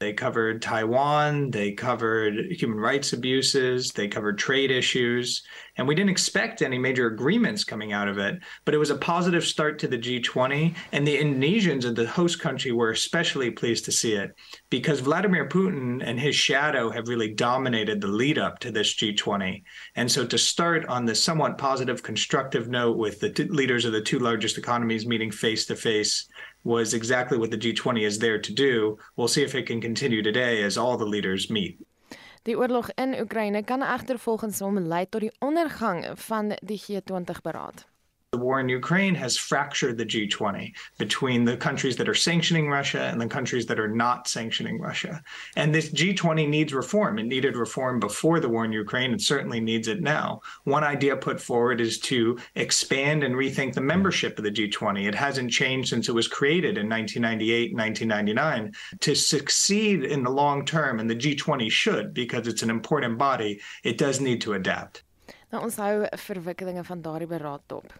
They 0.00 0.12
covered 0.12 0.62
Taiwan, 0.62 1.50
they 1.50 1.72
covered 1.72 2.52
human 2.52 2.78
rights 2.78 3.12
abuses, 3.12 3.90
they 3.90 4.06
covered 4.06 4.38
trade 4.38 4.70
issues, 4.70 5.42
and 5.78 5.86
we 5.86 5.94
didn't 5.94 6.10
expect 6.10 6.60
any 6.60 6.76
major 6.76 7.06
agreements 7.06 7.64
coming 7.64 7.92
out 7.92 8.08
of 8.08 8.18
it. 8.18 8.40
But 8.64 8.74
it 8.74 8.78
was 8.78 8.90
a 8.90 8.96
positive 8.96 9.44
start 9.44 9.78
to 9.78 9.88
the 9.88 9.96
G20, 9.96 10.74
and 10.92 11.06
the 11.06 11.16
Indonesians 11.16 11.86
and 11.86 11.96
the 11.96 12.06
host 12.06 12.40
country 12.40 12.72
were 12.72 12.90
especially 12.90 13.50
pleased 13.50 13.84
to 13.86 13.92
see 13.92 14.14
it 14.14 14.34
because 14.70 15.00
Vladimir 15.00 15.48
Putin 15.48 16.02
and 16.04 16.18
his 16.18 16.34
shadow 16.34 16.90
have 16.90 17.08
really 17.08 17.32
dominated 17.32 18.00
the 18.00 18.08
lead 18.08 18.38
up 18.38 18.58
to 18.58 18.72
this 18.72 18.94
G20. 18.96 19.62
And 19.94 20.10
so 20.10 20.26
to 20.26 20.36
start 20.36 20.84
on 20.86 21.06
this 21.06 21.22
somewhat 21.22 21.58
positive, 21.58 22.02
constructive 22.02 22.68
note 22.68 22.98
with 22.98 23.20
the 23.20 23.30
t- 23.30 23.44
leaders 23.44 23.84
of 23.84 23.92
the 23.92 24.02
two 24.02 24.18
largest 24.18 24.58
economies 24.58 25.06
meeting 25.06 25.30
face 25.30 25.64
to 25.66 25.76
face 25.76 26.28
was 26.64 26.92
exactly 26.92 27.38
what 27.38 27.50
the 27.50 27.58
G20 27.58 28.02
is 28.02 28.18
there 28.18 28.38
to 28.38 28.52
do. 28.52 28.98
We'll 29.16 29.28
see 29.28 29.44
if 29.44 29.54
it 29.54 29.66
can 29.66 29.80
continue 29.80 30.22
today 30.22 30.62
as 30.64 30.76
all 30.76 30.96
the 30.96 31.06
leaders 31.06 31.50
meet. 31.50 31.78
Die 32.48 32.56
oorlog 32.56 32.88
in 32.94 33.12
Oekraïne 33.20 33.60
kan 33.64 33.82
egter 33.82 34.18
volgens 34.18 34.58
hom 34.64 34.78
lei 34.78 35.02
tot 35.08 35.20
die 35.20 35.32
ondergang 35.44 35.98
van 36.16 36.54
die 36.64 36.78
G20-beraad. 36.80 37.82
The 38.32 38.36
war 38.36 38.60
in 38.60 38.68
Ukraine 38.68 39.14
has 39.14 39.38
fractured 39.38 39.96
the 39.96 40.04
G20 40.04 40.74
between 40.98 41.46
the 41.46 41.56
countries 41.56 41.96
that 41.96 42.10
are 42.10 42.14
sanctioning 42.14 42.68
Russia 42.68 43.04
and 43.04 43.18
the 43.18 43.26
countries 43.26 43.64
that 43.64 43.80
are 43.80 43.88
not 43.88 44.28
sanctioning 44.28 44.78
Russia. 44.78 45.22
And 45.56 45.74
this 45.74 45.88
G20 45.88 46.46
needs 46.46 46.74
reform. 46.74 47.18
It 47.18 47.22
needed 47.22 47.56
reform 47.56 47.98
before 47.98 48.38
the 48.38 48.50
war 48.50 48.66
in 48.66 48.72
Ukraine. 48.72 49.14
It 49.14 49.22
certainly 49.22 49.60
needs 49.60 49.88
it 49.88 50.02
now. 50.02 50.42
One 50.64 50.84
idea 50.84 51.16
put 51.16 51.40
forward 51.40 51.80
is 51.80 51.98
to 52.00 52.38
expand 52.54 53.24
and 53.24 53.34
rethink 53.34 53.72
the 53.72 53.80
membership 53.80 54.36
of 54.36 54.44
the 54.44 54.52
G20. 54.52 55.08
It 55.08 55.14
hasn't 55.14 55.50
changed 55.50 55.88
since 55.88 56.10
it 56.10 56.14
was 56.14 56.28
created 56.28 56.76
in 56.76 56.86
1998, 56.86 57.74
1999. 57.74 58.74
To 59.00 59.14
succeed 59.14 60.04
in 60.04 60.22
the 60.22 60.30
long 60.30 60.66
term, 60.66 61.00
and 61.00 61.08
the 61.08 61.16
G20 61.16 61.70
should 61.70 62.12
because 62.12 62.46
it's 62.46 62.62
an 62.62 62.68
important 62.68 63.16
body, 63.16 63.62
it 63.84 63.96
does 63.96 64.20
need 64.20 64.42
to 64.42 64.52
adapt. 64.52 65.02
Nou 65.52 65.62
ons 65.64 65.76
hou 65.80 65.92
verwikkelinge 66.28 66.84
van 66.84 67.02
daardie 67.02 67.28
beraad 67.28 67.62
dop. 67.66 67.92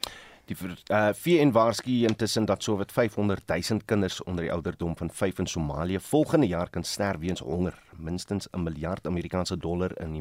Die 0.48 0.56
uh, 0.64 1.08
VN 1.12 1.52
waarsku 1.52 2.02
intussen 2.08 2.44
dat 2.48 2.62
sowat 2.62 2.92
500 2.92 3.48
000 3.48 3.80
kinders 3.84 4.22
onder 4.22 4.44
die 4.44 4.52
ouderdom 4.52 4.96
van 4.96 5.10
5 5.10 5.38
in 5.38 5.46
Somalië 5.46 6.00
volgende 6.00 6.46
jaar 6.46 6.70
kan 6.70 6.84
sterf 6.84 7.20
weens 7.20 7.40
honger. 7.40 7.76
Minstens 7.98 8.48
'n 8.50 8.62
miljard 8.62 9.06
Amerikaanse 9.06 9.56
dollar 9.56 9.92
in 10.00 10.14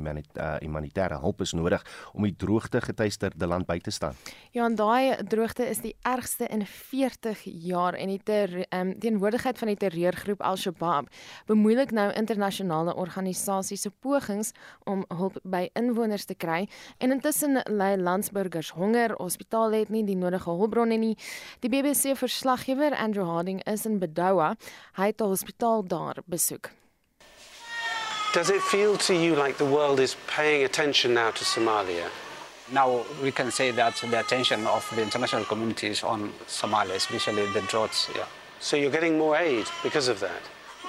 humanitêre 0.61 1.15
uh, 1.15 1.21
hulp 1.21 1.41
is 1.41 1.51
nodig 1.51 1.85
om 2.13 2.23
die 2.23 2.35
droogte 2.35 2.81
getuisterde 2.81 3.47
land 3.47 3.65
by 3.65 3.79
te 3.79 3.91
staan. 3.91 4.15
Ja, 4.51 4.65
en 4.65 4.75
daai 4.75 5.23
droogte 5.23 5.69
is 5.69 5.79
die 5.79 5.95
ergste 6.01 6.47
in 6.47 6.65
40 6.65 7.41
jaar 7.43 7.93
en 7.93 8.07
die 8.07 8.21
ter, 8.23 8.65
um, 8.69 8.99
teenwoordigheid 8.99 9.57
van 9.57 9.67
die 9.67 9.77
terreurgroep 9.77 10.41
Al-Shabaab 10.41 11.09
bemoeilik 11.45 11.91
nou 11.91 12.11
internasionale 12.13 12.95
organisasies 12.95 13.81
se 13.81 13.89
pogings 13.89 14.51
om 14.85 15.05
hulp 15.07 15.39
by 15.43 15.69
inwoners 15.73 16.25
te 16.25 16.35
kry 16.35 16.67
en 16.97 17.11
intussen 17.11 17.61
lê 17.69 17.93
landsburgers 17.97 18.69
honger, 18.69 19.15
hospitale 19.17 19.83
het 19.83 19.93
nie 19.93 20.03
die 20.07 20.17
nodige 20.17 20.49
hulpbronne 20.49 20.97
nie. 20.97 21.15
Die 21.59 21.69
BBC 21.69 22.15
verslaggewer 22.17 22.95
Andrew 22.95 23.27
Harding 23.27 23.63
is 23.65 23.85
in 23.85 23.99
Bedoua. 23.99 24.55
Hy 24.97 25.05
het 25.11 25.21
'n 25.21 25.31
hospitaal 25.33 25.83
daar 25.83 26.21
besoek. 26.25 26.71
Does 28.33 28.49
it 28.49 28.61
feel 28.61 28.97
to 28.97 29.15
you 29.15 29.35
like 29.35 29.57
the 29.57 29.65
world 29.65 29.99
is 29.99 30.15
paying 30.27 30.63
attention 30.63 31.13
now 31.13 31.31
to 31.31 31.43
Somalia? 31.43 32.09
Now 32.71 33.05
we 33.23 33.31
can 33.31 33.51
say 33.51 33.71
that 33.71 33.95
the 33.95 34.19
attention 34.19 34.67
of 34.67 34.87
the 34.95 35.01
international 35.01 35.45
community 35.45 35.87
is 35.87 36.03
on 36.03 36.33
Somalia, 36.47 36.95
especially 36.95 37.45
the 37.53 37.61
droughts. 37.61 38.09
Yeah. 38.15 38.25
So 38.59 38.75
you're 38.77 38.91
getting 38.91 39.17
more 39.17 39.37
aid 39.37 39.65
because 39.83 40.07
of 40.07 40.19
that. 40.19 40.41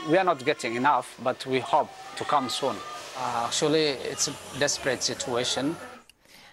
we 0.07 0.16
are 0.16 0.24
not 0.24 0.44
getting 0.44 0.77
enough, 0.77 1.16
but 1.22 1.44
we 1.46 1.61
hope 1.61 1.90
to 2.16 2.24
come 2.24 2.48
soon. 2.48 2.77
Uh, 3.16 3.44
actually, 3.46 3.87
it's 4.12 4.29
a 4.29 4.35
desperate 4.59 5.03
situation. 5.03 5.77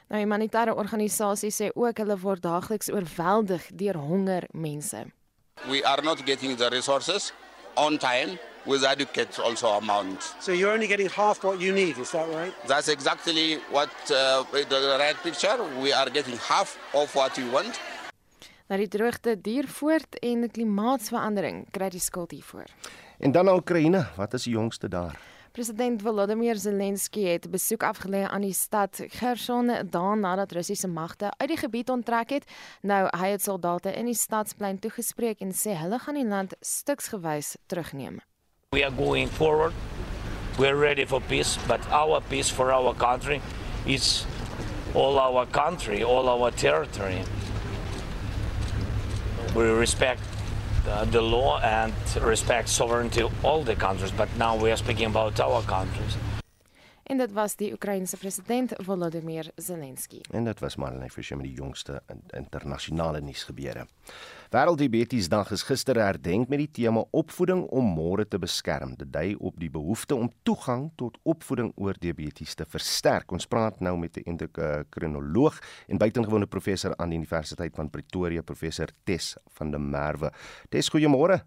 Nou, 0.07 0.19
humanitêre 0.21 0.73
organisasies 0.73 1.55
sê 1.57 1.71
ook 1.73 1.97
hulle 1.97 2.17
word 2.21 2.41
daagliks 2.41 2.91
oorweldig 2.93 3.69
deur 3.73 3.97
honger 3.97 4.45
mense. 4.53 5.05
We 5.69 5.83
are 5.83 6.01
not 6.01 6.25
getting 6.25 6.57
the 6.57 6.69
resources 6.69 7.33
on 7.75 7.97
time 7.97 8.37
with 8.65 8.83
adequate 8.83 9.39
also 9.41 9.67
amount. 9.67 10.35
So 10.39 10.51
you're 10.51 10.73
only 10.73 10.87
getting 10.87 11.09
half 11.09 11.43
what 11.43 11.59
you 11.59 11.73
need, 11.73 11.97
is 11.97 12.11
that 12.11 12.27
right? 12.29 12.53
That's 12.67 12.87
exactly 12.87 13.59
what 13.71 13.89
uh, 14.09 14.43
the 14.51 14.97
right 14.99 15.17
picture. 15.23 15.57
We 15.81 15.93
are 15.93 16.09
getting 16.09 16.37
half 16.37 16.77
of 16.93 17.13
what 17.13 17.37
we 17.37 17.49
want. 17.49 17.79
Nou 18.67 18.79
die 18.81 18.89
droogte 18.89 19.35
duur 19.41 19.67
voort 19.69 20.17
en 20.25 20.47
klimaatsverandering 20.49 21.67
kry 21.71 21.91
die 21.93 22.01
skuld 22.01 22.31
hiervoor. 22.33 22.65
En 23.21 23.31
dan 23.31 23.49
Oekraïne, 23.49 24.07
wat 24.17 24.33
is 24.33 24.43
die 24.43 24.53
jongste 24.53 24.89
daar? 24.89 25.19
President 25.55 26.01
Volodymyr 26.01 26.57
Zelensky 26.59 27.23
het 27.23 27.45
'n 27.45 27.49
besoek 27.49 27.83
afgelê 27.83 28.27
aan 28.27 28.41
die 28.41 28.53
stad 28.53 29.01
Kherson 29.09 29.67
daarna 29.89 30.15
nadat 30.15 30.51
Russiese 30.51 30.87
magte 30.87 31.31
uit 31.37 31.49
die 31.49 31.57
gebied 31.57 31.89
onttrek 31.89 32.29
het. 32.29 32.51
Nou 32.81 33.07
hy 33.17 33.27
het 33.27 33.41
soldate 33.41 33.93
in 33.93 34.05
die 34.05 34.13
stadsplein 34.13 34.79
toegespreek 34.79 35.39
en 35.39 35.53
sê 35.53 35.77
hulle 35.77 35.99
gaan 35.99 36.15
die 36.15 36.27
land 36.27 36.53
stuksgewys 36.59 37.55
terugneem. 37.65 38.19
We 38.75 38.83
are 38.83 38.91
going 38.91 39.29
forward. 39.29 39.71
We're 40.59 40.75
ready 40.75 41.05
for 41.05 41.21
peace, 41.21 41.57
but 41.65 41.79
our 41.91 42.19
peace 42.19 42.49
for 42.49 42.73
our 42.73 42.93
country 42.93 43.41
is 43.87 44.25
all 44.93 45.17
our 45.17 45.45
country, 45.45 46.03
all 46.03 46.27
our 46.27 46.51
territory. 46.51 47.23
We 49.55 49.63
respect 49.63 50.19
uh, 50.89 51.05
the 51.05 51.21
law 51.21 51.59
and 51.59 51.93
respect 52.21 52.67
sovereignty 52.67 53.21
of 53.21 53.45
all 53.45 53.63
the 53.63 53.75
countries, 53.75 54.11
but 54.11 54.27
now 54.35 54.57
we 54.57 54.71
are 54.71 54.77
speaking 54.77 55.05
about 55.05 55.39
our 55.39 55.61
countries. 55.61 56.17
En 57.05 57.17
dit 57.17 57.33
was 57.37 57.53
die 57.55 57.67
Oekraïense 57.73 58.17
president 58.17 58.71
Volodymyr 58.81 59.51
Zelensky. 59.61 60.23
En 60.33 60.47
dit 60.47 60.59
was 60.59 60.75
Marlene 60.81 61.09
Fischer 61.13 61.37
met 61.37 61.45
die 61.45 61.53
jongste 61.59 61.99
internasionale 62.33 63.21
nuusgebeure. 63.21 63.83
Wêrelddiabetesdag 64.49 65.51
is 65.53 65.67
gister 65.69 65.99
herdenk 66.01 66.49
met 66.49 66.63
die 66.63 66.71
tema 66.79 67.03
opvoeding 67.13 67.61
om 67.69 67.93
môre 67.93 68.25
te 68.25 68.41
beskerm. 68.41 68.95
Dit 68.97 69.13
dui 69.13 69.35
op 69.37 69.59
die 69.61 69.69
behoefte 69.69 70.17
om 70.17 70.31
toegang 70.49 70.87
tot 70.97 71.21
opvoeding 71.21 71.75
oor 71.75 71.93
diabetes 72.01 72.57
te 72.57 72.65
versterk. 72.65 73.29
Ons 73.37 73.45
praat 73.45 73.79
nou 73.85 73.97
met 73.97 74.17
'n 74.17 74.25
endokrinoloog 74.25 75.61
en 75.87 75.97
buitengewone 75.97 76.47
professor 76.47 76.95
aan 76.97 77.09
die 77.09 77.17
Universiteit 77.17 77.75
van 77.75 77.89
Pretoria, 77.89 78.41
professor 78.41 78.87
Tes 79.03 79.35
van 79.47 79.71
der 79.71 79.81
Merwe. 79.81 80.31
Tes, 80.69 80.89
goeiemôre. 80.89 81.45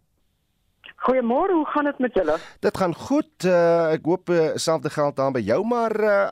Goeiemôre, 1.06 1.54
hoe 1.54 1.66
gaan 1.66 1.84
dit 1.84 1.98
met 1.98 2.14
julle? 2.14 2.36
Dit 2.60 2.76
gaan 2.76 2.94
goed. 2.94 3.44
Uh, 3.46 3.94
ek 3.94 4.04
hoop 4.04 4.26
dieselfde 4.26 4.90
uh, 4.90 4.94
geld 4.94 5.16
daar 5.16 5.34
by 5.34 5.42
jou, 5.46 5.60
maar 5.66 5.94
uh, 6.00 6.30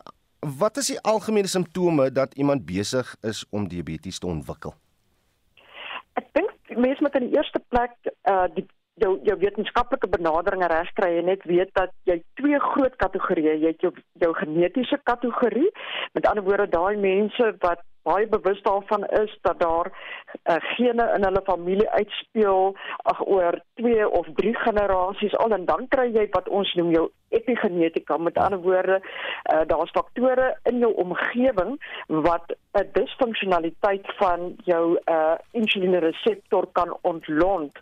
wat 0.59 0.77
is 0.83 0.91
die 0.91 1.01
algemene 1.01 1.51
simptome 1.51 2.11
dat 2.11 2.35
iemand 2.35 2.67
besig 2.67 3.15
is 3.23 3.45
om 3.51 3.69
diabetes 3.69 4.19
te 4.19 4.27
ontwikkel? 4.27 4.75
Ek 6.19 6.27
dink 6.35 6.51
mense 6.75 7.03
moet 7.03 7.15
in 7.21 7.29
die 7.29 7.39
eerste 7.39 7.63
plek 7.69 7.95
uh 8.31 8.47
die 8.57 8.67
jou 8.97 9.19
jou 9.29 9.37
wetenskaplike 9.39 10.09
benadering 10.09 10.63
regkry 10.73 11.19
en 11.19 11.27
net 11.29 11.43
weet 11.45 11.69
dat 11.77 11.93
jy 12.09 12.17
twee 12.41 12.59
groot 12.73 12.95
kategorieë, 12.97 13.59
jy 13.61 13.73
het 13.75 13.85
jou 13.85 13.93
jou 14.23 14.31
genetiese 14.39 14.99
kategorie, 15.05 15.69
met 16.17 16.27
ander 16.27 16.45
woorde 16.47 16.69
daai 16.73 16.97
mense 16.97 17.51
wat 17.65 17.85
baie 18.09 18.27
bewus 18.31 18.63
daarvan 18.63 19.05
is 19.23 19.39
dat 19.43 19.61
daar 19.61 19.91
uh, 19.91 20.57
gene 20.77 21.07
in 21.17 21.25
hulle 21.29 21.43
familie 21.45 21.89
uitspeel 21.91 22.75
ag 23.13 23.21
oor 23.27 23.61
2 23.83 24.11
of 24.11 24.27
3 24.41 24.55
generasies 24.67 25.37
al 25.37 25.57
en 25.59 25.65
dan 25.65 25.89
kry 25.89 26.09
jy 26.15 26.29
wat 26.39 26.49
ons 26.49 26.75
noem 26.79 26.93
jou 26.95 27.07
epigenetika 27.29 28.17
met 28.17 28.39
ander 28.39 28.61
woorde 28.61 29.01
uh, 29.01 29.61
daar's 29.67 29.91
faktore 29.91 30.59
in 30.63 30.79
jou 30.79 30.93
omgewing 30.95 31.81
wat 32.07 32.57
'n 32.73 32.89
disfunksionaliteit 32.93 34.07
van 34.17 34.57
jou 34.65 35.01
uh, 35.05 35.35
insulinereseptor 35.51 36.67
kan 36.73 36.97
ontlont. 37.01 37.79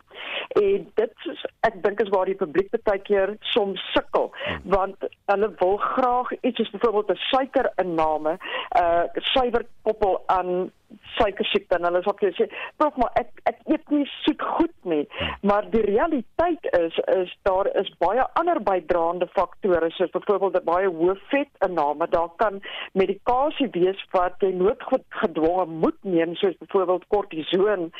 En 0.48 0.90
dit 0.94 1.12
is, 1.24 1.46
ek 1.60 1.82
dink 1.82 2.00
is 2.00 2.08
waar 2.08 2.24
die 2.24 2.34
publiek 2.34 2.70
baie 2.84 2.98
keer 2.98 3.36
soms 3.40 3.80
sukkel 3.92 4.32
want 4.62 4.96
hulle 5.30 5.50
wil 5.58 5.76
graag 5.76 6.32
iets 6.40 6.56
soos 6.56 6.70
byvoorbeeld 6.70 7.10
'n 7.10 7.24
suikerinname 7.30 8.38
uh 8.80 9.04
suiwer 9.32 9.64
koppel 9.82 10.22
aan 10.26 10.70
suiker 11.16 11.46
siekte 11.52 11.78
en 11.78 11.88
hulle 11.88 12.02
okay 12.10 12.32
sê 12.38 12.48
prof 12.76 12.96
maar 13.00 13.12
ek 13.20 13.30
ek 13.50 13.60
eet 13.72 13.90
nie 13.90 14.06
soet 14.24 14.42
goed 14.56 14.74
nie. 14.84 15.04
Maar 15.42 15.68
die 15.70 15.82
realiteit 15.84 16.68
is 16.78 16.98
is 17.14 17.32
daar 17.48 17.68
is 17.80 17.90
baie 17.98 18.24
ander 18.40 18.60
bydraende 18.62 19.28
faktore 19.36 19.90
soos 19.96 20.10
byvoorbeeld 20.10 20.60
'n 20.60 20.64
baie 20.64 20.88
hoë 20.88 21.16
vet 21.30 21.50
inname 21.66 22.08
daar 22.08 22.30
kan 22.36 22.60
medikasie 22.92 23.68
wees 23.72 24.00
wat 24.12 24.34
jy 24.40 24.52
noodgedwonge 24.52 25.66
moet 25.66 25.98
neem 26.02 26.34
soos 26.34 26.56
byvoorbeeld 26.58 27.04
kortison. 27.08 27.90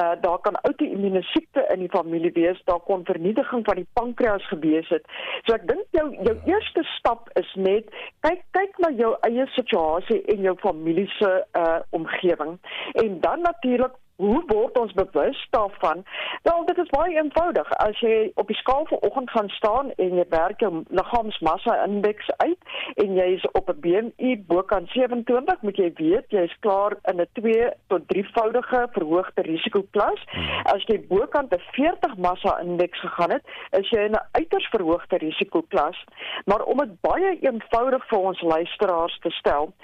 Uh, 0.00 0.14
daar 0.20 0.38
kan 0.38 0.60
outoimmune 0.62 1.22
siekte 1.22 1.66
in 1.74 1.80
die 1.80 1.94
familie 1.98 2.32
wees 2.32 2.62
daar 2.64 2.80
kon 2.80 3.04
vernietiging 3.04 3.64
van 3.64 3.76
die 3.76 3.88
pankreas 3.92 4.46
gewees 4.48 4.88
het. 4.88 5.04
So 5.44 5.54
ek 5.54 5.66
dink 5.68 5.86
jou 5.90 6.06
jou 6.24 6.36
eerste 6.44 6.82
stap 6.98 7.30
is 7.34 7.54
net 7.54 7.84
kyk 8.20 8.42
kyk 8.50 8.78
na 8.78 8.90
jou 8.90 9.14
eie 9.28 9.46
situasie 9.54 10.22
en 10.32 10.42
jou 10.42 10.56
familie 10.62 11.08
se 11.18 11.30
uh, 11.52 11.80
omgewing 11.90 12.35
En 12.38 13.20
dan 13.20 13.40
natuurlik 13.40 13.94
Hoe 14.16 14.42
word 14.46 14.78
ons 14.78 14.92
bewus 14.92 15.46
daarvan? 15.50 16.04
Wel, 16.42 16.64
dit 16.64 16.78
is 16.78 16.88
baie 16.88 17.16
eenvoudig. 17.16 17.72
As 17.84 17.98
jy 18.00 18.30
op 18.40 18.48
die 18.48 18.56
skaal 18.56 18.86
vanoggend 18.88 19.30
gaan 19.30 19.48
staan 19.52 19.90
en 20.00 20.14
jy 20.16 20.24
werk 20.32 20.62
jou 20.64 20.70
liggaamsmassa 20.88 21.74
indeks 21.84 22.30
uit 22.36 22.70
en 23.04 23.12
jy 23.18 23.26
is 23.34 23.44
op 23.60 23.68
'n 23.68 23.80
BMI 23.84 24.38
bokant 24.48 24.88
27, 24.94 25.60
moet 25.62 25.76
jy 25.76 25.90
weet 26.00 26.32
jy 26.32 26.46
is 26.48 26.56
klaar 26.60 26.96
in 27.12 27.20
'n 27.20 27.28
2 27.32 27.68
tot 27.92 28.08
3voudige 28.08 28.88
verhoogde 28.96 29.42
risikoklas. 29.42 30.24
As 30.64 30.82
jy 30.88 30.98
bokant 31.08 31.52
'n 31.52 31.60
40 31.72 32.16
massa 32.16 32.58
indeks 32.60 33.00
gegaan 33.00 33.30
het, 33.30 33.44
is 33.70 33.90
jy 33.90 34.00
in 34.00 34.16
'n 34.16 34.28
uiters 34.32 34.68
verhoogde 34.68 35.16
risikoklas. 35.16 36.04
Maar 36.44 36.62
om 36.62 36.78
dit 36.78 37.00
baie 37.00 37.38
eenvoudig 37.40 38.08
vir 38.08 38.18
ons 38.18 38.40
luisteraars 38.40 39.18
te 39.18 39.30
stel, 39.30 39.74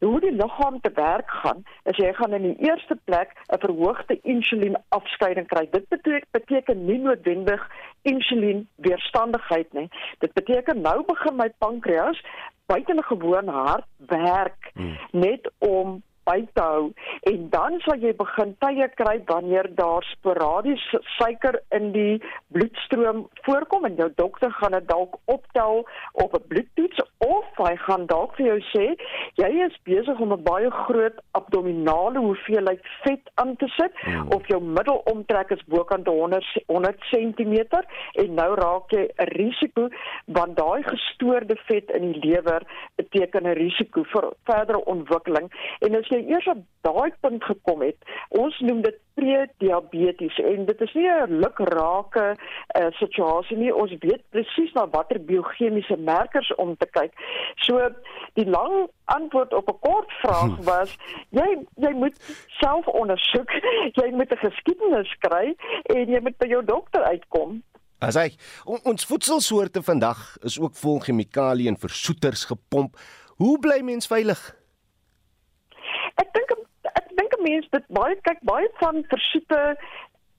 hoe 0.00 0.20
die 0.20 0.32
liggaam 0.32 0.80
te 0.80 0.90
werk 0.94 1.30
gaan, 1.30 1.64
is 1.84 1.96
jy 1.96 2.12
gaan 2.12 2.32
in 2.32 2.42
die 2.42 2.68
eerste 2.68 2.96
plek 3.04 3.32
'n 3.52 3.58
verhoogde 3.58 4.18
insulienafskeiding 4.22 5.46
kry. 5.46 5.68
Dit 5.70 5.88
beteken 5.88 6.28
beteken 6.30 6.84
nie 6.84 6.98
noodwendig 6.98 7.70
insulien 8.02 8.68
weerstandigheid 8.76 9.72
nie. 9.72 9.88
Dit 10.18 10.32
beteken 10.32 10.80
nou 10.80 11.04
begin 11.06 11.36
my 11.36 11.50
pankreas 11.58 12.22
buite 12.66 12.92
'n 12.92 13.02
gewone 13.02 13.50
hart 13.50 13.86
werk 13.98 14.70
hmm. 14.74 14.96
net 15.12 15.50
om 15.58 16.02
by 16.30 16.38
te 16.54 16.62
hou 16.62 16.84
en 17.32 17.48
dan 17.54 17.78
sal 17.84 18.02
jy 18.04 18.12
begin 18.18 18.54
tye 18.64 18.88
kry 19.00 19.16
wanneer 19.30 19.68
daar 19.78 20.06
sporadies 20.14 20.82
suiker 21.16 21.60
in 21.76 21.90
die 21.96 22.20
bloedstroom 22.54 23.24
voorkom 23.46 23.88
en 23.88 23.98
jou 24.00 24.08
dokter 24.22 24.52
gaan 24.60 24.76
dit 24.78 24.88
dalk 24.88 25.18
optel 25.34 25.84
op 26.24 26.34
'n 26.38 26.46
bloedtoets 26.52 27.00
of 27.26 27.46
hy 27.66 27.74
gaan 27.86 28.06
dalk 28.06 28.36
vir 28.36 28.46
jou 28.46 28.60
sê 28.72 28.86
jy 29.42 29.50
is 29.66 29.76
besig 29.84 30.20
om 30.20 30.32
'n 30.32 30.42
baie 30.44 30.70
groot 30.70 31.16
abdominale 31.40 32.18
hoeveelheid 32.18 32.82
vet 33.04 33.30
aan 33.34 33.56
te 33.56 33.68
sit 33.76 33.92
mm. 34.06 34.32
of 34.36 34.46
jou 34.46 34.60
middelomtrek 34.62 35.50
is 35.50 35.64
bokant 35.66 36.06
100 36.06 36.44
100 36.66 36.98
cm 37.10 37.56
en 38.22 38.34
nou 38.34 38.50
raak 38.54 38.90
jy 38.96 39.04
'n 39.18 39.30
risiko 39.36 39.88
want 40.26 40.56
daai 40.56 40.82
gestoorde 40.82 41.56
vet 41.66 41.90
in 41.90 42.12
die 42.12 42.20
lewer 42.24 42.62
beteken 42.96 43.46
'n 43.46 43.58
risiko 43.62 44.04
vir 44.12 44.30
verdere 44.44 44.84
ontwikkeling 44.84 45.50
en 45.80 45.94
as 45.94 46.08
jy 46.08 46.19
eers 46.28 46.46
op 46.46 46.62
daai 46.80 47.12
punt 47.20 47.44
gekom 47.44 47.82
het, 47.84 47.96
ons 48.28 48.58
noem 48.64 48.82
dit 48.82 48.96
pre-diabetes 49.14 50.38
en 50.38 50.64
dit 50.66 50.80
is 50.80 50.92
nie 50.94 51.08
'n 51.08 51.40
lukrake 51.42 52.26
uh, 52.34 52.86
situasie 53.02 53.56
nie. 53.56 53.74
Ons 53.74 53.94
weet 54.00 54.22
presies 54.30 54.72
na 54.72 54.88
watter 54.88 55.20
biochemiese 55.20 55.96
markers 55.96 56.54
om 56.54 56.76
te 56.76 56.86
kyk. 56.86 57.12
So 57.56 57.90
die 58.34 58.48
lang 58.48 58.88
antwoord 59.04 59.52
op 59.54 59.68
'n 59.68 59.78
kort 59.80 60.12
vraag 60.22 60.56
hm. 60.56 60.64
was 60.64 60.96
jy 61.30 61.66
jy 61.76 61.92
moet 61.92 62.16
self 62.60 62.86
ondersoek, 62.86 63.50
jy 64.00 64.10
moet 64.12 64.32
'n 64.32 64.44
geskiedenis 64.46 65.16
kry 65.18 65.54
en 65.82 66.08
jy 66.08 66.20
moet 66.20 66.38
by 66.38 66.46
jou 66.46 66.64
dokter 66.64 67.02
uitkom. 67.02 67.62
As 68.00 68.14
hy 68.14 68.32
on, 68.64 68.80
ons 68.84 69.04
voedselsoorte 69.04 69.82
vandag 69.82 70.36
is 70.42 70.58
ook 70.60 70.76
vol 70.76 71.00
chemikalieë 71.00 71.68
en 71.68 71.76
versoeters 71.76 72.44
gepomp. 72.44 72.96
Hoe 73.36 73.58
bly 73.58 73.80
mens 73.80 74.06
veilig? 74.06 74.59
Ek 76.22 76.32
dink 76.36 76.54
ek 76.92 77.08
dink 77.16 77.34
'n 77.38 77.42
mens 77.42 77.66
dit 77.70 77.84
baie 77.88 78.16
kyk 78.28 78.40
baie 78.52 78.68
van 78.82 79.04
versoete 79.14 79.60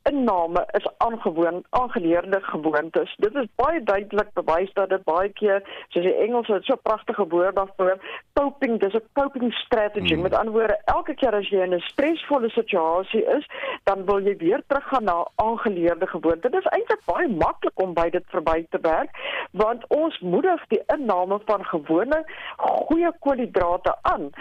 inname 0.03 0.65
is 0.71 0.87
aangewoon 0.97 1.63
aangeleerde 1.69 2.39
gewoontes. 2.41 3.15
Dit 3.17 3.35
is 3.35 3.47
baie 3.55 3.83
duidelik 3.83 4.33
bewys 4.33 4.73
dat 4.73 4.89
dit 4.89 5.03
baie 5.03 5.29
keer 5.29 5.61
soos 5.89 6.05
die 6.05 6.15
Engels 6.25 6.47
het 6.47 6.65
so 6.65 6.75
pragtige 6.75 7.27
woord 7.27 7.55
daarvoor, 7.55 7.97
coping, 8.33 8.79
dis 8.79 8.93
'n 8.93 9.03
coping 9.13 9.53
strategy. 9.53 10.15
Mm. 10.15 10.21
Met 10.21 10.33
ander 10.33 10.53
woorde, 10.53 10.81
elke 10.85 11.13
keer 11.13 11.35
as 11.35 11.49
jy 11.49 11.61
in 11.61 11.73
'n 11.73 11.79
stresvolle 11.79 12.49
situasie 12.49 13.25
is, 13.25 13.45
dan 13.83 14.05
wil 14.05 14.19
jy 14.21 14.37
weer 14.37 14.63
teruggaan 14.67 15.03
na 15.03 15.27
aangeleerde 15.35 16.07
gewoontes. 16.07 16.51
Dit 16.51 16.59
is 16.59 16.71
eintlik 16.71 17.05
baie 17.05 17.27
maklik 17.27 17.79
om 17.79 17.93
by 17.93 18.09
dit 18.09 18.23
verby 18.27 18.65
te 18.69 18.79
werk, 18.81 19.09
want 19.51 19.87
ons 19.87 20.19
moedig 20.19 20.67
die 20.67 20.83
inname 20.87 21.39
van 21.45 21.65
gewone 21.65 22.25
goeie 22.57 23.11
koolhidrate 23.19 23.95
aan. 24.01 24.31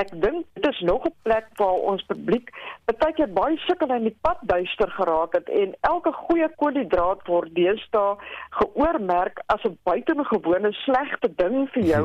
Ek 0.00 0.12
dink 0.22 0.46
dit 0.54 0.66
is 0.72 0.80
nog 0.80 1.04
'n 1.04 1.14
plek 1.22 1.46
waar 1.60 1.80
ons 1.92 2.02
publiek 2.08 2.48
baie 3.00 3.12
keer 3.14 3.32
baie 3.32 3.56
sukkel 3.66 3.92
in 3.94 4.06
die 4.08 4.16
pad 4.26 4.38
duister 4.50 4.90
geraak 4.96 5.34
het 5.36 5.48
en 5.48 5.74
elke 5.88 6.12
goeie 6.12 6.48
koolhidraat 6.62 7.22
word 7.26 7.52
deesdae 7.54 8.16
geoormerk 8.58 9.42
as 9.54 9.64
'n 9.68 9.78
buitengewone 9.88 10.72
slegte 10.84 11.28
ding 11.42 11.68
vir 11.74 11.84
jou 11.92 12.04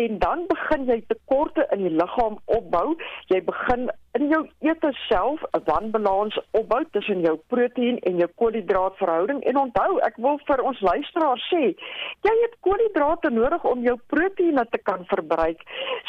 en 0.00 0.18
dan 0.18 0.46
begin 0.48 0.86
jy 0.86 0.98
tekorte 1.08 1.66
in 1.72 1.82
die 1.86 1.96
liggaam 2.00 2.38
opbou. 2.44 2.96
Jy 3.26 3.40
begin 3.44 3.90
in 4.18 4.28
jou 4.28 4.42
ete 4.60 4.92
self 5.08 5.42
'n 5.52 5.62
wanbalans 5.64 6.38
opbou 6.50 6.84
tussen 6.90 7.20
jou 7.20 7.36
proteïen 7.48 7.98
en 7.98 8.16
jou 8.16 8.30
koolhidraatverhouding 8.34 9.44
en 9.44 9.56
onthou, 9.56 9.98
ek 9.98 10.16
wil 10.16 10.38
vir 10.46 10.62
ons 10.62 10.80
luisteraars 10.80 11.48
sê, 11.52 11.74
jy 12.22 12.34
het 12.42 12.60
koolhidrate 12.60 13.30
nodig 13.30 13.64
om 13.64 13.82
jou 13.82 13.96
proteïene 14.06 14.66
te 14.70 14.78
kan 14.78 15.04
verbruik. 15.04 15.60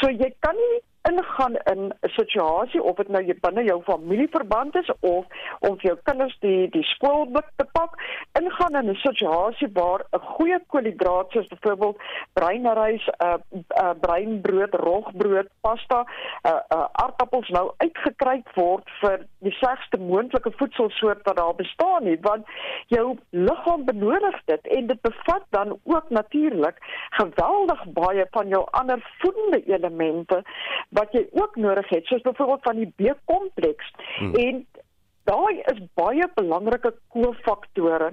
So 0.02 0.10
jy 0.10 0.34
kan 0.40 0.56
nie 0.56 0.82
ingaan 1.10 1.56
in 1.72 1.94
'n 2.02 2.10
situasie 2.10 2.84
of 2.84 2.96
dit 2.96 3.08
nou 3.08 3.34
binne 3.42 3.64
jou 3.64 3.82
familieverband 3.84 4.76
is 4.76 4.92
of 5.00 5.26
of 5.60 5.82
jou 5.82 5.98
kinders 6.04 6.38
die 6.40 6.70
die 6.70 6.84
skoolboek 6.84 7.50
te 7.56 7.66
pak 7.72 7.98
ingaan 8.40 8.76
in 8.76 8.90
'n 8.90 8.96
situasie 8.96 9.70
waar 9.74 10.06
'n 10.12 10.20
goeie 10.20 10.60
koolhidraat 10.68 11.32
soos 11.32 11.48
byvoorbeeld 11.48 12.02
breinrys, 12.34 13.08
'n 13.08 13.26
uh, 13.26 13.34
uh, 13.84 13.94
breinbrood, 14.00 14.74
rogbrood, 14.74 15.48
pasta, 15.62 16.00
'n 16.02 16.08
uh, 16.50 16.60
uh, 16.76 16.86
aardappels 16.92 17.50
nou 17.50 17.72
uitgekry 17.78 18.44
word 18.54 18.90
vir 19.02 19.26
die 19.40 19.52
slegste 19.52 19.98
moontlike 19.98 20.52
voedselsoort 20.58 21.24
wat 21.24 21.36
daar 21.36 21.56
bestaan 21.56 22.04
nie 22.04 22.18
want 22.22 22.46
jou 22.88 23.18
liggaam 23.30 23.86
benodig 23.86 24.38
dit 24.46 24.68
en 24.78 24.88
dit 24.88 25.02
bevat 25.02 25.44
dan 25.50 25.78
ook 25.84 26.10
natuurlik 26.10 26.78
geweldig 27.20 27.84
baie 28.00 28.26
van 28.32 28.48
jou 28.48 28.64
ander 28.72 29.00
voedende 29.22 29.64
elemente 29.66 30.42
wat 30.98 31.12
jy 31.16 31.26
ook 31.32 31.56
nodig 31.56 31.90
het 31.90 32.06
soos 32.06 32.24
byvoorbeeld 32.26 32.68
van 32.68 32.82
die 32.82 32.92
B-kompleks 32.96 33.92
hmm. 34.18 34.34
en 34.36 34.66
daai 35.26 35.62
is 35.72 35.82
baie 35.98 36.28
belangrike 36.38 36.94
kofaktore. 37.14 38.12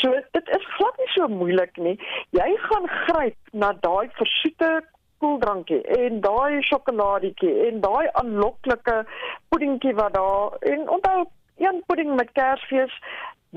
So 0.00 0.12
dit 0.34 0.54
is 0.56 0.68
glad 0.74 0.96
nie 0.98 1.10
so 1.14 1.28
moeilik 1.30 1.76
nie. 1.76 1.94
Jy 2.34 2.48
gaan 2.66 2.88
gryp 3.04 3.52
na 3.52 3.72
daai 3.86 4.10
versoete 4.18 4.72
koeldrankie 5.22 5.80
en 5.98 6.20
daai 6.22 6.62
sjokoladietjie 6.66 7.54
en 7.68 7.80
daai 7.82 8.10
aanloklike 8.20 9.00
puddingkie 9.50 9.94
wat 9.98 10.14
daar 10.18 10.58
en 10.72 10.86
onthou 10.98 11.24
een 11.58 11.82
pudding 11.86 12.14
met 12.18 12.34
kersfees 12.38 12.94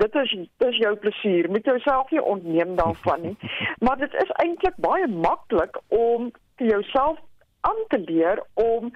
Dit 0.00 0.14
is 0.16 0.30
dis 0.56 0.76
jou 0.80 0.94
plesier. 0.96 1.50
Moet 1.50 1.66
jouself 1.68 2.10
nie 2.10 2.22
ontneem 2.22 2.76
daarvan 2.76 3.20
nie. 3.20 3.36
Maar 3.84 3.98
dit 4.00 4.14
is 4.22 4.30
eintlik 4.40 4.78
baie 4.80 5.06
maklik 5.06 5.76
om 5.88 6.30
vir 6.56 6.66
jouself 6.66 7.18
aan 7.68 7.82
te 7.88 7.98
leer 7.98 8.42
om 8.54 8.92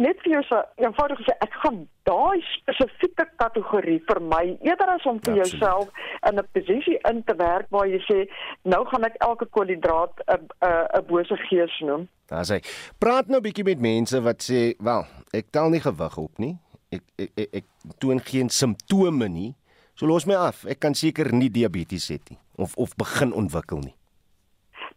net 0.00 0.20
vir 0.24 0.36
jou 0.36 0.42
so 0.48 0.60
eenvoudig 0.80 1.20
sê 1.26 1.34
ek 1.44 1.56
gaan 1.62 1.80
daai 2.08 2.40
spesifieke 2.54 3.26
kategorie 3.42 3.98
vir 4.08 4.20
my 4.32 4.42
eerder 4.66 4.92
as 4.94 5.04
om 5.10 5.18
vir 5.26 5.40
jouself 5.42 5.90
in 6.28 6.38
'n 6.38 6.46
posisie 6.54 6.98
in 7.10 7.22
te 7.24 7.34
werk 7.36 7.66
waar 7.70 7.86
jy 7.86 8.00
sê 8.08 8.18
nou 8.64 8.84
gaan 8.92 9.04
ek 9.04 9.16
elke 9.20 9.46
koolhidraat 9.46 10.14
'n 10.26 10.48
'n 10.62 10.86
'n 10.98 11.06
bose 11.06 11.36
gees 11.48 11.74
noem. 11.80 12.08
Daar 12.28 12.44
sê 12.44 12.62
praat 12.98 13.28
nou 13.28 13.40
'n 13.40 13.46
bietjie 13.48 13.64
met 13.64 13.80
mense 13.80 14.20
wat 14.22 14.42
sê 14.50 14.74
wel 14.78 15.04
ek 15.32 15.50
tel 15.50 15.68
nie 15.70 15.80
gewig 15.80 16.16
op 16.16 16.38
nie. 16.38 16.56
Ek 16.90 17.02
ek 17.18 17.30
ek, 17.36 17.48
ek 17.54 17.66
toon 17.98 18.20
geen 18.20 18.48
simptome 18.48 19.28
nie. 19.28 19.54
So 19.94 20.06
los 20.06 20.24
my 20.26 20.34
af. 20.34 20.64
Ek 20.64 20.80
kan 20.80 20.94
seker 20.94 21.32
nie 21.32 21.50
diabetes 21.50 22.08
hê 22.08 22.18
nie 22.30 22.38
of 22.56 22.76
of 22.76 22.96
begin 22.96 23.32
ontwikkel 23.32 23.78
nie. 23.78 23.94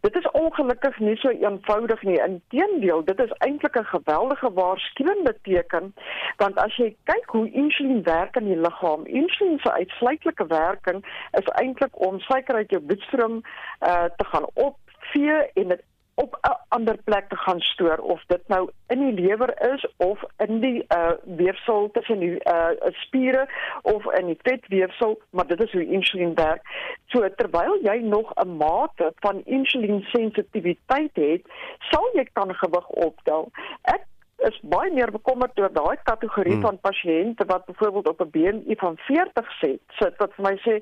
Dit 0.04 0.16
is 0.16 0.30
ongelukkig 0.30 0.98
nie 0.98 1.16
so 1.16 1.28
eenvoudig 1.28 2.02
nie. 2.02 2.18
Inteendeel, 2.20 3.04
dit 3.04 3.20
is 3.24 3.30
eintlik 3.46 3.76
'n 3.80 3.84
geweldige 3.84 4.50
waarskuwende 4.52 5.34
teken 5.42 5.94
want 6.36 6.58
as 6.58 6.76
jy 6.76 6.96
kyk 7.04 7.30
hoe 7.36 7.50
insulien 7.50 8.02
werk 8.02 8.36
in 8.36 8.44
die 8.44 8.60
liggaam, 8.66 9.06
insulien 9.06 9.58
se 9.58 9.72
uitsluitlike 9.72 10.46
werking 10.46 11.00
is 11.40 11.48
eintlik 11.62 12.00
om 12.08 12.20
suiker 12.20 12.54
uit 12.54 12.70
jou 12.70 12.82
bloedstroom 12.82 13.40
uh, 13.40 14.04
te 14.16 14.24
gaan 14.24 14.46
opvee 14.54 15.38
en 15.54 15.68
dit 15.68 15.82
op 16.14 16.38
'n 16.40 16.56
ander 16.68 16.96
plek 17.04 17.28
te 17.28 17.36
gaan 17.36 17.60
stoor 17.60 17.98
of 17.98 18.24
dit 18.26 18.48
nou 18.48 18.70
in 18.86 18.98
die 18.98 19.26
lewer 19.26 19.72
is 19.74 19.86
of 19.96 20.22
in 20.36 20.60
die 20.60 20.84
uh 20.88 21.10
weefsel 21.24 21.90
tussen 21.92 22.18
die 22.18 22.44
uh 22.44 22.70
spiere 22.92 23.48
of 23.82 24.12
in 24.18 24.26
die 24.26 24.38
vetweefsel 24.42 25.20
maar 25.30 25.46
dit 25.46 25.62
is 25.62 25.72
hoe 25.72 25.86
insulien 25.86 26.34
werk. 26.34 26.62
So 27.06 27.28
terwyl 27.36 27.78
jy 27.82 27.98
nog 28.02 28.32
'n 28.34 28.56
mate 28.56 29.12
van 29.14 29.42
insulien 29.44 30.02
sensitiwiteit 30.02 31.14
het, 31.14 31.42
sal 31.78 32.08
jy 32.12 32.28
kan 32.32 32.54
gewig 32.54 32.88
optel. 32.88 33.50
Ek 33.82 34.02
is 34.48 34.60
baie 34.62 34.92
meer 34.92 35.10
bekommerd 35.14 35.58
oor 35.60 35.72
daai 35.72 35.96
kategorie 36.02 36.52
hmm. 36.52 36.66
van 36.66 36.78
pasiënte 36.80 37.44
wat 37.44 37.66
byvoorbeeld 37.66 38.08
op 38.08 38.20
'n 38.20 38.30
BMI 38.30 38.76
van 38.76 38.96
40 38.96 39.52
sit. 39.60 39.80
Sit 39.98 40.16
wat 40.16 40.34
vir 40.34 40.44
my 40.44 40.56
sê 40.66 40.80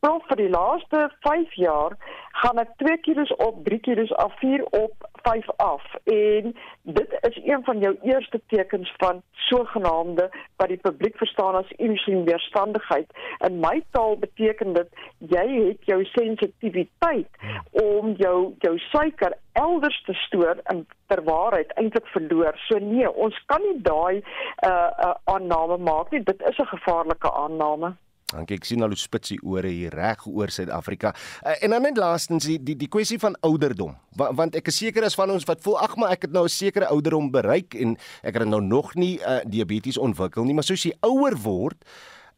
prof 0.00 0.22
vir 0.28 0.36
die 0.36 0.50
laaste 0.50 1.08
5 1.26 1.54
jaar 1.54 1.96
gaan 2.42 2.58
ek 2.60 2.74
2 2.82 2.96
kg 3.04 3.30
op, 3.40 3.62
3 3.64 3.78
kg 3.80 4.12
af, 4.20 4.34
4 4.40 4.64
op, 4.76 5.06
5 5.24 5.46
af. 5.56 5.84
En 6.04 6.52
dit 6.82 7.16
is 7.28 7.38
een 7.44 7.64
van 7.64 7.78
jou 7.78 7.96
eerste 8.02 8.40
tekens 8.46 8.92
van 8.96 9.22
sogenaamde 9.32 10.30
wat 10.56 10.68
die 10.68 10.82
publiek 10.82 11.16
verstaan 11.16 11.54
as 11.54 11.72
insulienweerstandigheid. 11.76 13.10
In 13.48 13.58
my 13.60 13.82
taal 13.90 14.18
beteken 14.18 14.72
dit 14.72 14.88
jy 15.18 15.46
het 15.68 15.90
jou 15.90 16.04
sensitiwiteit 16.12 17.28
om 17.70 18.14
jou 18.20 18.54
jou 18.58 18.78
suiker 18.78 19.36
elders 19.52 20.02
te 20.06 20.14
stoor 20.26 20.60
en 20.64 20.86
ter 21.06 21.22
waarheid 21.24 21.72
eintlik 21.80 22.06
verloor. 22.06 22.58
So 22.68 22.78
nee, 22.78 23.08
ons 23.12 23.38
kan 23.46 23.62
nie 23.62 23.80
daai 23.82 24.20
uh, 24.20 24.70
uh 24.70 25.14
aanname 25.24 25.76
maak 25.76 26.10
nie. 26.10 26.22
Dit 26.22 26.42
is 26.42 26.58
'n 26.58 26.74
gevaarlike 26.76 27.32
aanname. 27.32 27.96
Dankie. 28.26 28.56
Ek 28.58 28.64
sien 28.66 28.82
al 28.82 28.90
hoe 28.90 28.98
spitsie 28.98 29.36
ore 29.46 29.70
hier 29.70 29.94
reg 29.94 30.24
oor 30.26 30.50
Suid-Afrika. 30.50 31.12
Uh, 31.44 31.52
en 31.62 31.76
dan 31.76 31.84
net 31.86 31.98
laastens 32.00 32.48
die 32.48 32.58
die, 32.58 32.74
die 32.74 32.88
kwessie 32.90 33.20
van 33.22 33.36
ouderdom. 33.46 33.92
Want, 34.18 34.34
want 34.40 34.56
ek 34.58 34.66
is 34.72 34.80
seker 34.82 35.06
as 35.06 35.14
van 35.14 35.30
ons 35.30 35.46
wat 35.46 35.62
voel 35.62 35.78
ag 35.84 35.94
maar 35.94 36.16
ek 36.16 36.26
het 36.26 36.34
nou 36.34 36.42
'n 36.44 36.50
sekere 36.50 36.90
ouderdom 36.90 37.30
bereik 37.30 37.78
en 37.78 37.94
ek 38.26 38.34
het 38.34 38.48
nou 38.48 38.60
nog 38.60 38.94
nie 38.94 39.20
uh, 39.20 39.38
diabetes 39.46 39.98
ontwikkel 39.98 40.44
nie, 40.44 40.54
maar 40.54 40.66
soos 40.66 40.82
jy 40.82 40.96
ouer 41.06 41.38
word, 41.38 41.78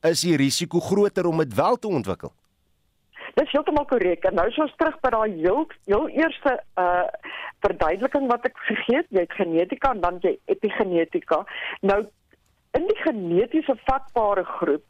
is 0.04 0.20
die 0.20 0.36
risiko 0.36 0.80
groter 0.80 1.26
om 1.26 1.38
dit 1.38 1.54
wel 1.54 1.76
te 1.76 1.88
ontwikkel. 1.88 2.32
Dis 3.34 3.50
heeltemal 3.52 3.86
korrek. 3.86 4.24
En 4.24 4.34
nou 4.34 4.46
is 4.48 4.58
ons 4.58 4.74
terug 4.76 5.00
by 5.00 5.10
daai 5.14 5.32
heel 5.40 5.64
heel 5.86 6.08
eerste 6.08 6.58
uh 6.76 7.08
verduideliking 7.64 8.28
wat 8.30 8.44
ek 8.46 8.58
vergeet, 8.68 9.08
jy 9.10 9.24
het 9.24 9.32
genetika 9.34 9.90
en 9.90 10.00
dan 10.00 10.18
jy 10.22 10.36
epigenetika. 10.46 11.40
Nou 11.82 12.04
in 12.76 12.86
die 12.90 13.00
genetiese 13.04 13.76
vatbare 13.86 14.44
groep 14.44 14.84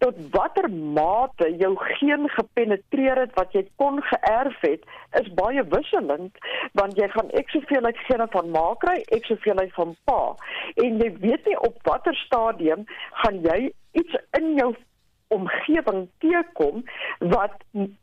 tot 0.00 0.16
watter 0.32 0.68
mate 0.70 1.48
jou 1.60 1.72
geen 1.76 2.28
gepenetreer 2.36 3.18
het 3.20 3.34
wat 3.36 3.52
jy 3.56 3.64
kon 3.82 4.00
geërf 4.08 4.60
het 4.64 4.86
is 5.20 5.28
baie 5.40 5.64
wisselend 5.74 6.38
want 6.80 6.96
jy 7.00 7.08
gaan 7.14 7.28
ek 7.40 7.52
soveel 7.52 7.90
uit 7.90 8.04
gene 8.08 8.28
van 8.36 8.52
ma 8.56 8.66
kry 8.84 8.96
ek 9.16 9.28
soveel 9.28 9.60
uit 9.60 9.74
van 9.76 9.92
pa. 10.08 10.20
En 10.84 11.00
jy 11.02 11.10
weet 11.24 11.50
nie 11.50 11.58
op 11.68 11.76
watter 11.88 12.16
stadium 12.24 12.86
gaan 13.24 13.42
jy 13.44 13.58
iets 14.00 14.16
in 14.38 14.54
jou 14.56 14.70
omgewing 15.34 16.06
teekom 16.24 16.84
wat 17.34 17.60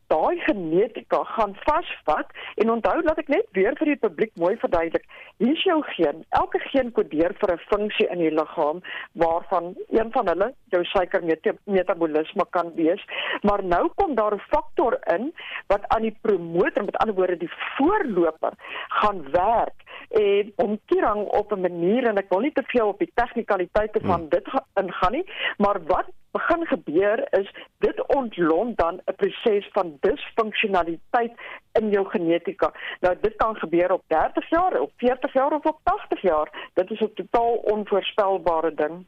daai 0.08 0.39
genetika 0.39 1.24
gaan 1.24 1.55
vasvat. 1.66 2.28
En 2.55 2.72
onthou 2.72 3.01
dat 3.01 3.18
ek 3.18 3.28
net 3.28 3.47
weer 3.51 3.76
vir 3.80 3.91
die 3.91 4.01
publiek 4.05 4.32
mooi 4.36 4.55
verduidelik. 4.58 5.05
Hier's 5.38 5.64
jou 5.64 5.82
geen. 5.95 6.24
Elke 6.30 6.60
geen 6.60 6.91
kodeer 6.91 7.36
vir 7.39 7.53
'n 7.53 7.66
funksie 7.72 8.08
in 8.08 8.20
die 8.20 8.32
liggaam 8.32 8.82
waarvan 9.14 9.76
een 9.89 10.12
van 10.12 10.28
hulle 10.28 10.53
jou 10.70 10.84
suiker 10.84 11.24
metabolisme 11.64 12.45
kan 12.49 12.72
wees. 12.76 13.03
Maar 13.41 13.64
nou 13.64 13.89
kom 13.95 14.16
daar 14.16 14.34
'n 14.36 14.47
faktor 14.49 14.99
in 15.16 15.34
wat 15.68 15.88
aan 15.88 16.01
die 16.01 16.18
promotor 16.22 16.86
met 16.86 16.97
ander 16.97 17.16
woorde 17.16 17.38
die 17.38 17.53
voorloper 17.78 18.53
gaan 18.88 19.32
werk. 19.32 19.78
En 20.10 20.53
om 20.55 20.80
kirang 20.86 21.28
op 21.28 21.51
'n 21.51 21.62
manier 21.62 22.08
en 22.08 22.18
ek 22.18 22.30
wil 22.30 22.39
nie 22.39 22.53
te 22.53 22.64
veel 22.66 22.88
op 22.88 22.99
die 22.99 23.12
tegnikaliteite 23.14 23.99
van 23.99 24.20
hmm. 24.20 24.30
dit 24.30 24.47
ingaan 24.74 25.12
nie 25.12 25.26
maar 25.58 25.80
wat 25.86 26.05
begin 26.32 26.66
gebeur 26.66 27.28
is 27.39 27.51
dit 27.78 28.16
ontlont 28.16 28.78
dan 28.78 29.01
'n 29.05 29.16
proses 29.16 29.70
van 29.72 29.97
disfunksionaliteit 30.00 31.34
in 31.80 31.89
jou 31.89 32.06
genetika. 32.10 32.72
Nou 33.00 33.16
dit 33.22 33.36
kan 33.36 33.56
gebeur 33.56 33.91
op 33.91 34.04
30 34.08 34.50
jaar, 34.50 34.80
op 34.80 34.91
40 34.98 35.34
jaar 35.34 35.52
of 35.52 35.66
op 35.66 35.80
80 35.84 36.22
jaar. 36.22 36.70
Dit 36.74 36.91
is 36.91 37.00
'n 37.00 37.14
totaal 37.14 37.54
onvoorspelbare 37.54 38.74
ding. 38.74 39.06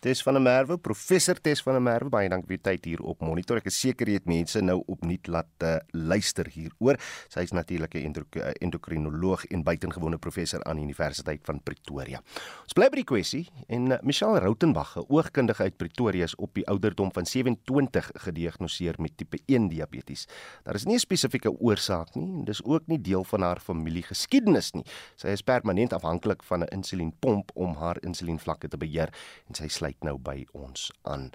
Tes 0.00 0.22
van 0.24 0.32
der 0.32 0.40
Merwe, 0.40 0.78
professor 0.78 1.36
Tes 1.36 1.60
van 1.60 1.74
der 1.76 1.82
Merwe, 1.84 2.08
baie 2.08 2.28
dankie 2.32 2.48
vir 2.48 2.56
u 2.56 2.60
tyd 2.64 2.86
hier 2.88 3.00
op 3.04 3.20
Monitor. 3.20 3.58
Ek 3.60 3.66
is 3.68 3.76
seker 3.82 4.08
jy 4.08 4.14
het 4.16 4.28
mense 4.30 4.62
nou 4.64 4.78
opnuut 4.88 5.28
laat 5.28 5.64
uh, 5.68 5.74
luister 5.92 6.48
hieroor. 6.48 6.96
Sy 7.28 7.44
is 7.44 7.52
natuurlik 7.52 7.98
'n 8.00 8.16
eh, 8.16 8.54
endokrinoloog 8.64 9.44
en 9.52 9.62
buitengewone 9.62 10.16
professor 10.16 10.64
aan 10.64 10.80
die 10.80 10.86
Universiteit 10.88 11.44
van 11.44 11.60
Pretoria. 11.60 12.22
Ons 12.64 12.72
bly 12.72 12.88
by 12.88 12.96
die 12.96 13.04
kwessie 13.04 13.50
en 13.68 13.92
uh, 13.92 13.98
Michelle 14.00 14.40
Rautenbach, 14.40 14.96
'n 14.96 15.04
oogkundige 15.08 15.62
uit 15.68 15.76
Pretoria, 15.76 16.24
is 16.24 16.36
op 16.36 16.54
die 16.54 16.64
ouderdom 16.66 17.12
van 17.12 17.26
27 17.26 18.10
gediagnoseer 18.24 18.94
met 18.98 19.18
tipe 19.18 19.38
1 19.44 19.68
diabetes. 19.68 20.26
Daar 20.64 20.76
is 20.76 20.86
nie 20.86 20.96
'n 20.96 21.04
spesifieke 21.04 21.52
oorsaak 21.60 22.16
nie 22.16 22.38
en 22.38 22.44
dis 22.44 22.64
ook 22.64 22.86
nie 22.86 23.00
deel 23.00 23.24
van 23.24 23.42
haar 23.42 23.60
familiegeskiedenis 23.60 24.72
nie. 24.72 24.84
Sy 25.16 25.28
is 25.28 25.42
permanent 25.42 25.92
afhanklik 25.92 26.42
van 26.42 26.64
'n 26.64 26.72
insulienpomp 26.72 27.50
om 27.54 27.74
haar 27.74 27.98
insulienvlakke 28.00 28.68
te 28.68 28.78
beheer 28.78 29.12
en 29.48 29.54
sy 29.54 29.68
sluit 29.68 29.89
nou 30.00 30.18
by 30.18 30.46
ons 30.52 30.90
aan. 31.02 31.30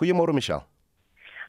Goeiemôre 0.00 0.32
Michelle. 0.32 0.66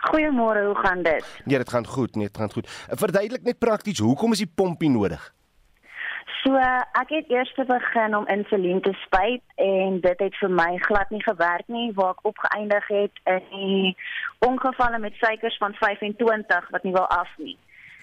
Goeiemôre, 0.01 0.65
hoe 0.65 0.75
gaan 0.75 1.03
dit? 1.03 1.25
Nee, 1.45 1.57
dit 1.57 1.69
gaan 1.69 1.85
goed, 1.87 2.15
nee, 2.15 2.25
dit 2.25 2.37
gaan 2.37 2.51
goed. 2.51 2.69
Verduidelik 2.89 3.43
net 3.43 3.59
prakties, 3.59 3.99
hoekom 3.99 4.31
is 4.31 4.41
die 4.41 4.51
pompie 4.55 4.89
nodig? 4.89 5.33
So, 6.41 6.57
ek 6.57 7.09
het 7.13 7.29
eers 7.29 7.53
begin 7.53 8.15
om 8.17 8.27
insulien 8.27 8.81
te 8.81 8.93
spuit 9.05 9.41
en 9.55 9.99
dit 10.01 10.19
het 10.19 10.37
vir 10.41 10.49
my 10.49 10.77
glad 10.87 11.09
nie 11.09 11.21
gewerk 11.23 11.67
nie 11.67 11.91
waar 11.93 12.15
ek 12.15 12.25
opgeëindig 12.31 12.87
het 12.87 13.19
in 13.25 13.93
ongevalle 14.39 14.99
met 14.99 15.13
suikers 15.21 15.57
van 15.57 15.73
25 15.77 16.69
wat 16.69 16.83
nie 16.83 16.93
wil 16.97 17.07
af 17.07 17.29
nie 17.37 17.57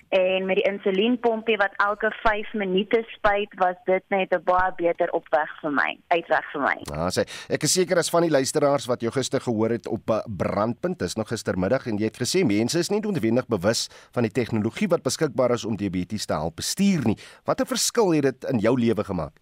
en 0.08 0.46
met 0.48 0.56
die 0.56 0.64
insulienpompie 0.64 1.56
wat 1.60 1.74
elke 1.84 2.10
5 2.22 2.52
minute 2.52 3.02
spuit 3.12 3.54
was 3.60 3.76
dit 3.84 4.04
net 4.08 4.32
'n 4.32 4.42
baie 4.44 4.72
beter 4.76 5.10
opweg 5.12 5.50
vir 5.60 5.70
my 5.70 5.98
uitweg 6.08 6.44
vir 6.52 6.60
my. 6.60 6.76
Ja, 6.82 7.08
sê 7.10 7.26
ek 7.48 7.62
is 7.62 7.72
seker 7.72 7.98
as 7.98 8.10
van 8.10 8.22
die 8.22 8.30
luisteraars 8.30 8.86
wat 8.86 9.00
jou 9.00 9.12
gister 9.12 9.40
gehoor 9.40 9.70
het 9.70 9.86
op 9.86 10.22
brandpunt 10.26 11.02
is 11.02 11.16
nog 11.16 11.28
gistermiddag 11.28 11.86
en 11.86 11.98
jy 11.98 12.04
het 12.04 12.18
gesê 12.18 12.44
mense 12.44 12.78
is 12.78 12.90
nie 12.90 13.00
noodwendig 13.00 13.46
bewus 13.46 13.88
van 14.12 14.22
die 14.22 14.32
tegnologie 14.32 14.88
wat 14.88 15.02
beskikbaar 15.02 15.50
is 15.50 15.64
om 15.64 15.76
diabetes 15.76 16.26
te 16.26 16.32
help 16.32 16.56
bestuur 16.56 17.04
nie. 17.04 17.18
Watter 17.44 17.66
verskil 17.66 18.12
het 18.12 18.22
dit 18.22 18.44
in 18.44 18.58
jou 18.58 18.80
lewe 18.80 19.04
gemaak? 19.04 19.32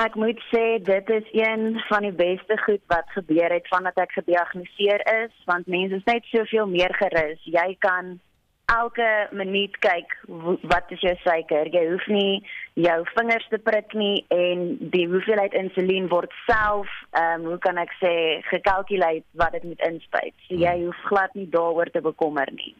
Ek 0.00 0.14
moet 0.16 0.40
sê 0.48 0.80
dit 0.80 1.10
is 1.10 1.26
een 1.36 1.76
van 1.88 2.00
die 2.00 2.12
beste 2.16 2.56
goed 2.64 2.80
wat 2.88 3.04
gebeur 3.12 3.52
het 3.52 3.66
vandat 3.68 3.98
ek 4.00 4.14
gediagnoseer 4.16 5.04
is 5.24 5.32
want 5.44 5.66
mense 5.66 5.94
is 5.94 6.06
net 6.08 6.24
soveel 6.32 6.66
meer 6.66 6.94
gerus. 6.96 7.40
Jy 7.44 7.76
kan 7.78 8.16
elke 8.72 9.08
minuut 9.32 9.76
kyk 9.84 10.14
wat 10.70 10.90
is 10.94 11.00
jou 11.04 11.14
suiker. 11.22 11.68
Jy 11.72 11.84
hoef 11.90 12.06
nie 12.12 12.42
jou 12.80 12.98
vingers 13.12 13.46
te 13.52 13.58
prik 13.58 13.94
nie 13.98 14.24
en 14.34 14.64
die 14.94 15.06
hoeveelheid 15.10 15.54
insulien 15.58 16.08
word 16.12 16.32
self, 16.46 16.90
ehm 17.12 17.42
um, 17.42 17.50
hoe 17.52 17.58
kan 17.64 17.80
ek 17.82 17.92
sê, 18.00 18.14
gekalkuleer 18.50 19.22
wat 19.40 19.52
dit 19.56 19.64
moet 19.68 19.84
inspuit. 19.88 20.34
So 20.48 20.56
jy 20.56 20.76
hmm. 20.76 20.88
hoef 20.88 21.04
glad 21.10 21.34
nie 21.38 21.48
daaroor 21.52 21.92
te 21.92 22.04
bekommer 22.04 22.48
nie. 22.56 22.74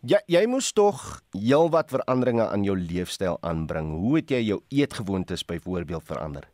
Ja, 0.00 0.20
jy 0.32 0.46
moes 0.48 0.70
tog 0.72 1.20
heelwat 1.36 1.90
veranderinge 1.92 2.46
aan 2.48 2.64
jou 2.64 2.76
leefstyl 2.78 3.36
aanbring. 3.44 3.92
Hoe 4.00 4.16
het 4.16 4.32
jy 4.32 4.40
jou 4.46 4.62
eetgewoontes 4.72 5.44
byvoorbeeld 5.44 6.06
verander? 6.08 6.46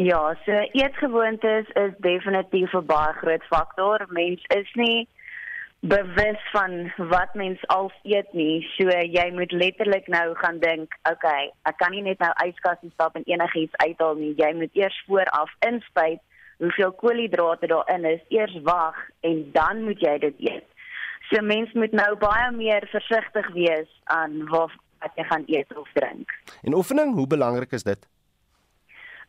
Ja, 0.00 0.36
so 0.44 0.62
eetgewoontes 0.72 1.68
is 1.76 1.92
definitief 2.00 2.72
'n 2.72 2.86
baie 2.86 3.12
groot 3.12 3.44
faktor. 3.52 4.06
Mens 4.08 4.40
is 4.56 4.70
nie 4.74 5.08
bewus 5.82 6.50
van 6.52 6.92
wat 6.96 7.34
mens 7.34 7.66
al 7.66 7.90
eet 8.02 8.32
nie. 8.32 8.62
So 8.76 8.86
jy 8.86 9.24
moet 9.34 9.52
letterlik 9.52 10.06
nou 10.06 10.34
gaan 10.38 10.60
dink, 10.62 10.94
okay, 11.10 11.50
ek 11.66 11.76
kan 11.82 11.90
nie 11.90 12.04
net 12.06 12.22
nou 12.22 12.30
yskas 12.46 12.78
toe 12.80 12.90
stap 12.94 13.18
en 13.18 13.26
enigiets 13.26 13.74
uithaal 13.82 14.14
nie. 14.20 14.30
Jy 14.38 14.52
moet 14.60 14.78
eers 14.78 14.98
vooraf 15.08 15.50
inspuit 15.66 16.22
hoeveel 16.62 16.94
koolhidrate 17.00 17.66
daarin 17.66 18.06
is, 18.12 18.22
eers 18.30 18.54
wag 18.62 18.98
en 19.26 19.42
dan 19.56 19.82
moet 19.82 19.98
jy 20.06 20.14
dit 20.22 20.46
eet. 20.52 20.68
So 21.32 21.42
mens 21.42 21.74
moet 21.74 21.94
nou 21.98 22.14
baie 22.20 22.50
meer 22.54 22.86
versigtig 22.92 23.50
wees 23.56 23.90
aan 24.14 24.44
wat 24.52 25.18
jy 25.18 25.26
gaan 25.26 25.44
eet 25.50 25.76
of 25.76 25.90
drink. 25.98 26.30
En 26.62 26.78
oefening, 26.78 27.14
hoe 27.18 27.26
belangrik 27.26 27.74
is 27.74 27.82
dit? 27.82 28.06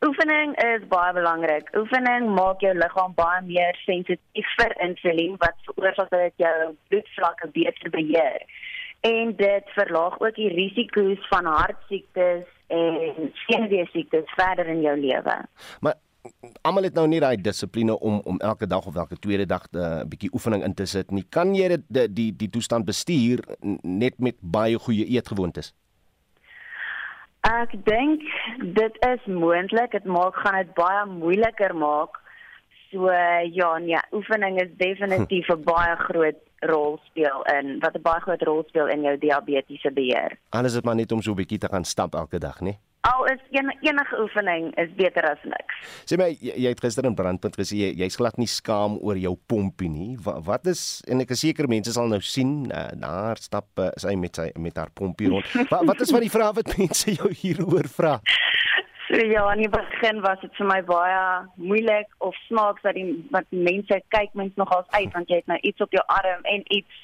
Oefening 0.03 0.55
is 0.59 0.87
baie 0.91 1.13
belangrik. 1.15 1.69
Oefening 1.79 2.25
maak 2.35 2.63
jou 2.65 2.73
liggaam 2.75 3.13
baie 3.15 3.39
meer 3.47 3.77
sensitief 3.85 4.49
vir 4.59 4.73
insulien 4.83 5.37
wat 5.39 5.55
veroorsaak 5.67 6.09
dat 6.11 6.41
jou 6.43 6.73
bloedvlakke 6.91 7.47
beter 7.55 7.91
beheer. 7.93 8.41
En 9.07 9.31
dit 9.39 9.69
verlaag 9.77 10.17
ook 10.19 10.35
die 10.35 10.49
risiko's 10.51 11.27
van 11.31 11.47
hartsiektes 11.47 12.43
en 12.67 13.31
senuweesiektes 13.45 14.33
verder 14.35 14.67
in 14.75 14.81
jou 14.83 14.97
lewe. 14.99 15.37
Maar 15.79 15.95
almal 16.67 16.89
het 16.89 16.99
nou 16.99 17.07
nie 17.07 17.21
daai 17.23 17.37
dissipline 17.39 17.95
om 17.99 18.19
om 18.27 18.41
elke 18.43 18.67
dag 18.67 18.85
of 18.87 18.99
elke 18.99 19.19
tweede 19.19 19.45
dag 19.45 19.67
'n 19.71 19.77
uh, 19.77 20.03
bietjie 20.07 20.33
oefening 20.33 20.63
in 20.63 20.73
te 20.73 20.85
sit 20.85 21.11
nie. 21.11 21.25
Kan 21.29 21.55
jy 21.55 21.67
dit 21.87 22.15
die, 22.15 22.35
die 22.35 22.49
toestand 22.49 22.85
bestuur 22.85 23.39
net 23.81 24.19
met 24.19 24.35
baie 24.41 24.75
goeie 24.79 25.05
eetgewoontes? 25.05 25.73
Ek 27.43 27.75
dink 27.85 28.21
dit 28.75 28.99
is 29.03 29.25
moontlik. 29.27 29.91
Dit 29.91 30.05
maak 30.05 30.35
gaan 30.35 30.61
dit 30.61 30.73
baie 30.73 31.05
moeiliker 31.05 31.75
maak. 31.75 32.21
So 32.91 33.11
ja, 33.51 33.77
nee, 33.77 33.99
oefening 34.11 34.61
is 34.61 34.71
definitief 34.77 35.49
'n 35.49 35.63
baie 35.63 35.95
groot 35.95 36.39
rol 36.59 36.99
speel 37.09 37.43
in 37.57 37.79
wat 37.79 37.95
'n 37.95 38.01
baie 38.01 38.21
groot 38.21 38.41
rol 38.41 38.63
speel 38.67 38.87
in 38.87 39.01
jou 39.01 39.17
diabetiese 39.17 39.91
beheer. 39.91 40.37
Alles 40.49 40.75
is 40.75 40.81
maar 40.81 40.95
net 40.95 41.11
om 41.11 41.21
so 41.21 41.31
'n 41.31 41.35
bietjie 41.35 41.57
te 41.57 41.67
gaan 41.67 41.83
stap 41.83 42.13
elke 42.13 42.39
dag, 42.39 42.61
nee. 42.61 42.79
Al 43.03 43.25
is 43.25 43.39
een, 43.51 43.67
enige 43.81 44.21
oefening 44.21 44.75
is 44.79 44.91
beter 44.95 45.25
as 45.27 45.41
niks. 45.43 45.79
Sê 46.07 46.15
my 46.19 46.29
jy, 46.31 46.53
jy 46.55 46.71
het 46.71 46.83
gister 46.85 47.03
in 47.09 47.17
brandpunt 47.19 47.57
gesê 47.59 47.75
jy 47.81 47.89
jy's 47.99 48.15
glad 48.15 48.37
nie 48.39 48.47
skaam 48.47 48.95
oor 49.03 49.19
jou 49.19 49.33
pompie 49.51 49.89
nie. 49.91 50.13
Wat, 50.23 50.39
wat 50.47 50.69
is 50.71 51.01
en 51.11 51.19
ek 51.25 51.33
is 51.35 51.43
seker 51.43 51.67
mense 51.67 51.91
sal 51.91 52.07
nou 52.07 52.21
sien 52.23 52.71
uh, 52.71 52.85
daar 52.95 53.41
stap 53.43 53.67
uh, 53.83 53.89
sy 53.99 54.15
met 54.19 54.39
sy 54.39 54.47
met 54.55 54.79
haar 54.79 54.93
pompie 54.95 55.27
rond. 55.33 55.51
wat, 55.73 55.83
wat 55.91 56.05
is 56.05 56.15
van 56.15 56.23
die 56.23 56.31
vrae 56.31 56.55
wat 56.61 56.77
mense 56.79 57.17
jou 57.17 57.33
hieroor 57.43 57.91
vra? 57.91 58.15
So 59.09 59.19
ja, 59.19 59.43
in 59.51 59.65
die 59.65 59.73
begin 59.73 60.23
was 60.23 60.39
dit 60.41 60.55
vir 60.57 60.71
my 60.71 60.79
baie 60.87 61.23
moeilik 61.59 62.07
of 62.23 62.39
snaaks 62.47 62.87
dat 62.87 62.95
die 62.95 63.09
wat 63.35 63.51
mense 63.51 63.99
kyk 64.15 64.31
mens 64.39 64.55
nogals 64.55 64.87
uit 64.95 65.11
want 65.11 65.27
jy 65.27 65.43
het 65.43 65.51
nou 65.51 65.59
iets 65.59 65.83
op 65.83 65.91
jou 65.91 66.07
arm 66.07 66.47
en 66.47 66.63
iets 66.71 67.03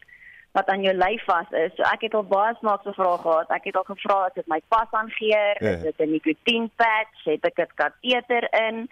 wat 0.51 0.67
aan 0.67 0.81
jou 0.81 0.95
lyf 0.97 1.23
vas 1.29 1.49
is. 1.51 1.73
So 1.77 1.85
ek 1.89 2.07
het 2.07 2.15
al 2.17 2.25
baie 2.29 2.55
snaakse 2.59 2.93
vrae 2.97 3.17
gehad. 3.21 3.51
Ek 3.53 3.67
het 3.69 3.77
al 3.77 3.85
gevra 3.89 4.17
as 4.27 4.37
dit 4.37 4.47
my 4.49 4.61
pas 4.73 4.89
aangeheer, 4.97 5.59
ja. 5.61 5.75
is 5.75 5.83
dit 5.83 5.99
'n 5.99 6.11
nikotien 6.11 6.71
patch, 6.75 7.25
het 7.25 7.45
ek 7.45 7.55
dit 7.55 7.73
kateter 7.73 8.49
in. 8.67 8.89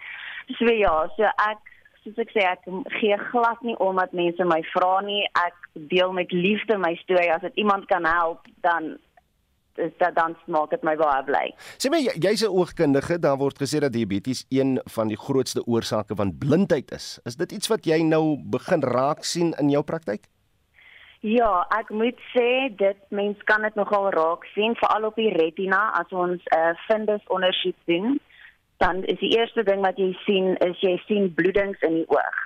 So 0.58 0.70
ja, 0.70 1.10
so 1.16 1.24
ek 1.24 1.60
soos 2.04 2.18
ek 2.18 2.30
sê 2.30 2.46
ek 2.46 2.62
gee 3.00 3.18
glad 3.32 3.60
nie 3.62 3.76
om 3.78 3.96
dat 3.96 4.12
mense 4.12 4.44
my 4.44 4.62
vra 4.72 5.00
nie. 5.00 5.24
Ek 5.34 5.56
deel 5.90 6.12
met 6.12 6.32
liefde 6.32 6.78
my 6.78 6.94
storie. 7.02 7.32
As 7.32 7.42
dit 7.42 7.56
iemand 7.64 7.86
kan 7.86 8.04
help, 8.04 8.46
dan 8.62 8.98
is 9.78 9.92
dit 9.98 10.14
dan 10.14 10.36
maak 10.46 10.70
dit 10.70 10.82
my 10.82 10.96
baie 10.96 11.22
bly. 11.24 11.44
Sê 11.78 11.90
my 11.90 12.00
jy's 12.02 12.42
'n 12.42 12.54
oogkundige, 12.54 13.18
daar 13.18 13.36
word 13.36 13.58
gesê 13.58 13.78
dat 13.80 13.92
diabetes 13.92 14.44
een 14.48 14.80
van 14.84 15.08
die 15.08 15.16
grootste 15.16 15.64
oorsake 15.66 16.14
van 16.14 16.38
blindheid 16.38 16.90
is. 16.90 17.20
Is 17.24 17.36
dit 17.36 17.52
iets 17.52 17.68
wat 17.68 17.84
jy 17.84 18.02
nou 18.02 18.38
begin 18.38 18.82
raak 18.82 19.24
sien 19.24 19.54
in 19.58 19.70
jou 19.70 19.82
praktyk? 19.82 20.26
Ja, 21.26 21.66
ek 21.74 21.90
moet 21.90 22.18
sê 22.30 22.70
dit 22.78 22.98
mens 23.10 23.38
kan 23.50 23.64
dit 23.66 23.74
nogal 23.74 24.10
raak 24.14 24.44
sien 24.54 24.76
veral 24.78 25.08
op 25.08 25.16
die 25.18 25.32
retina 25.34 25.88
as 25.98 26.12
ons 26.14 26.42
'n 26.46 26.58
uh, 26.58 26.74
fundusondersoek 26.86 27.78
doen. 27.84 28.20
Dan 28.78 29.02
is 29.04 29.18
die 29.18 29.34
eerste 29.38 29.62
ding 29.62 29.80
wat 29.82 29.98
jy 29.98 30.12
sien 30.26 30.56
is 30.56 30.78
jy 30.80 30.96
sien 31.06 31.34
bloedings 31.34 31.80
in 31.80 31.94
die 31.94 32.08
oog. 32.08 32.38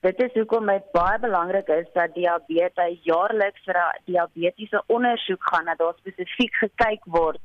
Dit 0.00 0.20
is 0.22 0.34
hoekom 0.34 0.66
dit 0.66 0.90
baie 0.92 1.18
belangrik 1.18 1.68
is 1.68 1.86
dat 1.94 2.14
diabetes 2.14 2.98
jaarliks 3.02 3.62
vir 3.64 3.78
'n 3.78 4.02
diabetiese 4.04 4.82
ondersoek 4.86 5.42
gaan 5.42 5.64
dat 5.64 5.78
daar 5.78 5.94
spesifiek 5.98 6.54
gekyk 6.54 7.02
word 7.04 7.40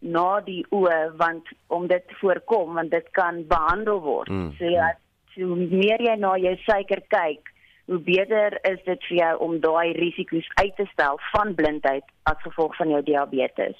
na 0.00 0.40
die 0.40 0.64
oë 0.70 1.16
want 1.16 1.48
om 1.66 1.86
dit 1.86 2.08
te 2.08 2.14
voorkom 2.20 2.74
want 2.74 2.90
dit 2.90 3.08
kan 3.10 3.46
behandel 3.48 4.00
word. 4.00 4.28
Mm. 4.28 4.52
So 4.58 4.64
ja, 4.64 4.92
hoe 5.34 5.56
meer 5.56 6.00
jy 6.00 6.16
na 6.16 6.36
jou 6.36 6.56
suiker 6.56 7.00
kyk, 7.08 7.52
hoe 7.86 7.98
beter 8.02 8.58
is 8.66 8.82
dit 8.84 9.08
vir 9.08 9.16
jou 9.16 9.32
om 9.46 9.60
daai 9.62 9.92
risiko's 9.98 10.48
uit 10.54 10.74
te 10.76 10.86
stel 10.92 11.20
van 11.32 11.54
blindheid 11.54 12.04
as 12.30 12.42
gevolg 12.42 12.74
van 12.76 12.90
jou 12.90 13.02
diabetes. 13.06 13.78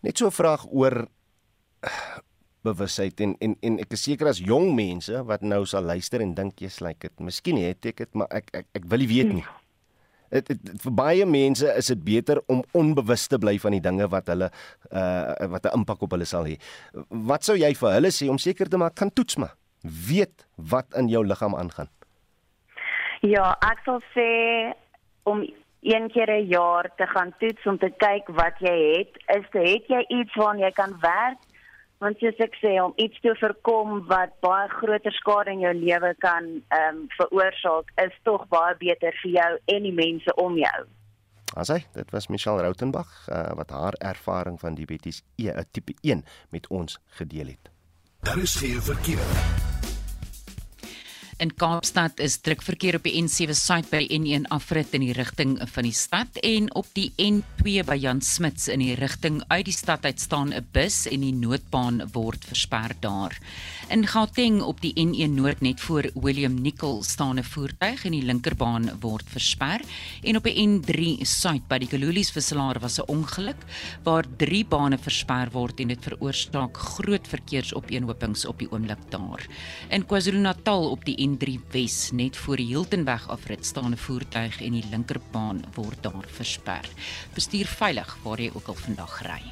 Net 0.00 0.18
so 0.18 0.26
'n 0.26 0.38
vraag 0.38 0.66
oor 0.70 1.06
bewusheid 2.66 3.20
en 3.20 3.34
en 3.38 3.56
en 3.60 3.78
ek 3.78 3.94
is 3.96 4.02
seker 4.08 4.30
as 4.30 4.42
jong 4.42 4.74
mense 4.74 5.22
wat 5.28 5.42
nou 5.42 5.64
sal 5.66 5.82
luister 5.82 6.20
en 6.20 6.34
dink 6.34 6.58
jy's 6.60 6.80
lyk 6.80 6.88
like 6.88 7.08
dit. 7.08 7.20
Miskien 7.20 7.60
het 7.62 7.86
ek 7.86 8.02
dit, 8.04 8.14
maar 8.14 8.30
ek 8.30 8.50
ek 8.52 8.66
ek 8.80 8.84
wil 8.90 9.04
nie 9.04 9.12
weet 9.12 9.32
nie. 9.32 9.46
Dit 10.30 10.50
vir 10.82 10.94
baie 10.98 11.26
mense 11.26 11.68
is 11.78 11.90
dit 11.92 12.02
beter 12.04 12.40
om 12.50 12.64
onbewus 12.74 13.28
te 13.30 13.38
bly 13.38 13.58
van 13.62 13.76
die 13.76 13.82
dinge 13.84 14.08
wat 14.10 14.26
hulle 14.32 14.50
uh 14.90 15.50
wat 15.52 15.66
'n 15.66 15.82
impak 15.82 16.02
op 16.02 16.10
hulle 16.10 16.26
sal 16.26 16.44
hê. 16.44 16.58
Wat 17.10 17.44
sou 17.44 17.56
jy 17.56 17.74
vir 17.74 17.92
hulle 17.92 18.10
sê 18.10 18.28
om 18.28 18.38
seker 18.38 18.68
te 18.68 18.76
maak 18.76 18.94
kan 18.94 19.10
toets 19.10 19.36
maar 19.36 19.54
weet 19.82 20.46
wat 20.56 20.94
in 20.94 21.08
jou 21.08 21.24
liggaam 21.26 21.54
aangaan? 21.54 21.88
Ja, 23.20 23.56
ek 23.64 23.80
sal 23.84 24.00
sê 24.14 24.30
om 25.24 25.46
een 25.86 26.08
keer 26.10 26.30
'n 26.30 26.46
jaar 26.46 26.90
te 26.96 27.06
gaan 27.06 27.34
toets 27.38 27.66
om 27.66 27.78
te 27.78 27.90
kyk 27.96 28.28
wat 28.28 28.58
jy 28.58 28.76
het. 28.96 29.12
Is 29.38 29.46
dit 29.50 29.68
het 29.68 29.86
jy 29.86 30.04
iets 30.08 30.34
waaraan 30.34 30.58
jy 30.58 30.70
kan 30.70 30.96
werk? 31.00 31.38
Want 31.98 32.18
soos 32.18 32.36
ek 32.36 32.54
sê, 32.60 32.82
om 32.82 32.92
iets 32.96 33.20
te 33.20 33.32
voorkom 33.40 34.06
wat 34.06 34.30
baie 34.40 34.68
groter 34.68 35.12
skade 35.12 35.50
in 35.50 35.60
jou 35.60 35.74
lewe 35.74 36.14
kan 36.18 36.44
ehm 36.68 36.96
um, 36.96 37.06
veroorsaak, 37.16 37.92
is 37.94 38.18
tog 38.22 38.48
baie 38.48 38.74
beter 38.76 39.12
vir 39.22 39.30
jou 39.30 39.58
en 39.64 39.82
die 39.82 39.92
mense 39.92 40.34
om 40.34 40.56
jou. 40.56 40.84
Asai, 41.54 41.84
dit 41.92 42.10
was 42.10 42.28
Michelle 42.28 42.62
Rautenbach 42.62 43.28
uh, 43.28 43.54
wat 43.56 43.70
haar 43.70 43.92
ervaring 43.92 44.60
van 44.60 44.74
diabetes 44.74 45.22
E, 45.36 45.52
tipe 45.70 45.94
1 46.00 46.24
met 46.50 46.68
ons 46.68 46.98
gedeel 47.06 47.46
het. 47.46 47.70
Daar 48.20 48.38
is 48.38 48.56
geen 48.56 48.82
verkeer. 48.82 49.75
In 51.36 51.50
Kaapstad 51.52 52.16
is 52.24 52.38
druk 52.40 52.62
verkeer 52.64 52.96
op 52.96 53.04
die 53.04 53.18
N7 53.20 53.52
suid 53.52 53.90
by 53.90 53.98
die 54.00 54.16
N1 54.16 54.46
afrit 54.54 54.94
in 54.96 55.02
die 55.04 55.12
rigting 55.12 55.58
van 55.68 55.84
die 55.84 55.92
stad 55.92 56.38
en 56.40 56.70
op 56.80 56.86
die 56.96 57.10
N2 57.20 57.82
by 57.84 57.96
Jan 58.00 58.22
Smuts 58.24 58.70
in 58.72 58.80
die 58.80 58.94
rigting 58.96 59.42
uit 59.50 59.66
die 59.68 59.74
stad 59.76 60.08
uit 60.08 60.16
staan 60.22 60.54
'n 60.54 60.64
bus 60.72 61.04
en 61.04 61.20
die 61.20 61.34
noodbaan 61.36 62.00
word 62.14 62.40
versper 62.40 62.96
daar. 63.04 63.36
In 63.92 64.06
Gauteng 64.06 64.62
op 64.62 64.80
die 64.80 64.94
N1 64.96 65.36
noord 65.36 65.60
net 65.60 65.80
voor 65.80 66.08
William 66.14 66.56
Nicol 66.56 67.02
staan 67.02 67.38
'n 67.38 67.44
voertuig 67.44 68.06
en 68.06 68.12
die 68.12 68.24
linkerbaan 68.24 68.88
word 69.00 69.28
versper 69.28 69.84
en 70.22 70.36
op 70.36 70.44
die 70.44 70.56
N3 70.56 71.20
suid 71.26 71.68
by 71.68 71.78
die 71.78 71.88
Kalulies 71.88 72.32
wisselaar 72.32 72.80
was 72.80 72.98
'n 72.98 73.12
ongeluk 73.12 73.60
waar 74.04 74.24
3 74.38 74.64
bane 74.64 74.96
versper 74.98 75.50
word 75.52 75.80
en 75.80 75.88
dit 75.88 76.02
veroorsaak 76.02 76.76
groot 76.76 77.28
verkeersopeenhopings 77.28 78.46
op 78.46 78.58
die 78.58 78.72
oomblik 78.72 79.10
daar. 79.10 79.46
In 79.90 80.06
KwaZulu-Natal 80.06 80.90
op 80.90 81.04
die 81.04 81.25
N3 81.26 81.58
Wes 81.72 82.10
net 82.12 82.36
voor 82.36 82.60
die 82.60 82.66
Hiltonweg 82.70 83.24
afrit 83.28 83.66
staan 83.66 83.90
'n 83.92 83.96
voertuig 83.96 84.62
en 84.62 84.72
die 84.72 84.84
linkerbaan 84.90 85.64
word 85.74 86.02
daar 86.02 86.26
versper. 86.26 86.86
Bestuur 87.34 87.66
veilig 87.66 88.18
waar 88.22 88.40
jy 88.40 88.50
ook 88.54 88.66
al 88.66 88.74
vandag 88.74 89.22
ry. 89.22 89.42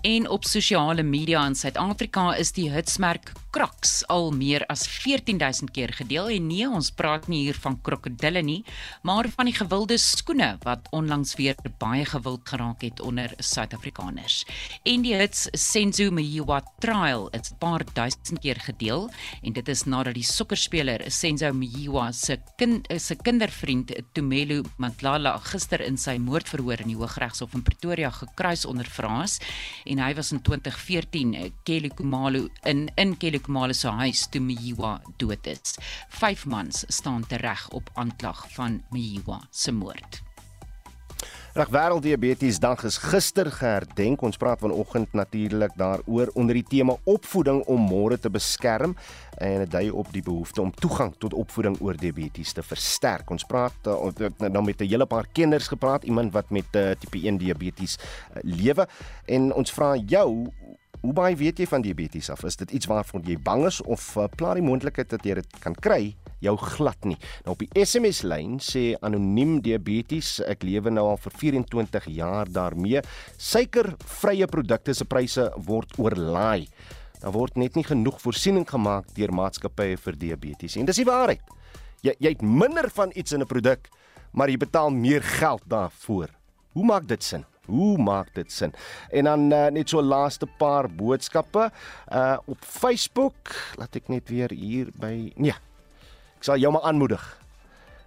En 0.00 0.28
op 0.28 0.44
sosiale 0.44 1.02
media 1.02 1.46
in 1.46 1.54
Suid-Afrika 1.54 2.34
is 2.34 2.52
die 2.52 2.70
hitsmerk 2.70 3.32
Crocs 3.52 4.06
al 4.08 4.30
meer 4.32 4.62
as 4.72 4.86
14000 4.88 5.68
keer 5.76 5.90
gedeel 5.92 6.30
en 6.32 6.46
nee, 6.48 6.64
ons 6.64 6.88
praat 6.96 7.26
nie 7.28 7.42
hier 7.44 7.58
van 7.60 7.74
krokodille 7.84 8.40
nie, 8.40 8.62
maar 9.04 9.28
van 9.34 9.50
die 9.50 9.52
gewilde 9.52 9.98
skoene 10.00 10.54
wat 10.64 10.86
onlangs 10.96 11.34
weer 11.36 11.58
baie 11.82 12.06
gewild 12.08 12.48
geraak 12.48 12.80
het 12.80 13.02
onder 13.04 13.34
Suid-Afrikaners. 13.36 14.46
En 14.88 15.04
die 15.04 15.12
hits 15.18 15.50
Senzo 15.52 16.08
Mjiwa 16.10 16.62
Trial 16.80 17.28
'n 17.32 17.58
paar 17.58 17.84
duisend 17.92 18.40
keer 18.40 18.56
gedeel 18.56 19.10
en 19.42 19.52
dit 19.52 19.68
is 19.68 19.84
nadat 19.84 20.14
die 20.14 20.24
sokkerspeler 20.24 21.04
Senzo 21.10 21.52
Mjiwa 21.52 22.12
se 22.12 22.38
kind 22.56 22.88
se 22.96 23.14
kindervriend 23.14 23.92
Tumelo 24.14 24.62
Matlala 24.78 25.36
gister 25.38 25.80
in 25.80 25.98
sy 25.98 26.16
moordverhoor 26.16 26.80
in 26.80 26.88
die 26.88 26.96
Hooggeregshof 26.96 27.54
in 27.54 27.62
Pretoria 27.62 28.10
gekruis 28.10 28.64
ondervra 28.64 29.22
is 29.24 29.38
en 29.84 29.98
hy 29.98 30.14
was 30.14 30.32
in 30.32 30.40
2014 30.40 31.52
Kelly 31.64 31.90
Kumalo 31.90 32.48
in 32.64 32.88
in 32.96 33.16
Kelly 33.18 33.41
Kumalo 33.42 33.74
se 33.76 33.88
huis 33.88 34.26
toe 34.30 34.40
Miwa 34.40 34.96
dood 35.18 35.46
is. 35.46 35.76
Vyf 36.20 36.46
mans 36.46 36.84
staan 36.88 37.26
tereg 37.26 37.68
op 37.70 37.90
aanklag 37.94 38.46
van 38.54 38.82
Miwa 38.90 39.40
se 39.50 39.72
moord. 39.72 40.22
Reg 41.52 41.68
wêrelddiabetesdag 41.68 42.80
is 42.88 42.96
gister 42.96 43.50
geherdenk. 43.52 44.22
Ons 44.24 44.38
praat 44.40 44.62
vanoggend 44.62 45.12
natuurlik 45.12 45.74
daaroor 45.76 46.30
onder 46.32 46.56
die 46.56 46.64
tema 46.64 46.94
opvoeding 47.04 47.58
om 47.68 47.82
môre 47.90 48.16
te 48.16 48.30
beskerm 48.32 48.94
en 49.36 49.58
dit 49.60 49.74
dui 49.74 49.90
op 49.90 50.08
die 50.14 50.22
behoefte 50.24 50.62
om 50.62 50.72
toegang 50.72 51.12
tot 51.20 51.36
opvoeding 51.36 51.76
oor 51.84 51.98
diabetes 52.00 52.54
te 52.56 52.64
versterk. 52.64 53.28
Ons 53.36 53.44
praat 53.44 53.90
uh, 53.92 54.30
nou 54.48 54.64
met 54.64 54.80
'n 54.80 54.88
hele 54.88 55.06
paar 55.06 55.28
kenners 55.32 55.68
gepraat, 55.68 56.08
iemand 56.08 56.32
wat 56.32 56.48
met 56.50 56.72
uh, 56.72 56.96
tipe 56.96 57.20
1 57.20 57.36
diabetes 57.36 57.98
uh, 57.98 58.40
lewe 58.42 58.88
en 59.26 59.52
ons 59.52 59.72
vra 59.72 59.96
jou 59.96 60.48
Hoe 61.02 61.10
baie 61.10 61.34
weet 61.34 61.58
jy 61.58 61.66
van 61.66 61.82
diabetes 61.82 62.28
af? 62.30 62.44
Is 62.46 62.54
dit 62.60 62.70
iets 62.78 62.86
waarvan 62.86 63.24
jy 63.26 63.34
bang 63.42 63.64
is 63.66 63.80
of 63.90 64.04
uh, 64.14 64.28
pla 64.38 64.52
die 64.54 64.62
moontlikheid 64.62 65.08
dat 65.10 65.24
jy 65.26 65.34
dit 65.40 65.56
kan 65.64 65.74
kry 65.74 66.12
jou 66.44 66.54
glad 66.60 67.08
nie? 67.10 67.16
Nou 67.42 67.56
op 67.56 67.64
die 67.64 67.82
SMS 67.82 68.20
lyn 68.22 68.60
sê 68.62 68.92
anoniem 69.02 69.56
diabetes, 69.66 70.36
ek 70.46 70.62
lewe 70.62 70.92
nou 70.94 71.08
al 71.10 71.18
vir 71.24 71.34
24 71.40 72.06
jaar 72.14 72.46
daarmee. 72.46 73.02
Suikervrye 73.34 74.46
produkte 74.46 74.94
se 74.94 75.08
pryse 75.10 75.48
word 75.66 75.98
oorlaai. 75.98 76.68
Daar 77.18 77.34
word 77.34 77.58
net 77.58 77.74
nie 77.74 77.86
genoeg 77.88 78.22
voorsiening 78.22 78.68
gemaak 78.70 79.10
deur 79.18 79.34
maatskappye 79.34 79.98
vir 80.06 80.22
diabetes 80.22 80.78
en 80.78 80.86
dis 80.86 81.02
die 81.02 81.10
waarheid. 81.10 81.42
Jy 82.06 82.14
jy 82.22 82.36
het 82.36 82.46
minder 82.46 82.86
van 82.94 83.10
iets 83.18 83.34
in 83.34 83.42
'n 83.42 83.50
produk, 83.50 83.90
maar 84.30 84.46
jy 84.46 84.56
betaal 84.56 84.90
meer 84.90 85.22
geld 85.22 85.66
daarvoor. 85.66 86.30
Hoe 86.78 86.86
maak 86.86 87.08
dit 87.08 87.22
sin? 87.22 87.44
Hoe 87.66 87.98
maak 87.98 88.34
dit 88.34 88.52
sin? 88.52 88.72
En 89.10 89.24
dan 89.24 89.52
uh, 89.52 89.66
net 89.70 89.88
so 89.88 90.02
laaste 90.02 90.46
paar 90.58 90.88
boodskappe 90.90 91.70
uh 92.12 92.38
op 92.44 92.58
Facebook. 92.58 93.54
Laat 93.78 93.96
ek 93.96 94.08
net 94.08 94.28
weer 94.28 94.50
hier 94.50 94.90
by 94.98 95.30
Nee. 95.36 95.54
Ek 96.38 96.48
sal 96.48 96.58
jou 96.58 96.72
maar 96.74 96.88
aanmoedig. 96.90 97.41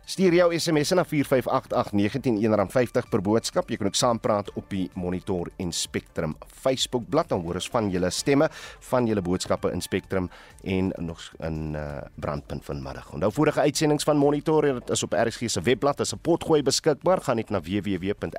Stuur 0.05 0.35
jou 0.37 0.53
SMS 0.53 0.91
na 0.93 1.01
4588919 1.01 2.53
R50 2.61 3.07
per 3.09 3.21
boodskap. 3.25 3.71
Jy 3.73 3.79
kan 3.81 3.87
ook 3.89 3.95
saampraat 3.97 4.51
op 4.53 4.69
die 4.69 4.85
Monitor 4.93 5.49
en 5.57 5.71
Spectrum 5.73 6.35
Facebook 6.45 7.07
bladsy. 7.09 7.33
Dan 7.33 7.41
hoor 7.41 7.57
ons 7.57 7.69
van 7.73 7.89
julle 7.89 8.11
stemme, 8.13 8.45
van 8.91 9.07
julle 9.09 9.23
boodskappe 9.25 9.71
in 9.73 9.81
Spectrum 9.81 10.29
en 10.61 10.93
nog 11.01 11.17
in 11.41 11.73
uh, 11.73 12.05
brandpunt 12.21 12.61
vanmiddag. 12.67 13.09
Onthou 13.17 13.31
vorige 13.33 13.59
uitsendings 13.65 14.05
van 14.05 14.17
Monitor 14.21 14.65
is 14.93 15.03
op 15.03 15.13
RSG 15.17 15.49
se 15.49 15.61
webblad 15.65 15.99
as 16.05 16.13
'n 16.13 16.21
potgooi 16.21 16.61
beskikbaar. 16.61 17.21
Gaan 17.21 17.35
net 17.35 17.49
na 17.49 17.61
www.rsg.co.za. 17.61 18.35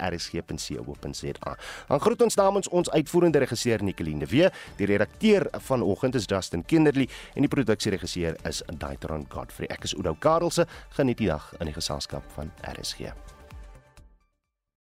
Dan 1.89 2.01
groet 2.01 2.23
ons 2.23 2.35
namens 2.35 2.69
ons 2.69 2.91
uitvoerende 2.91 3.39
regisseur 3.39 3.83
Nicoline 3.83 4.27
Wee, 4.27 4.51
die 4.77 4.87
redakteur 4.87 5.49
vanoggend 5.51 6.15
is 6.15 6.25
Justin 6.27 6.65
Kinderly 6.65 7.09
en 7.35 7.41
die 7.43 7.49
produksieregisseur 7.49 8.37
is 8.45 8.63
Daitron 8.79 9.27
Godfrey. 9.29 9.67
Ek 9.69 9.83
is 9.83 9.95
Oudo 9.95 10.15
Karelse. 10.15 10.67
Geniet 10.89 11.19
die 11.19 11.27
dag 11.27 11.56
in 11.59 11.67
die 11.67 11.75
geselskap 11.75 12.25
van 12.35 12.53
RSG. 12.63 13.13